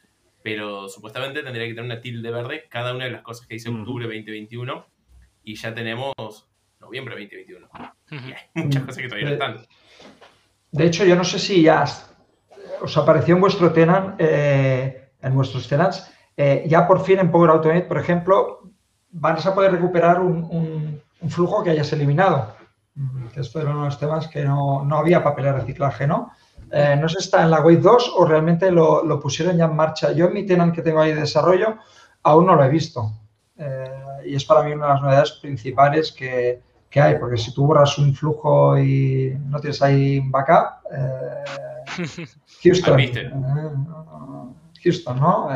pero 0.43 0.89
supuestamente 0.89 1.43
tendría 1.43 1.67
que 1.67 1.75
tener 1.75 1.85
una 1.85 2.01
tilde 2.01 2.31
verde 2.31 2.67
cada 2.69 2.95
una 2.95 3.07
de 3.07 3.11
las 3.11 3.23
cosas 3.23 3.47
que 3.47 3.55
dice 3.55 3.71
octubre 3.71 4.05
2021 4.05 4.87
y 5.43 5.55
ya 5.55 5.75
tenemos 5.75 6.15
noviembre 6.81 7.15
2021. 7.15 7.69
Y 8.11 8.15
hay 8.17 8.65
muchas 8.65 8.83
cosas 8.83 8.99
que 8.99 9.09
todavía 9.09 9.29
no 9.29 9.33
están. 9.33 9.67
De 10.71 10.87
hecho, 10.87 11.05
yo 11.05 11.17
no 11.17 11.25
sé 11.25 11.39
si 11.39 11.63
ya 11.63 11.85
os 12.81 12.97
apareció 12.97 13.35
en 13.37 13.41
vuestro 13.41 13.73
tenant, 13.73 14.17
eh, 14.19 15.09
en 15.23 15.35
vuestros 15.35 15.69
tenants, 15.69 16.13
eh, 16.37 16.65
ya 16.67 16.87
por 16.87 17.05
fin 17.05 17.21
en 17.21 17.31
Power 17.31 17.51
Automate, 17.51 17.83
por 17.83 17.99
ejemplo, 17.99 18.71
vas 19.11 19.47
a 19.47 19.55
poder 19.55 19.73
recuperar 19.73 20.21
un, 20.21 21.01
flujo 21.29 21.65
que 21.65 21.71
hayas 21.71 21.91
eliminado. 21.93 22.55
Mm, 22.95 23.27
esto 23.37 23.61
era 23.61 23.71
uno 23.71 23.81
de 23.81 23.87
los 23.87 23.99
temas 23.99 24.29
que 24.29 24.45
no, 24.45 24.87
había 24.93 25.23
papel 25.23 25.45
de 25.45 25.53
reciclaje, 25.53 26.07
¿no? 26.07 26.33
no 26.71 27.09
sé 27.09 27.19
si 27.19 27.25
está 27.27 27.43
en 27.43 27.51
la 27.51 27.61
Wave 27.61 27.77
2 27.77 28.15
o 28.17 28.25
realmente 28.25 28.69
lo, 28.71 29.21
pusieron 29.21 29.57
ya 29.57 29.67
en 29.67 29.77
marcha. 29.77 30.11
Yo 30.11 30.27
en 30.27 30.33
mi 30.33 30.45
tenant 30.45 30.75
que 30.75 30.83
tengo 30.83 31.01
ahí 31.01 31.13
de 31.13 31.21
desarrollo 31.21 31.77
aún 32.25 32.47
no 32.47 32.57
lo 32.57 32.65
he 32.65 32.69
visto. 32.69 33.13
y 34.27 34.35
es 34.35 34.45
para 34.45 34.65
mí 34.65 34.73
una 34.73 34.87
de 34.87 34.93
las 34.95 35.03
novedades 35.03 35.33
principales 35.33 36.11
que, 36.11 36.61
que 36.95 37.01
hay, 37.01 37.19
porque 37.19 37.37
si 37.37 37.53
tú 37.53 37.67
borras 37.67 37.99
un 37.99 38.15
flujo 38.15 38.79
y 38.79 39.37
no 39.49 39.59
tienes 39.59 39.83
ahí 39.83 40.21
un 40.21 40.31
backup, 40.31 40.87
eh, 40.93 41.45
Houston, 42.63 43.01
eh, 43.01 43.33
Houston, 44.81 45.19
¿no? 45.19 45.49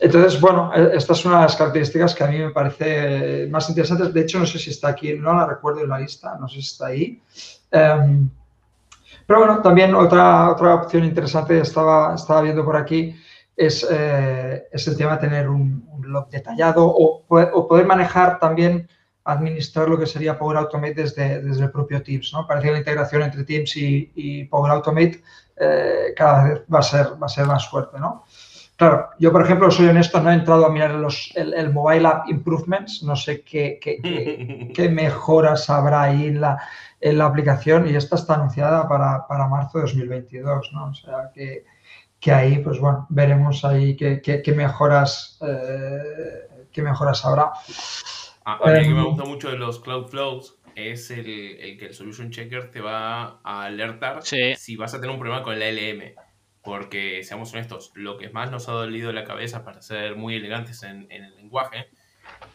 Eh, 0.00 0.06
entonces, 0.06 0.40
bueno, 0.40 0.72
esta 0.74 1.12
es 1.12 1.24
una 1.24 1.36
de 1.36 1.42
las 1.42 1.56
características 1.56 2.14
que 2.14 2.24
a 2.24 2.28
mí 2.28 2.38
me 2.38 2.50
parece 2.50 3.46
más 3.50 3.68
interesantes. 3.68 4.12
De 4.12 4.20
hecho, 4.22 4.38
no 4.38 4.46
sé 4.46 4.58
si 4.58 4.70
está 4.70 4.88
aquí, 4.88 5.14
no 5.14 5.34
la 5.34 5.46
recuerdo 5.46 5.82
en 5.82 5.90
la 5.90 5.98
lista, 5.98 6.36
no 6.40 6.48
sé 6.48 6.54
si 6.54 6.60
está 6.60 6.86
ahí. 6.86 7.22
Em, 7.70 8.28
pero 9.26 9.40
bueno, 9.40 9.62
también 9.62 9.94
otra, 9.94 10.50
otra 10.50 10.74
opción 10.74 11.04
interesante 11.04 11.60
estaba, 11.60 12.14
estaba 12.14 12.42
viendo 12.42 12.64
por 12.64 12.76
aquí 12.76 13.14
es, 13.56 13.84
es 13.84 14.88
el 14.88 14.96
tema 14.96 15.16
de 15.16 15.28
tener 15.28 15.48
un, 15.48 15.88
log 16.02 16.28
detallado 16.30 16.86
o, 16.86 17.22
o 17.28 17.68
poder 17.68 17.86
manejar 17.86 18.40
también 18.40 18.88
administrar 19.24 19.88
lo 19.88 19.98
que 19.98 20.06
sería 20.06 20.38
Power 20.38 20.56
Automate 20.56 20.94
desde, 20.94 21.42
desde 21.42 21.64
el 21.64 21.70
propio 21.70 22.02
Teams. 22.02 22.32
¿no? 22.32 22.46
Parece 22.46 22.66
que 22.66 22.72
la 22.72 22.78
integración 22.78 23.22
entre 23.22 23.44
Teams 23.44 23.76
y, 23.76 24.44
Power 24.44 24.72
Automate 24.72 25.22
eh, 25.56 26.14
cada 26.16 26.44
vez 26.44 26.62
va 26.72 26.78
a, 26.78 26.82
ser, 26.82 27.22
va 27.22 27.26
a 27.26 27.28
ser 27.28 27.46
más 27.46 27.68
fuerte. 27.68 27.98
¿no? 27.98 28.24
Claro, 28.80 29.10
yo 29.18 29.30
por 29.30 29.42
ejemplo 29.42 29.70
soy 29.70 29.88
honesto, 29.88 30.22
no 30.22 30.30
he 30.30 30.32
entrado 30.32 30.64
a 30.64 30.70
mirar 30.70 30.92
los, 30.92 31.32
el, 31.34 31.70
Mobile 31.70 32.06
App 32.06 32.30
Improvements, 32.30 33.02
no 33.02 33.14
sé 33.14 33.42
qué, 33.42 33.78
qué, 34.74 34.88
mejoras 34.88 35.68
habrá 35.68 36.04
ahí 36.04 36.28
en 36.28 36.40
la, 36.40 36.62
en 36.98 37.18
la, 37.18 37.26
aplicación 37.26 37.86
y 37.86 37.94
esta 37.94 38.16
está 38.16 38.36
anunciada 38.36 38.88
para, 38.88 39.26
para 39.26 39.48
marzo 39.48 39.76
de 39.76 39.82
2022, 39.82 40.70
¿no? 40.72 40.86
O 40.86 40.94
sea 40.94 41.30
que, 41.34 41.66
que 42.18 42.32
ahí, 42.32 42.60
pues 42.60 42.78
bueno, 42.78 43.06
veremos 43.10 43.66
ahí 43.66 43.94
qué, 43.96 44.22
qué 44.22 44.52
mejoras, 44.54 45.38
eh, 45.46 46.48
qué 46.72 46.80
mejoras 46.80 47.22
habrá. 47.26 47.52
A, 48.46 48.56
mí 48.64 48.82
que 48.82 48.94
me 48.94 49.00
em, 49.00 49.04
gusta 49.04 49.24
mucho 49.24 49.50
de 49.50 49.58
los 49.58 49.80
Cloud 49.80 50.06
Flows 50.06 50.56
es 50.74 51.10
el, 51.10 51.24
que 51.24 51.84
el 51.88 51.92
Solution 51.92 52.30
Checker 52.30 52.70
te 52.70 52.80
va 52.80 53.40
a 53.44 53.64
alertar 53.64 54.22
si 54.22 54.76
vas 54.76 54.94
a 54.94 55.00
tener 55.02 55.10
un 55.10 55.20
problema 55.20 55.42
con 55.42 55.60
el 55.60 55.60
LM. 55.60 56.29
Porque, 56.62 57.22
seamos 57.24 57.52
honestos, 57.52 57.90
lo 57.94 58.18
que 58.18 58.28
más 58.30 58.50
nos 58.50 58.68
ha 58.68 58.72
dolido 58.72 59.12
la 59.12 59.24
cabeza 59.24 59.64
para 59.64 59.80
ser 59.80 60.16
muy 60.16 60.36
elegantes 60.36 60.82
en, 60.82 61.10
el 61.10 61.34
lenguaje 61.36 61.88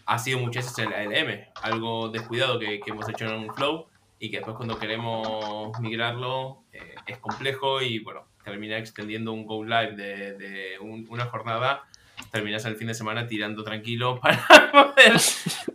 ha 0.06 0.20
sido 0.20 0.39
muchas 0.39 0.66
veces 0.66 0.86
el 0.86 0.93
ALM, 0.93 1.45
algo 1.62 2.10
descuidado 2.10 2.60
que, 2.60 2.80
hemos 2.86 3.10
hecho 3.10 3.26
en 3.26 3.34
un 3.34 3.53
flow 3.53 3.88
y 4.20 4.30
que 4.30 4.38
después 4.38 4.56
cuando 4.56 4.78
queremos 4.78 5.78
migrarlo 5.80 6.64
eh, 6.72 6.95
es 7.08 7.18
complejo 7.18 7.82
y 7.82 7.99
bueno, 7.99 8.28
termina 8.43 8.78
extendiendo 8.78 9.34
un 9.34 9.45
go 9.45 9.64
live 9.64 9.95
de, 9.95 10.78
una 10.80 11.26
jornada 11.26 11.84
terminas 12.32 12.66
el 12.66 12.76
fin 12.76 12.88
de 12.88 12.93
semana 12.93 13.28
tirando 13.28 13.64
tranquilo 13.64 14.20
para 14.22 14.72
poder 14.72 15.20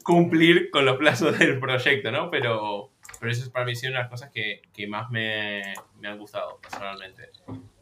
cumplir 0.03 0.70
con 0.70 0.85
los 0.85 0.97
plazos 0.97 1.39
del 1.39 1.59
proyecto, 1.59 2.11
¿no? 2.11 2.31
Pero, 2.31 2.93
pero 3.18 3.33
eso 3.33 3.45
es 3.45 3.51
para 3.51 3.64
mí 3.64 3.74
sí 3.74 3.87
una 3.87 3.99
de 3.99 4.03
las 4.03 4.11
cosas 4.11 4.31
que, 4.31 4.62
que 4.72 4.87
más 4.87 5.11
me, 5.11 5.74
me, 5.99 6.09
han 6.09 6.18
gustado 6.18 6.59
personalmente. 6.61 7.31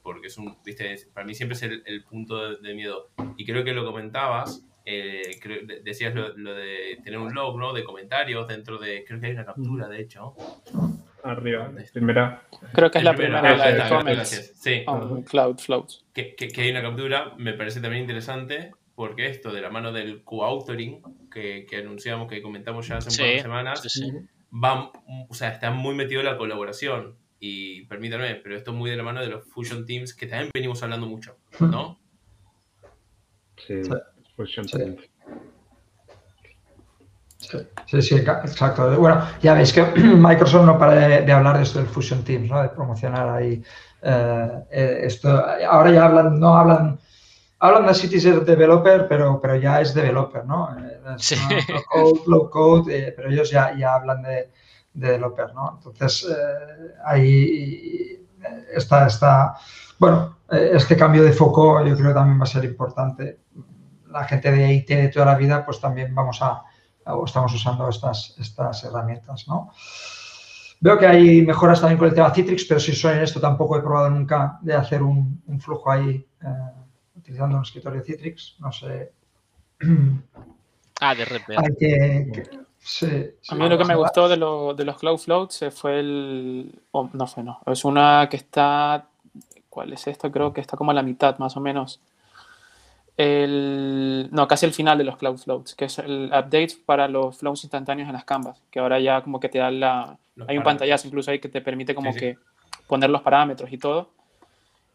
Porque 0.09 0.29
es 0.29 0.39
un, 0.39 0.57
viste, 0.65 0.97
para 1.13 1.27
mí 1.27 1.35
siempre 1.35 1.55
es 1.55 1.63
el, 1.63 2.03
punto 2.05 2.57
de, 2.57 2.75
miedo. 2.75 3.11
Y 3.37 3.45
creo 3.45 3.63
que 3.63 3.75
lo 3.75 3.85
comentabas, 3.85 4.65
eh, 4.87 5.39
decías 5.85 6.15
lo, 6.15 6.33
de 6.33 6.99
tener 7.05 7.19
un 7.19 7.35
log, 7.35 7.59
¿no? 7.59 7.75
De 7.75 7.85
comentarios 7.85 8.49
dentro 8.49 8.79
de, 8.79 9.05
creo 9.07 9.21
que 9.21 9.27
hay 9.27 9.33
una 9.33 9.45
captura, 9.45 9.87
de 9.87 10.01
hecho. 10.01 10.35
Arriba, 11.23 11.71
primera. 11.93 12.43
Creo 12.73 12.91
que 12.91 12.97
es 12.97 13.05
la 13.05 13.15
primera, 13.15 13.55
la 13.55 13.85
de 13.85 13.89
comments. 13.91 14.55
Sí. 14.57 14.87
Cloud 15.27 15.59
Floats. 15.59 16.07
Que, 16.15 16.35
que, 16.35 16.63
hay 16.63 16.71
una 16.71 16.81
captura, 16.81 17.35
me 17.37 17.53
parece 17.53 17.83
también 17.83 18.01
interesante, 18.01 18.73
porque 18.95 19.27
esto 19.27 19.53
de 19.53 19.61
la 19.61 19.69
mano 19.69 19.93
del 19.93 20.25
co-authoring, 20.25 21.03
que, 21.31 21.67
que, 21.69 21.77
anunciamos, 21.77 22.29
que 22.29 22.41
comentamos 22.41 22.89
ya 22.89 22.97
hace 22.97 23.11
un 23.11 23.27
par 23.27 23.35
de 23.35 23.43
semanas, 23.43 24.03
va, 24.55 24.91
o 25.29 25.35
sea, 25.35 25.51
está 25.51 25.71
muy 25.71 25.95
metido 25.95 26.21
en 26.21 26.27
la 26.29 26.39
colaboración. 26.39 27.15
Y 27.41 27.85
permítanme, 27.85 28.37
pero 28.37 28.57
esto 28.57 28.73
es 28.73 28.77
muy 28.77 28.91
de 28.91 28.97
la 28.97 29.03
mano 29.05 29.21
de 29.21 29.29
los 29.29 29.45
Fusion 29.45 29.87
Teams, 29.87 30.15
que 30.15 30.27
también 30.27 30.51
venimos 30.53 30.83
hablando 30.83 31.07
mucho, 31.07 31.37
¿no? 31.61 31.99
Sí, 33.67 33.83
Fusion 34.37 34.67
Teams. 34.67 35.01
Sí, 37.87 38.03
sí, 38.03 38.17
exacto. 38.17 38.99
Bueno, 38.99 39.23
ya 39.41 39.55
veis 39.55 39.73
que 39.73 39.83
Microsoft 39.97 40.67
no 40.67 40.79
para 40.79 41.21
de, 41.21 41.33
hablar 41.33 41.57
de 41.57 41.63
esto 41.63 41.79
del 41.79 41.89
Fusion 41.89 42.25
Teams, 42.25 42.51
¿no? 42.51 42.61
De 42.61 42.69
promocionar 42.69 43.29
ahí 43.29 43.63
eh, 44.03 44.49
eh, 44.71 45.01
esto. 45.05 45.29
Ahora 45.69 45.91
ya 45.91 46.05
hablan, 46.05 46.39
no 46.39 46.55
hablan, 46.55 46.99
hablan 47.61 47.87
de 47.87 47.95
Citizen 47.95 48.45
Developer, 48.45 49.07
pero, 49.09 49.41
pero 49.41 49.57
ya 49.57 49.81
es 49.81 49.95
developer, 49.95 50.45
¿no? 50.45 50.77
Eh, 50.79 51.01
sí. 51.19 51.37
code, 51.89 52.21
low 52.27 52.51
code, 52.51 53.13
pero 53.17 53.31
ellos 53.31 53.51
ya, 53.51 53.75
ya 53.77 53.95
hablan 53.95 54.23
de, 54.23 54.51
developer, 54.93 55.55
¿no? 55.55 55.75
Entonces, 55.77 56.27
ahí 57.05 58.27
está, 58.75 59.07
está, 59.07 59.57
bueno, 59.99 60.39
este 60.51 60.97
cambio 60.97 61.23
de 61.23 61.33
foco 61.33 61.85
yo 61.85 61.95
creo 61.95 62.09
que 62.09 62.15
también 62.15 62.39
va 62.39 62.45
a 62.45 62.47
ser 62.47 62.65
importante. 62.65 63.41
La 64.09 64.25
gente 64.25 64.51
de 64.51 64.73
IT 64.73 64.89
de 64.89 65.09
toda 65.09 65.27
la 65.27 65.37
vida, 65.37 65.65
pues 65.65 65.81
también 65.81 66.15
vamos 66.15 66.41
a 66.43 66.63
estamos 67.25 67.55
usando 67.55 67.89
estas, 67.89 68.35
estas 68.39 68.85
herramientas, 68.85 69.47
¿no? 69.49 69.73
Veo 70.81 70.99
que 70.99 71.07
hay 71.07 71.43
mejoras 71.43 71.81
también 71.81 71.99
con 71.99 72.09
el 72.09 72.15
tema 72.15 72.33
Citrix, 72.33 72.65
pero 72.65 72.79
si 72.79 72.93
soy 72.95 73.17
en 73.17 73.23
esto 73.23 73.41
tampoco 73.41 73.77
he 73.77 73.81
probado 73.81 74.11
nunca 74.11 74.59
de 74.63 74.75
hacer 74.75 75.03
un, 75.03 75.43
flujo 75.61 75.91
ahí 75.91 76.25
eh, 76.41 76.47
utilizando 77.17 77.57
un 77.57 77.63
escritorio 77.63 78.03
Citrix. 78.03 78.57
No 78.61 78.71
sé. 78.71 79.13
Ah, 81.01 81.15
de 81.15 81.25
repente. 81.25 82.68
A 83.49 83.55
mí 83.55 83.69
lo 83.69 83.79
que 83.79 83.85
me 83.85 83.95
gustó 83.95 84.29
de, 84.29 84.37
de 84.37 84.85
los 84.85 84.99
Cloud 84.99 85.19
Floats 85.19 85.65
fue 85.73 86.01
el... 86.01 86.73
no 86.93 87.27
fue, 87.27 87.43
no. 87.43 87.61
Es 87.67 87.85
una 87.85 88.29
que 88.31 88.37
está... 88.37 89.07
¿Cuál 89.69 89.93
es 89.93 90.07
esto? 90.07 90.33
Creo 90.33 90.53
que 90.53 90.61
está 90.61 90.77
como 90.77 90.91
a 90.91 90.95
la 90.95 91.03
mitad, 91.03 91.39
más 91.39 91.57
o 91.57 91.61
menos 91.61 92.01
el, 93.19 94.29
no, 94.31 94.47
casi 94.47 94.65
el 94.65 94.73
final 94.73 94.97
de 94.97 95.05
los 95.05 95.17
Cloud 95.17 95.39
Floats, 95.39 95.75
que 95.75 95.87
es 95.87 95.99
el 95.99 96.27
update 96.27 96.77
para 96.87 97.09
los 97.09 97.39
flows 97.39 97.65
instantáneos 97.65 98.07
en 98.07 98.13
las 98.13 98.25
canvas, 98.25 98.63
que 98.71 98.79
ahora 98.79 99.01
ya 99.01 99.23
como 99.23 99.41
que 99.41 99.49
te 99.49 99.59
da 99.59 99.73
la... 99.73 100.17
hay 100.47 100.57
un 100.57 100.63
pantallazo 100.63 101.09
incluso 101.09 101.33
ahí 101.33 101.41
que 101.41 101.49
te 101.49 101.61
permite 101.61 101.97
como 101.97 102.15
que 102.15 102.39
poner 102.87 103.11
los 103.11 103.21
parámetros 103.23 103.73
y 103.73 103.79
todo, 103.79 104.11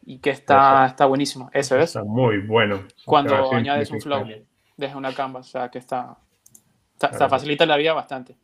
y 0.06 0.18
que 0.18 0.30
está, 0.30 0.86
está 0.86 1.04
buenísimo. 1.04 1.50
Eso 1.52 1.76
es. 1.76 1.90
Está 1.90 2.02
muy 2.02 2.38
bueno. 2.38 2.80
Cuando 3.04 3.52
añades 3.52 3.90
un 3.90 4.00
flow 4.00 4.26
desde 4.76 4.96
una 4.96 5.12
canvas, 5.12 5.46
o 5.46 5.50
sea 5.50 5.68
que 5.68 5.78
está... 5.78 6.16
está, 6.94 7.28
facilita 7.28 7.66
la 7.66 7.76
vida 7.76 7.92
bastante. 7.92 8.34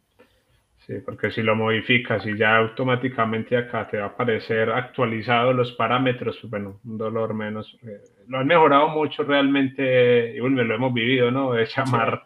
Sí, 0.87 0.95
porque 1.05 1.31
si 1.31 1.43
lo 1.43 1.55
modificas 1.55 2.27
y 2.27 2.37
ya 2.37 2.57
automáticamente 2.57 3.57
acá 3.57 3.87
te 3.89 3.99
va 3.99 4.05
a 4.05 4.09
aparecer 4.09 4.71
actualizado 4.71 5.53
los 5.53 5.73
parámetros, 5.73 6.39
pues 6.41 6.51
bueno, 6.51 6.81
un 6.85 6.99
dolor 6.99 7.35
menos. 7.35 7.79
Eh, 7.83 8.01
lo 8.29 8.39
han 8.39 8.47
mejorado 8.47 8.89
mucho 8.89 9.23
realmente, 9.23 10.35
y 10.35 10.41
bueno, 10.41 10.65
lo 10.65 10.75
hemos 10.75 10.93
vivido, 10.93 11.31
¿no? 11.31 11.53
De 11.53 11.67
llamar 11.67 12.25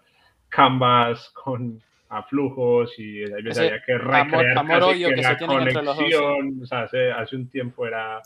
canvas 0.48 1.30
con 1.30 1.82
a 2.14 2.22
flujos 2.22 2.96
y 2.98 3.24
hay 3.24 3.42
veces 3.42 3.58
había 3.58 3.82
que 3.82 3.98
recrear 3.98 4.58
amor, 4.58 4.94
que, 4.94 5.16
la 5.16 5.36
conexión, 5.36 6.60
o 6.62 6.66
sea, 6.66 6.82
hace, 6.82 7.10
hace, 7.10 7.34
un 7.34 7.48
tiempo 7.48 7.86
era 7.86 8.22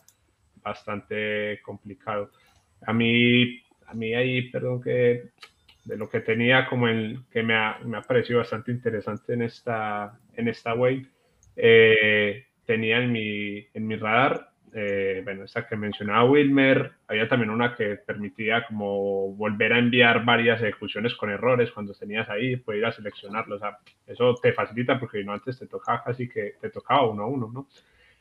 bastante 0.63 1.61
complicado. 1.63 2.31
A 2.87 2.93
mí, 2.93 3.63
a 3.87 3.95
mí 3.95 4.15
ahí, 4.15 4.51
perdón 4.51 4.83
que 4.83 5.31
de 5.89 5.97
lo 5.97 6.09
que 6.09 6.21
tenía 6.21 6.67
como 6.67 6.87
el 6.87 7.21
que 7.31 7.43
me 7.43 7.55
ha, 7.55 7.79
me 7.83 7.97
ha 7.97 8.03
parecido 8.03 8.41
bastante 8.41 8.71
interesante 8.71 9.33
en 9.33 9.43
esta, 9.43 10.19
en 10.35 10.49
esta 10.49 10.75
wave, 10.75 11.07
eh, 11.57 12.45
tenía 12.67 12.99
en 12.99 13.11
mi, 13.11 13.67
en 13.73 13.87
mi 13.87 13.97
radar, 13.97 14.51
eh, 14.75 15.23
bueno, 15.25 15.45
esta 15.45 15.67
que 15.67 15.77
mencionaba 15.77 16.31
Wilmer, 16.31 16.93
había 17.09 17.27
también 17.27 17.49
una 17.49 17.75
que 17.75 17.97
permitía 17.97 18.67
como 18.67 19.33
volver 19.33 19.73
a 19.73 19.79
enviar 19.79 20.27
varias 20.27 20.61
ejecuciones 20.61 21.15
con 21.15 21.31
errores 21.31 21.71
cuando 21.73 21.95
tenías 21.95 22.29
ahí, 22.29 22.57
poder 22.57 22.81
ir 22.81 22.87
a 22.87 22.93
seleccionarlos, 22.93 23.57
o 23.57 23.65
sea, 23.65 23.79
eso 24.07 24.35
te 24.43 24.53
facilita 24.53 25.01
porque 25.01 25.25
no 25.25 25.33
antes 25.33 25.59
te 25.59 25.67
tocaba 25.67 26.05
casi 26.05 26.29
que 26.29 26.57
te 26.61 26.69
tocaba 26.69 27.09
uno 27.09 27.23
a 27.23 27.27
uno, 27.29 27.51
¿no? 27.51 27.67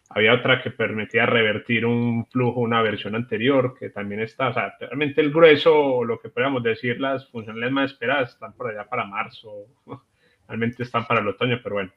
Había 0.10 0.34
otra 0.34 0.62
que 0.64 0.72
permitía 0.72 1.26
revertir 1.26 1.86
un 1.86 2.26
flujo, 2.28 2.62
una 2.62 2.82
versión 2.82 3.16
anterior, 3.16 3.76
que 3.78 3.90
también 3.90 4.22
está, 4.22 4.50
o 4.50 4.54
sea, 4.54 4.74
realmente 4.80 5.20
el 5.22 5.32
grueso, 5.34 6.04
lo 6.04 6.20
que 6.20 6.30
podríamos 6.30 6.64
decir, 6.64 7.00
las 7.00 7.30
funcionalidades 7.30 7.74
más 7.74 7.92
esperadas 7.92 8.30
están 8.34 8.54
por 8.54 8.70
allá 8.70 8.86
para 8.88 9.06
marzo, 9.06 9.66
realmente 10.48 10.84
están 10.84 11.06
para 11.06 11.20
el 11.20 11.28
otoño, 11.28 11.60
pero 11.62 11.76
bueno, 11.76 11.92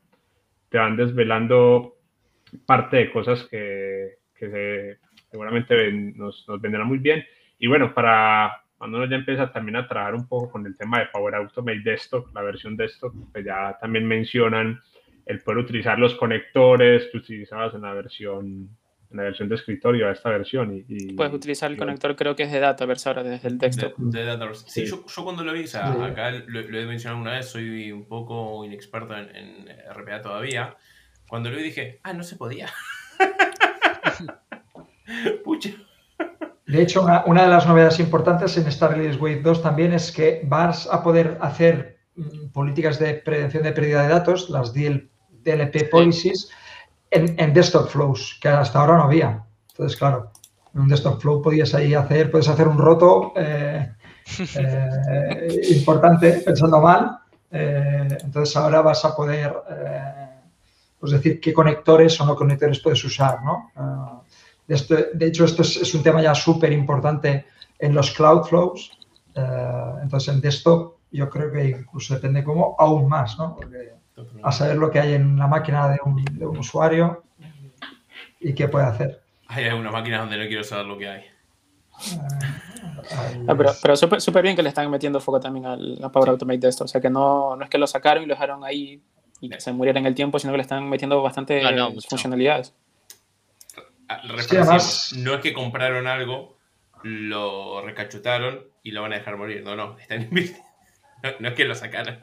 te 0.68 0.78
van 0.78 0.96
desvelando 0.96 1.96
parte 2.66 2.96
de 2.98 3.12
cosas 3.12 3.44
que, 3.44 4.18
que, 4.34 4.96
seguramente 5.30 5.74
ven- 5.74 6.16
nos, 6.16 6.44
nos 6.48 6.60
vendrá 6.60 6.84
muy 6.84 6.98
bien. 6.98 7.24
Y 7.58 7.68
bueno, 7.68 7.94
para 7.94 8.62
cuando 8.76 8.96
uno 8.98 9.06
ya 9.06 9.16
empieza 9.16 9.52
también 9.52 9.76
a 9.76 9.86
trabajar 9.86 10.14
un 10.14 10.26
poco 10.26 10.50
con 10.50 10.66
el 10.66 10.76
tema 10.76 11.00
de 11.00 11.06
Power 11.06 11.34
Automate 11.34 11.80
Desktop, 11.84 12.34
la 12.34 12.42
versión 12.42 12.76
desktop, 12.76 13.12
pues 13.32 13.44
ya 13.44 13.76
también 13.80 14.06
mencionan 14.08 14.80
el 15.26 15.40
poder 15.42 15.58
utilizar 15.58 15.98
los 15.98 16.14
conectores 16.14 17.08
que 17.10 17.18
utilizabas 17.18 17.74
en 17.74 17.82
la 17.82 17.92
versión 17.94 18.68
en 19.12 19.16
la 19.16 19.24
versión 19.24 19.48
de 19.48 19.56
escritorio 19.56 20.08
a 20.08 20.12
esta 20.12 20.30
versión. 20.30 20.72
Y, 20.72 20.84
y- 20.88 21.14
Puedes 21.14 21.34
utilizar 21.34 21.68
el 21.68 21.74
y- 21.76 21.80
conector, 21.80 22.14
creo 22.14 22.36
que 22.36 22.44
es 22.44 22.52
de 22.52 22.60
Dataverse 22.60 23.08
ahora 23.08 23.24
desde 23.24 23.48
el 23.48 23.58
De, 23.58 23.66
desktop. 23.66 23.96
de 23.96 24.24
Dataverse. 24.24 24.70
Sí, 24.70 24.86
Sí. 24.86 24.90
yo, 24.92 25.04
yo 25.04 25.24
cuando 25.24 25.42
lo 25.42 25.52
vi, 25.52 25.64
o 25.64 25.66
sea, 25.66 25.92
Sí. 25.92 26.00
acá 26.00 26.30
lo, 26.30 26.60
lo 26.60 26.78
he 26.78 26.86
mencionado 26.86 27.16
alguna 27.16 27.32
vez, 27.38 27.50
soy 27.50 27.90
un 27.90 28.06
poco 28.06 28.64
inexperto 28.64 29.16
en, 29.16 29.34
en 29.34 29.66
RPA 29.92 30.22
todavía. 30.22 30.76
Cuando 31.28 31.50
lo 31.50 31.56
vi 31.56 31.64
dije, 31.64 31.98
ah, 32.04 32.12
no 32.12 32.22
se 32.22 32.36
podía. 32.36 32.68
Pucha. 35.44 35.70
De 36.66 36.82
hecho, 36.82 37.02
una, 37.02 37.24
una 37.24 37.42
de 37.42 37.48
las 37.48 37.66
novedades 37.66 37.98
importantes 37.98 38.56
en 38.56 38.66
esta 38.68 38.88
Release 38.88 39.18
Wave 39.18 39.40
2 39.42 39.62
también 39.62 39.92
es 39.92 40.12
que 40.12 40.42
vas 40.44 40.86
a 40.86 41.02
poder 41.02 41.36
hacer 41.40 41.98
políticas 42.52 42.98
de 42.98 43.14
prevención 43.14 43.62
de 43.62 43.72
pérdida 43.72 44.02
de 44.02 44.08
datos, 44.08 44.50
las 44.50 44.72
DL 44.74 45.08
DLP 45.42 45.84
policies, 45.90 46.50
en, 47.10 47.34
en 47.38 47.52
desktop 47.54 47.88
flows, 47.88 48.38
que 48.42 48.48
hasta 48.48 48.80
ahora 48.80 48.96
no 48.98 49.04
había. 49.04 49.44
Entonces, 49.70 49.98
claro, 49.98 50.30
en 50.74 50.80
un 50.82 50.88
desktop 50.88 51.20
flow 51.20 51.42
podías 51.42 51.74
ahí 51.74 51.94
hacer, 51.94 52.30
puedes 52.30 52.48
hacer 52.48 52.68
un 52.68 52.78
roto 52.78 53.32
eh, 53.36 53.92
eh, 54.54 55.48
importante, 55.70 56.42
pensando 56.44 56.80
mal. 56.80 57.18
Eh, 57.50 58.18
entonces 58.22 58.56
ahora 58.56 58.80
vas 58.82 59.04
a 59.04 59.16
poder 59.16 59.52
pues 60.98 61.12
decir 61.12 61.40
qué 61.40 61.52
conectores 61.52 62.20
o 62.20 62.26
no 62.26 62.36
conectores 62.36 62.80
puedes 62.80 63.02
usar, 63.04 63.42
¿no? 63.42 63.72
De, 64.66 64.74
esto- 64.74 64.96
de 65.14 65.26
hecho, 65.26 65.44
esto 65.44 65.62
es, 65.62 65.76
es 65.78 65.94
un 65.94 66.02
tema 66.02 66.22
ya 66.22 66.34
súper 66.34 66.72
importante 66.72 67.46
en 67.78 67.94
los 67.94 68.10
cloud 68.12 68.44
flows. 68.44 68.98
Entonces, 70.02 70.34
en 70.34 70.40
desktop 70.40 70.99
yo 71.10 71.28
creo 71.30 71.50
que 71.52 71.64
incluso 71.68 72.14
depende 72.14 72.44
cómo, 72.44 72.76
aún 72.78 73.08
más, 73.08 73.38
¿no? 73.38 73.56
Porque 73.56 73.94
a 74.42 74.52
saber 74.52 74.76
lo 74.76 74.90
que 74.90 75.00
hay 75.00 75.14
en 75.14 75.38
la 75.38 75.46
máquina 75.46 75.88
de 75.88 75.98
un, 76.04 76.24
de 76.24 76.46
un 76.46 76.58
usuario 76.58 77.24
y 78.38 78.54
qué 78.54 78.68
puede 78.68 78.86
hacer. 78.86 79.22
Hay 79.48 79.64
algunas 79.66 79.92
máquinas 79.92 80.20
donde 80.20 80.36
no 80.38 80.46
quiero 80.46 80.62
saber 80.64 80.86
lo 80.86 80.98
que 80.98 81.08
hay. 81.08 81.24
Ah, 83.46 83.54
pero 83.56 83.70
pero 83.82 83.96
súper 83.96 84.42
bien 84.42 84.54
que 84.56 84.62
le 84.62 84.68
están 84.68 84.90
metiendo 84.90 85.20
foco 85.20 85.40
también 85.40 85.66
al, 85.66 85.98
a 86.02 86.10
Power 86.10 86.30
Automate 86.30 86.58
de 86.60 86.68
esto. 86.68 86.84
O 86.84 86.88
sea 86.88 87.00
que 87.00 87.10
no, 87.10 87.56
no 87.56 87.64
es 87.64 87.70
que 87.70 87.78
lo 87.78 87.86
sacaron 87.86 88.22
y 88.22 88.26
lo 88.26 88.34
dejaron 88.34 88.62
ahí 88.64 89.02
y 89.40 89.48
que 89.48 89.60
se 89.60 89.72
muriera 89.72 89.98
en 89.98 90.06
el 90.06 90.14
tiempo, 90.14 90.38
sino 90.38 90.52
que 90.52 90.58
le 90.58 90.62
están 90.62 90.88
metiendo 90.88 91.20
bastante 91.22 91.62
No, 91.62 91.70
no, 91.72 91.90
mucho. 91.90 92.08
funcionalidades. 92.08 92.74
Ah, 94.08 94.20
Sí, 94.40 94.56
además- 94.56 95.14
No 95.16 95.34
es 95.34 95.40
que 95.40 95.52
compraron 95.52 96.06
algo, 96.06 96.56
lo 97.02 97.80
recachutaron 97.82 98.64
y 98.82 98.90
lo 98.90 99.02
van 99.02 99.12
a 99.12 99.16
dejar 99.16 99.36
morir. 99.36 99.62
No, 99.64 99.76
no, 99.76 99.98
están 99.98 100.22
invirtiendo. 100.30 100.64
No, 101.22 101.30
no 101.40 101.48
es 101.48 101.54
que 101.54 101.64
lo 101.64 101.74
sacaron. 101.74 102.18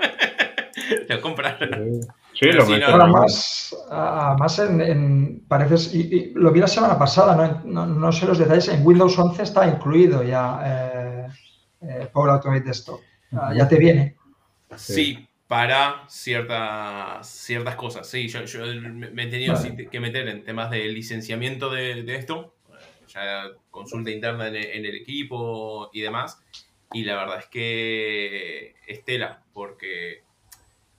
lo 1.09 1.21
compraron. 1.21 2.01
Sí, 2.33 2.51
lo 2.51 2.65
sí, 2.65 2.73
no, 2.79 2.97
no. 2.97 3.03
Además, 3.03 3.75
además 3.89 4.59
en, 4.59 4.81
en- 4.81 5.45
pareces, 5.47 5.93
y, 5.93 6.01
y 6.15 6.31
lo 6.35 6.51
vi 6.51 6.59
la 6.59 6.67
semana 6.67 6.97
pasada, 6.99 7.35
no, 7.35 7.61
no, 7.65 7.85
no 7.87 8.11
sé 8.11 8.25
los 8.27 8.37
detalles, 8.37 8.67
en 8.69 8.85
Windows 8.85 9.17
11 9.17 9.41
está 9.43 9.67
incluido 9.67 10.23
ya 10.23 10.61
eh, 10.63 11.27
eh, 11.81 12.09
Power 12.13 12.31
Automate 12.31 12.61
Desktop. 12.65 12.99
Ah, 13.33 13.53
ya 13.55 13.67
te 13.67 13.77
viene. 13.77 14.15
Sí, 14.75 15.27
para 15.47 16.03
ciertas, 16.07 17.27
ciertas 17.27 17.75
cosas. 17.75 18.07
Sí, 18.07 18.27
yo, 18.27 18.43
yo 18.45 18.65
me 18.81 19.23
he 19.23 19.27
tenido 19.27 19.53
Vale. 19.55 19.89
que 19.89 19.99
meter 19.99 20.27
en 20.27 20.43
temas 20.43 20.69
de 20.69 20.87
licenciamiento 20.89 21.69
de, 21.69 22.03
de 22.03 22.15
esto, 22.15 22.55
ya 23.07 23.45
consulta 23.71 24.11
interna 24.11 24.47
en, 24.49 24.55
el- 24.57 24.65
en 24.65 24.85
el 24.85 24.95
equipo 24.95 25.89
y 25.93 26.01
demás. 26.01 26.39
Y 26.93 27.03
la 27.03 27.15
verdad 27.17 27.39
es 27.39 27.45
que 27.47 28.75
es 28.87 29.03
tela, 29.03 29.43
porque 29.53 30.23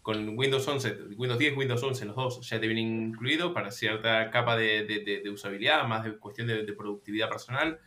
con 0.03 0.39
Windows 0.39 0.67
11, 0.67 0.97
Windows 1.17 1.39
10, 1.39 1.57
Windows 1.57 1.83
11, 1.83 2.05
los 2.07 2.17
dos 2.17 2.49
ya 2.49 2.61
te 2.61 2.67
vienen 2.67 3.09
incluido 3.09 3.53
para 3.53 3.71
cierta 3.71 4.31
capa 4.31 4.57
de, 4.57 4.85
de- 4.85 5.01
de- 5.01 5.21
de 5.21 5.31
usabilidad, 5.31 5.87
más 5.87 6.05
de 6.05 6.17
cuestión 6.19 6.47
de, 6.47 6.65
de 6.65 6.73
productividad 6.73 7.29
personal. 7.29 7.79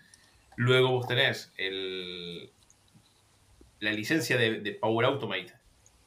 Luego 0.58 0.90
vos 0.92 1.08
tenés 1.08 1.54
el, 1.58 2.52
la 3.80 3.92
licencia 3.92 4.38
de, 4.38 4.60
de 4.62 4.72
Power 4.74 5.06
Automate 5.06 5.54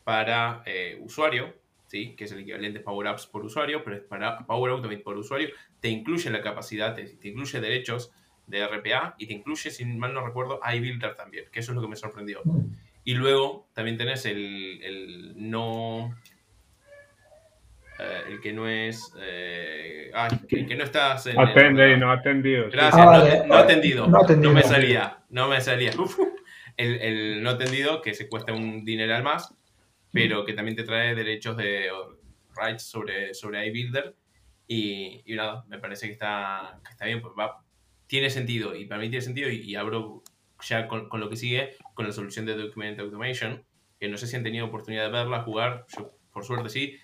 para 0.05 0.63
eh, 0.67 0.99
usuario, 1.01 1.55
¿sí? 1.87 2.15
que 2.17 2.25
es 2.25 2.33
el 2.33 2.41
equivalente 2.41 2.81
a 2.81 2.85
Power 2.85 3.09
Apps 3.09 3.27
por 3.27 3.45
usuario, 3.45 3.83
pero 3.83 3.97
es 3.97 4.03
para 4.03 4.47
Power 4.47 4.73
Automate 4.73 5.01
por 5.01 5.17
usuario, 5.17 5.49
te 5.81 5.89
incluye 5.89 6.31
la 6.31 6.43
capacidad, 6.43 6.95
te, 6.95 7.05
te 7.05 7.29
incluye 7.29 7.61
derechos 7.61 8.13
de 8.47 8.67
RPA 8.67 9.15
y 9.19 9.27
te 9.27 9.33
incluye, 9.35 9.71
si 9.71 9.85
mal 9.85 10.13
no 10.13 10.25
recuerdo, 10.27 10.61
iBuilder 10.65 11.15
también, 11.15 11.47
que 11.51 11.61
eso 11.61 11.73
es 11.73 11.77
lo 11.77 11.83
que 11.83 11.89
me 11.89 11.97
sorprendió. 11.97 12.41
Y 13.05 13.15
luego 13.15 13.69
también 13.75 13.97
tenés 13.97 14.25
el, 14.27 14.81
el 14.83 15.33
no. 15.51 16.15
eh, 17.99 18.23
el 18.29 18.41
que 18.41 18.53
no 18.53 18.69
es. 18.69 19.13
eh, 19.21 20.11
ah, 20.15 20.29
que, 20.49 20.67
que 20.67 20.75
no 20.77 20.85
estás 20.85 21.27
en. 21.27 21.39
el- 21.41 21.49
Atende 21.49 21.97
no 21.97 22.11
atendido. 22.11 22.65
Gracias, 22.71 22.95
Ah, 22.95 23.05
no, 23.05 23.11
vale. 23.11 23.31
te- 23.31 23.47
no 23.47 23.55
atendido. 23.55 24.07
No 24.09 24.19
atendido. 24.23 24.51
No 24.53 24.57
me 24.57 24.63
salía, 24.63 25.19
no 25.31 25.49
me 25.49 25.61
salía. 25.61 25.93
Uf. 25.99 26.19
El, 26.77 27.01
el 27.01 27.43
no 27.43 27.51
atendido, 27.51 28.03
que 28.03 28.15
se 28.15 28.29
cuesta 28.29 28.53
un 28.53 28.85
dineral 28.85 29.23
más, 29.23 29.55
pero 30.13 30.45
que 30.45 30.55
también 30.55 30.77
te 30.77 30.83
trae 30.83 31.15
derechos 31.15 31.57
de 31.57 31.89
rights 32.57 32.83
sobre, 32.83 33.33
sobre 33.35 33.65
iBuilder. 33.69 34.17
Y, 34.67 35.23
y 35.27 35.35
nada, 35.37 35.65
me 35.69 35.79
parece 35.79 36.07
que 36.07 36.13
está, 36.15 36.81
que 36.85 36.91
está 36.91 37.05
bien, 37.05 37.21
pues 37.21 37.35
va, 37.39 37.63
tiene 38.07 38.31
sentido, 38.31 38.75
y 38.77 38.87
para 38.87 39.01
mí 39.01 39.09
tiene 39.11 39.25
sentido, 39.25 39.51
y, 39.51 39.57
y 39.63 39.75
abro 39.77 40.23
ya 40.63 40.87
con, 40.89 41.09
con 41.09 41.21
lo 41.21 41.29
que 41.29 41.37
sigue, 41.37 41.77
con 41.95 42.07
la 42.07 42.13
solución 42.13 42.47
de 42.47 42.57
Document 42.57 42.99
Automation, 43.01 43.65
que 44.01 44.09
no 44.09 44.17
sé 44.17 44.27
si 44.27 44.37
han 44.37 44.43
tenido 44.43 44.67
oportunidad 44.67 45.05
de 45.07 45.11
verla, 45.13 45.43
jugar, 45.43 45.87
yo 45.97 46.13
por 46.33 46.45
suerte 46.45 46.69
sí, 46.69 46.97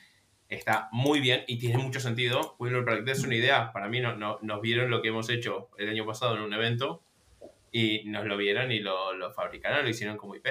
está 0.49 0.89
muy 0.93 1.21
bien 1.21 1.45
y 1.47 1.59
tiene 1.59 1.79
mucho 1.79 2.01
sentido. 2.01 2.57
Bueno, 2.59 2.85
para 2.85 2.97
que 2.99 3.03
te 3.05 3.11
des 3.13 3.23
una 3.25 3.37
idea, 3.37 3.73
para 3.73 3.89
mí 3.89 4.01
no, 4.01 4.17
no- 4.17 4.39
nos 4.43 4.61
vieron 4.61 4.91
lo 4.91 5.01
que 5.03 5.09
hemos 5.09 5.31
hecho 5.31 5.71
el 5.79 5.89
año 5.89 6.05
pasado 6.05 6.37
en 6.37 6.43
un 6.43 6.53
evento 6.53 7.03
y 7.71 8.03
nos 8.07 8.27
lo 8.27 8.37
vieron 8.37 8.73
y 8.73 8.81
lo, 8.81 9.15
lo 9.15 9.33
fabricaron, 9.33 9.85
lo 9.85 9.89
hicieron 9.91 10.17
como 10.17 10.35
IP. 10.35 10.49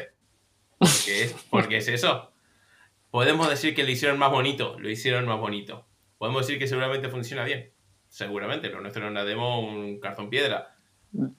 Porque 0.77 1.23
es, 1.23 1.33
porque 1.49 1.77
es 1.77 1.87
eso. 1.89 2.31
Podemos 3.11 3.49
decir 3.49 3.75
que 3.75 3.83
lo 3.83 3.91
hicieron 3.91 4.17
más 4.19 4.31
bonito, 4.31 4.79
lo 4.79 4.89
hicieron 4.89 5.25
más 5.25 5.39
bonito. 5.39 5.85
Podemos 6.17 6.45
decir 6.47 6.59
que 6.59 6.67
seguramente 6.67 7.09
funciona 7.09 7.43
bien. 7.43 7.71
Seguramente, 8.09 8.69
lo 8.69 8.81
nuestro 8.81 9.03
era 9.03 9.11
una 9.11 9.23
demo, 9.23 9.61
un 9.61 9.99
cartón 9.99 10.29
piedra. 10.29 10.75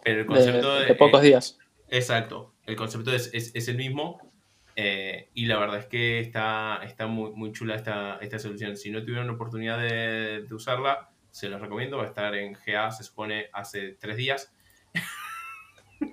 Pero 0.02 0.20
el 0.20 0.22
De, 0.22 0.26
concepto 0.26 0.80
de 0.80 0.94
pocos 0.94 1.22
días. 1.22 1.58
Exacto, 1.88 2.54
el 2.66 2.76
concepto 2.76 3.12
es, 3.12 3.30
es- 3.34 3.54
es 3.54 3.68
el 3.68 3.76
mismo 3.76 4.32
eh, 4.76 5.28
y 5.34 5.46
la 5.46 5.58
verdad 5.58 5.78
es 5.78 5.86
que 5.86 6.20
está, 6.20 6.80
está 6.84 7.06
muy, 7.06 7.32
muy 7.32 7.52
chula 7.52 7.74
esta, 7.74 8.18
esta 8.22 8.38
solución. 8.38 8.76
Si 8.76 8.90
no 8.90 9.00
tuvieron 9.02 9.26
la 9.26 9.34
oportunidad 9.34 9.78
de, 9.78 10.42
de 10.48 10.54
usarla, 10.54 11.10
se 11.30 11.48
los 11.48 11.60
recomiendo, 11.60 11.98
va 11.98 12.04
a 12.04 12.06
estar 12.06 12.34
en 12.34 12.56
GA, 12.66 12.90
se 12.90 13.04
supone, 13.04 13.48
hace 13.52 13.92
tres 14.00 14.16
días. 14.16 14.52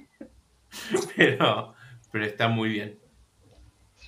pero, 1.15 1.73
pero 2.11 2.25
está 2.25 2.47
muy 2.47 2.69
bien. 2.69 2.99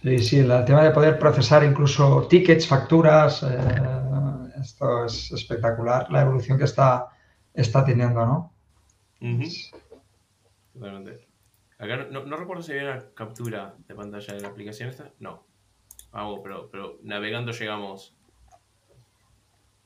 Sí, 0.01 0.17
sí, 0.19 0.39
el 0.39 0.65
tema 0.65 0.83
de 0.83 0.91
poder 0.91 1.19
procesar 1.19 1.63
incluso 1.63 2.25
tickets, 2.29 2.65
facturas, 2.65 3.43
eh, 3.43 3.57
esto 4.61 5.05
es 5.05 5.31
espectacular, 5.31 6.09
la 6.09 6.21
evolución 6.21 6.57
que 6.57 6.63
está, 6.63 7.09
está 7.53 7.83
teniendo, 7.83 8.25
¿no? 8.25 8.53
Ujú. 9.19 9.43
Totalmente. 10.73 11.27
Acá 11.77 11.97
no, 12.11 12.37
recuerdo 12.37 12.63
si 12.63 12.71
había 12.71 12.91
una 12.91 13.09
captura 13.13 13.75
de 13.87 13.95
pantalla 13.95 14.33
de 14.33 14.41
la 14.41 14.47
aplicación 14.49 14.89
esta. 14.89 15.11
No. 15.19 15.45
Vamos, 16.11 16.39
pero, 16.43 16.69
pero 16.69 16.99
navegando 17.03 17.51
llegamos. 17.51 18.15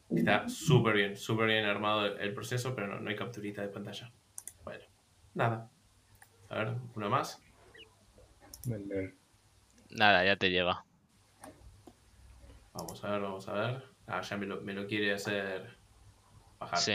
Está 0.10 0.48
súper 0.48 0.96
bien, 0.96 1.16
súper 1.16 1.48
bien 1.48 1.66
armado 1.66 2.06
el, 2.06 2.20
el 2.20 2.34
proceso, 2.34 2.76
pero 2.76 2.88
no, 2.88 3.00
no 3.00 3.10
hay 3.10 3.16
capturita 3.16 3.64
de 3.64 3.68
pantalla. 3.70 4.12
Bueno, 4.64 4.84
nada. 5.34 5.72
A 6.50 6.58
ver, 6.60 6.76
una 6.96 7.10
más. 7.10 7.42
Vale. 8.66 9.23
Nada, 9.96 10.26
ya 10.26 10.36
te 10.36 10.50
lleva. 10.50 10.86
Vamos 12.74 13.04
a 13.04 13.12
ver, 13.12 13.22
vamos 13.22 13.48
a 13.48 13.54
ver. 13.54 13.84
Ah, 14.08 14.22
ya 14.22 14.38
me 14.38 14.46
lo, 14.46 14.62
me 14.62 14.74
lo 14.74 14.88
quiere 14.88 15.14
hacer 15.14 15.78
bajar. 16.60 16.80
Sí. 16.80 16.94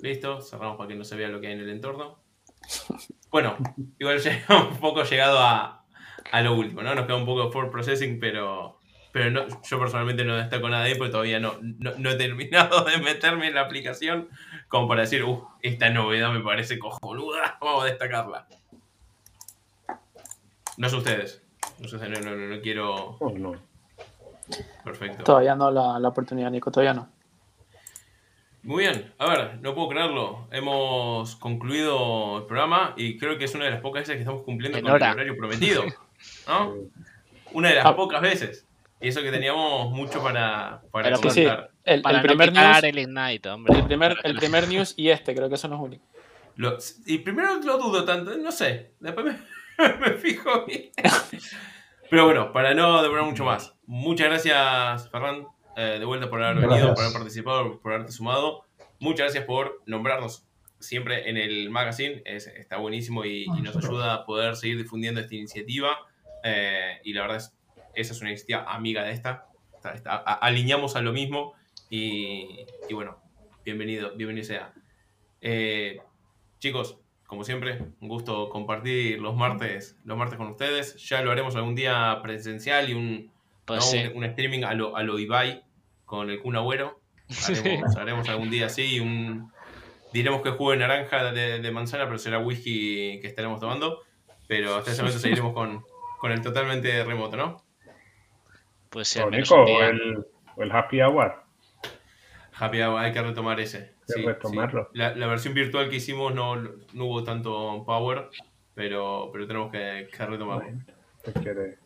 Listo, 0.00 0.40
cerramos 0.40 0.76
para 0.76 0.88
que 0.88 0.94
no 0.94 1.04
se 1.04 1.16
vea 1.16 1.28
lo 1.28 1.40
que 1.40 1.48
hay 1.48 1.54
en 1.54 1.60
el 1.60 1.70
entorno. 1.70 2.22
Bueno, 3.30 3.58
igual 3.98 4.18
ya 4.20 4.42
un 4.70 4.78
poco 4.78 5.02
llegado 5.02 5.38
a, 5.38 5.84
a 6.32 6.40
lo 6.40 6.54
último, 6.54 6.82
¿no? 6.82 6.94
Nos 6.94 7.04
queda 7.04 7.16
un 7.16 7.26
poco 7.26 7.44
de 7.44 7.52
for 7.52 7.70
processing, 7.70 8.18
pero, 8.18 8.78
pero 9.12 9.30
no, 9.30 9.46
yo 9.62 9.78
personalmente 9.78 10.24
no 10.24 10.34
destaco 10.34 10.70
nada 10.70 10.84
de 10.84 10.92
ahí 10.92 10.94
porque 10.96 11.12
todavía 11.12 11.38
no, 11.38 11.58
no, 11.60 11.92
no 11.98 12.10
he 12.10 12.14
terminado 12.14 12.84
de 12.86 12.96
meterme 12.96 13.48
en 13.48 13.54
la 13.54 13.60
aplicación 13.60 14.30
como 14.68 14.88
para 14.88 15.02
decir, 15.02 15.24
uff, 15.24 15.42
esta 15.60 15.90
novedad 15.90 16.32
me 16.32 16.40
parece 16.40 16.78
cojonuda, 16.78 17.58
vamos 17.60 17.82
a 17.82 17.86
destacarla. 17.88 18.48
No 20.78 20.88
sé 20.88 20.96
ustedes. 20.96 21.42
No 21.80 21.88
sé, 21.88 21.96
no, 22.08 22.20
no, 22.20 22.36
no, 22.36 22.46
no 22.56 22.60
quiero... 22.60 23.16
Oh, 23.20 23.30
no. 23.30 23.52
Perfecto. 24.84 25.24
Todavía 25.24 25.54
no 25.54 25.70
la, 25.70 25.98
la 25.98 26.08
oportunidad, 26.08 26.50
Nico, 26.50 26.70
todavía 26.70 26.94
no. 26.94 27.08
Muy 28.62 28.84
bien, 28.84 29.12
a 29.18 29.28
ver, 29.28 29.58
no 29.60 29.74
puedo 29.74 29.88
creerlo. 29.88 30.48
Hemos 30.50 31.36
concluido 31.36 32.38
el 32.38 32.44
programa 32.46 32.94
y 32.96 33.16
creo 33.18 33.38
que 33.38 33.44
es 33.44 33.54
una 33.54 33.64
de 33.66 33.70
las 33.70 33.80
pocas 33.80 34.02
veces 34.02 34.16
que 34.16 34.20
estamos 34.22 34.42
cumpliendo 34.42 34.78
En 34.78 34.84
con 34.84 34.92
hora. 34.94 35.06
el 35.08 35.12
horario 35.14 35.36
prometido. 35.36 35.84
¿No? 36.48 36.74
Una 37.52 37.68
de 37.70 37.74
las 37.76 37.86
Ah. 37.86 37.96
pocas 37.96 38.20
veces. 38.20 38.66
Y 39.00 39.08
eso 39.08 39.22
que 39.22 39.30
teníamos 39.30 39.90
mucho 39.92 40.20
para, 40.22 40.82
para 40.90 41.04
Pero 41.04 41.16
Sí, 41.18 41.30
sí. 41.30 41.44
comentar. 41.44 41.70
El, 41.84 42.02
Para 42.02 42.16
el 42.18 42.22
no 42.22 42.28
primer 42.28 42.52
news, 42.52 42.82
el 42.82 42.98
Ignite, 42.98 43.48
hombre. 43.48 43.78
el 43.78 43.84
primer, 43.86 44.16
el 44.24 44.36
primer 44.36 44.68
news 44.68 44.94
y 44.96 45.08
este, 45.10 45.34
creo 45.34 45.48
que 45.48 45.56
son 45.56 45.70
los 45.70 45.80
únicos. 45.80 46.06
Lo- 46.56 46.76
y 47.06 47.18
primero 47.18 47.54
lo 47.62 47.78
dudo 47.78 48.04
tanto, 48.04 48.36
no 48.36 48.50
sé. 48.50 48.90
Después 48.98 49.24
me, 49.26 49.38
me 50.00 50.12
fijo 50.14 50.66
bien. 50.66 50.90
Pero 52.10 52.24
bueno, 52.24 52.52
para 52.52 52.74
no 52.74 53.02
demorar 53.02 53.24
mucho 53.24 53.44
más. 53.44 53.74
Muchas 53.86 54.28
gracias, 54.28 55.10
Ferran, 55.10 55.46
eh, 55.76 55.96
de 55.98 56.04
vuelta 56.04 56.28
por 56.30 56.42
haber 56.42 56.56
venido, 56.66 56.94
por 56.94 57.04
haber 57.04 57.14
participado, 57.14 57.78
por 57.80 57.92
haberte 57.92 58.12
sumado. 58.12 58.64
Muchas 59.00 59.26
gracias 59.26 59.44
por 59.44 59.82
nombrarnos 59.86 60.46
siempre 60.80 61.28
en 61.28 61.36
el 61.36 61.70
magazine. 61.70 62.22
Es- 62.24 62.46
está 62.46 62.78
buenísimo 62.78 63.24
y, 63.24 63.44
y 63.44 63.62
nos 63.62 63.76
ayuda 63.76 64.14
a 64.14 64.24
poder 64.26 64.56
seguir 64.56 64.78
difundiendo 64.78 65.20
esta 65.20 65.34
iniciativa. 65.34 65.96
Eh, 66.44 66.98
y 67.04 67.12
la 67.12 67.22
verdad 67.22 67.36
es 67.38 67.54
esa 67.94 68.12
es 68.12 68.20
una 68.20 68.30
iniciativa 68.30 68.64
amiga 68.72 69.02
de 69.02 69.12
esta. 69.12 69.46
A- 70.06 70.34
alineamos 70.34 70.96
a 70.96 71.00
lo 71.02 71.12
mismo. 71.12 71.54
Y, 71.90 72.64
y 72.88 72.94
bueno, 72.94 73.18
bienvenido, 73.64 74.14
bienvenido 74.16 74.46
sea. 74.46 74.72
Eh, 75.40 76.00
chicos, 76.58 76.98
como 77.28 77.44
siempre, 77.44 77.78
un 78.00 78.08
gusto 78.08 78.48
compartir 78.48 79.20
los 79.20 79.36
martes, 79.36 79.96
los 80.04 80.16
martes 80.16 80.38
con 80.38 80.48
ustedes. 80.48 80.96
Ya 81.06 81.20
lo 81.22 81.30
haremos 81.30 81.54
algún 81.56 81.74
día 81.74 82.18
presencial 82.22 82.88
y 82.88 82.94
un, 82.94 83.30
Pues 83.66 83.80
¿no? 83.80 83.84
sí. 83.84 83.98
un, 84.12 84.16
un 84.16 84.24
streaming 84.24 84.64
a 84.64 84.72
lo, 84.72 84.96
a 84.96 85.02
lo 85.02 85.18
Ibai 85.18 85.62
con 86.06 86.30
el 86.30 86.40
Kun 86.40 86.56
Agüero. 86.56 86.98
Haremos, 87.46 87.96
haremos 87.96 88.28
algún 88.30 88.48
día 88.48 88.64
así, 88.66 88.98
un, 89.00 89.52
diremos 90.14 90.40
que 90.40 90.50
jugo 90.52 90.70
de 90.70 90.78
naranja 90.78 91.30
de, 91.32 91.60
de 91.60 91.70
manzana, 91.70 92.06
pero 92.06 92.16
será 92.18 92.38
whisky 92.38 93.20
que 93.20 93.26
estaremos 93.26 93.60
tomando. 93.60 94.00
Pero 94.46 94.76
hasta 94.76 94.92
ese 94.92 95.02
momento 95.02 95.20
seguiremos 95.20 95.52
con, 95.52 95.84
con 96.18 96.32
el 96.32 96.40
totalmente 96.40 97.04
remoto, 97.04 97.36
¿no? 97.36 97.62
Pues 98.88 99.08
sí, 99.08 99.20
al 99.20 99.30
menos 99.30 99.52
o 99.52 99.64
día. 99.66 99.88
el, 99.88 100.26
o 100.56 100.62
el 100.62 100.72
Happy 100.72 101.02
Hour. 101.02 101.42
Happy 102.58 102.80
Hour, 102.82 102.98
hay 103.00 103.12
que 103.12 103.22
retomar 103.22 103.60
ese. 103.60 103.78
Hay 103.78 103.94
Sí, 104.06 104.20
que 104.22 104.26
retomarlo. 104.26 104.88
sí. 104.92 104.98
La, 104.98 105.14
la 105.14 105.26
versión 105.26 105.54
virtual 105.54 105.88
que 105.88 105.96
hicimos 105.96 106.34
no, 106.34 106.56
no 106.56 107.04
hubo 107.04 107.22
tanto 107.24 107.84
power, 107.86 108.28
pero, 108.74 109.30
pero 109.32 109.46
tenemos 109.46 109.70
que, 109.70 110.08
que 110.14 110.26
retomarlo. 110.26 110.78
¿Qué 111.24 111.32
quiere? 111.32 111.78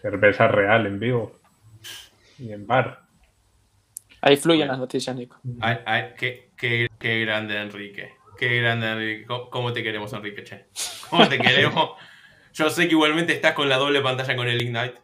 Cerveza 0.00 0.48
real 0.48 0.86
en 0.86 0.98
vivo. 1.00 1.38
Y 2.38 2.52
en 2.52 2.66
bar. 2.66 3.02
Ahí 4.20 4.36
fluyen 4.36 4.68
las 4.68 4.78
noticias, 4.78 5.14
Nico. 5.14 5.36
Ay, 5.60 5.78
ay, 5.86 6.04
qué, 6.18 6.50
qué- 6.56 6.88
qué 6.98 7.20
grande 7.20 7.60
Enrique. 7.60 8.12
Qué 8.36 8.60
grande 8.60 8.90
Enrique. 8.90 9.26
¿Cómo, 9.26 9.50
cómo 9.50 9.72
te 9.72 9.82
queremos, 9.82 10.12
Enrique? 10.12 10.44
Che? 10.44 10.66
¿Cómo 11.10 11.28
te 11.28 11.38
queremos? 11.38 11.90
Yo 12.54 12.70
sé 12.70 12.86
que 12.88 12.94
igualmente 12.94 13.32
estás 13.32 13.52
con 13.52 13.68
la 13.68 13.76
doble 13.76 14.00
pantalla 14.00 14.34
con 14.36 14.48
el 14.48 14.60
Ignite, 14.60 14.94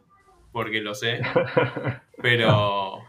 porque 0.51 0.81
lo 0.81 0.93
sé. 0.95 1.21
Pero. 2.21 2.99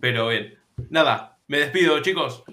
Pero 0.00 0.28
bien. 0.28 0.58
Nada, 0.88 1.38
me 1.48 1.58
despido, 1.58 2.00
chicos. 2.00 2.44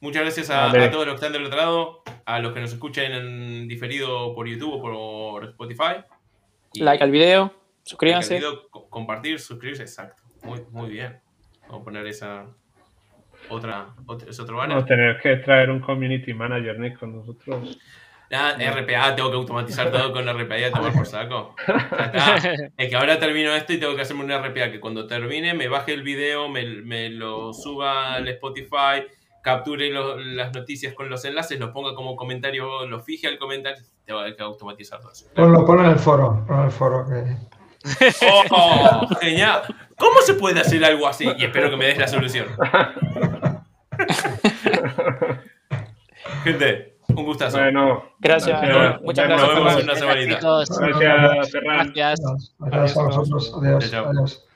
Muchas 0.00 0.22
gracias 0.22 0.50
a, 0.50 0.70
todos 0.90 1.06
los 1.06 1.14
que 1.14 1.26
están 1.26 1.32
del 1.32 1.44
otro 1.46 1.56
lado, 1.58 2.02
a 2.24 2.40
los 2.40 2.52
que 2.52 2.60
nos 2.60 2.72
escuchen 2.72 3.12
en 3.12 3.68
diferido 3.68 4.34
por 4.34 4.48
YouTube 4.48 4.74
o 4.74 4.80
por 4.80 5.44
Spotify. 5.44 6.04
Y- 6.72 6.82
Like 6.82 7.02
al 7.04 7.10
video, 7.10 7.42
like 7.42 7.54
al 7.54 7.82
suscríbanse. 7.84 8.34
video, 8.36 8.68
compartir, 8.70 9.38
suscribirse, 9.38 9.82
exacto. 9.82 10.22
Muy, 10.42 10.60
muy 10.70 10.90
bien. 10.90 11.20
Vamos 11.68 11.82
a 11.82 11.84
poner 11.84 12.06
esa 12.06 12.46
otra, 13.48 13.94
otra 14.06 14.28
ese 14.30 14.42
otro 14.42 14.56
banner. 14.56 14.76
Vamos 14.76 14.84
a 14.84 14.88
tener 14.88 15.20
que 15.20 15.36
traer 15.36 15.70
un 15.70 15.80
community 15.80 16.34
manager, 16.34 16.78
Nick, 16.78 16.98
con 16.98 17.16
nosotros. 17.16 17.78
Ah, 18.32 18.54
RPA, 18.58 19.14
tengo 19.14 19.30
que 19.30 19.36
automatizar 19.36 19.90
todo 19.90 20.12
con 20.12 20.26
RPA 20.26 20.58
y 20.58 20.64
a 20.64 20.72
tomar 20.72 20.92
por 20.92 21.06
saco. 21.06 21.54
Ya 21.68 22.36
está. 22.36 22.48
Es 22.78 22.88
que 22.88 22.96
ahora 22.96 23.18
termino 23.18 23.52
esto 23.54 23.72
y 23.74 23.78
tengo 23.78 23.94
que 23.94 24.02
hacerme 24.02 24.24
un 24.24 24.30
RPA 24.32 24.70
que 24.70 24.80
cuando 24.80 25.06
termine 25.06 25.52
me 25.54 25.68
baje 25.68 25.92
el 25.92 26.02
video, 26.02 26.48
me, 26.48 26.64
me 26.82 27.10
lo 27.10 27.52
suba 27.52 28.14
al 28.14 28.26
Spotify, 28.28 29.04
capture 29.42 29.90
lo- 29.90 30.16
las 30.18 30.54
noticias 30.54 30.94
con 30.94 31.10
los 31.10 31.24
enlaces, 31.24 31.58
lo 31.60 31.72
ponga 31.72 31.94
como 31.94 32.16
comentario, 32.16 32.86
lo 32.86 33.00
fije 33.00 33.26
al 33.28 33.38
comentario. 33.38 33.82
Tengo 34.06 34.20
que 34.36 34.42
automatizar 34.42 35.00
todo 35.00 35.12
eso. 35.12 35.26
Ponlo, 35.34 35.64
ponlo 35.64 35.84
en 35.84 35.90
el 35.90 35.98
foro. 35.98 36.42
Ponlo 36.46 36.62
en 36.62 36.66
el 36.66 36.72
foro. 36.72 37.04
Que... 37.06 37.36
¡Oh! 38.50 39.08
¡Genial! 39.20 39.62
¿Cómo 39.98 40.20
se 40.22 40.34
puede 40.34 40.60
hacer 40.60 40.84
algo 40.84 41.06
así? 41.06 41.28
Y 41.36 41.44
espero 41.44 41.68
que 41.70 41.76
me 41.76 41.86
des 41.86 41.98
la 41.98 42.08
solución. 42.08 42.46
Gente, 46.44 46.96
un 47.16 47.24
gustazo. 47.26 47.58
Bueno, 47.58 48.04
Gracias, 48.20 48.60
Gracias. 48.60 49.02
muchas 49.02 49.28
Nos 49.28 49.38
gracias. 49.38 49.54
vemos 49.56 49.72
Ferran. 49.72 49.78
en 49.78 49.84
una 49.84 49.94
semanita. 49.96 50.40
Gracias, 50.40 51.50
Ferran. 51.52 51.92
gracias. 51.94 52.54
Gracias 52.58 52.96
a 52.98 53.02
vosotros. 53.02 53.54
Adiós. 53.60 53.90
Chao, 53.90 54.02
chao. 54.04 54.10
Adiós. 54.12 54.51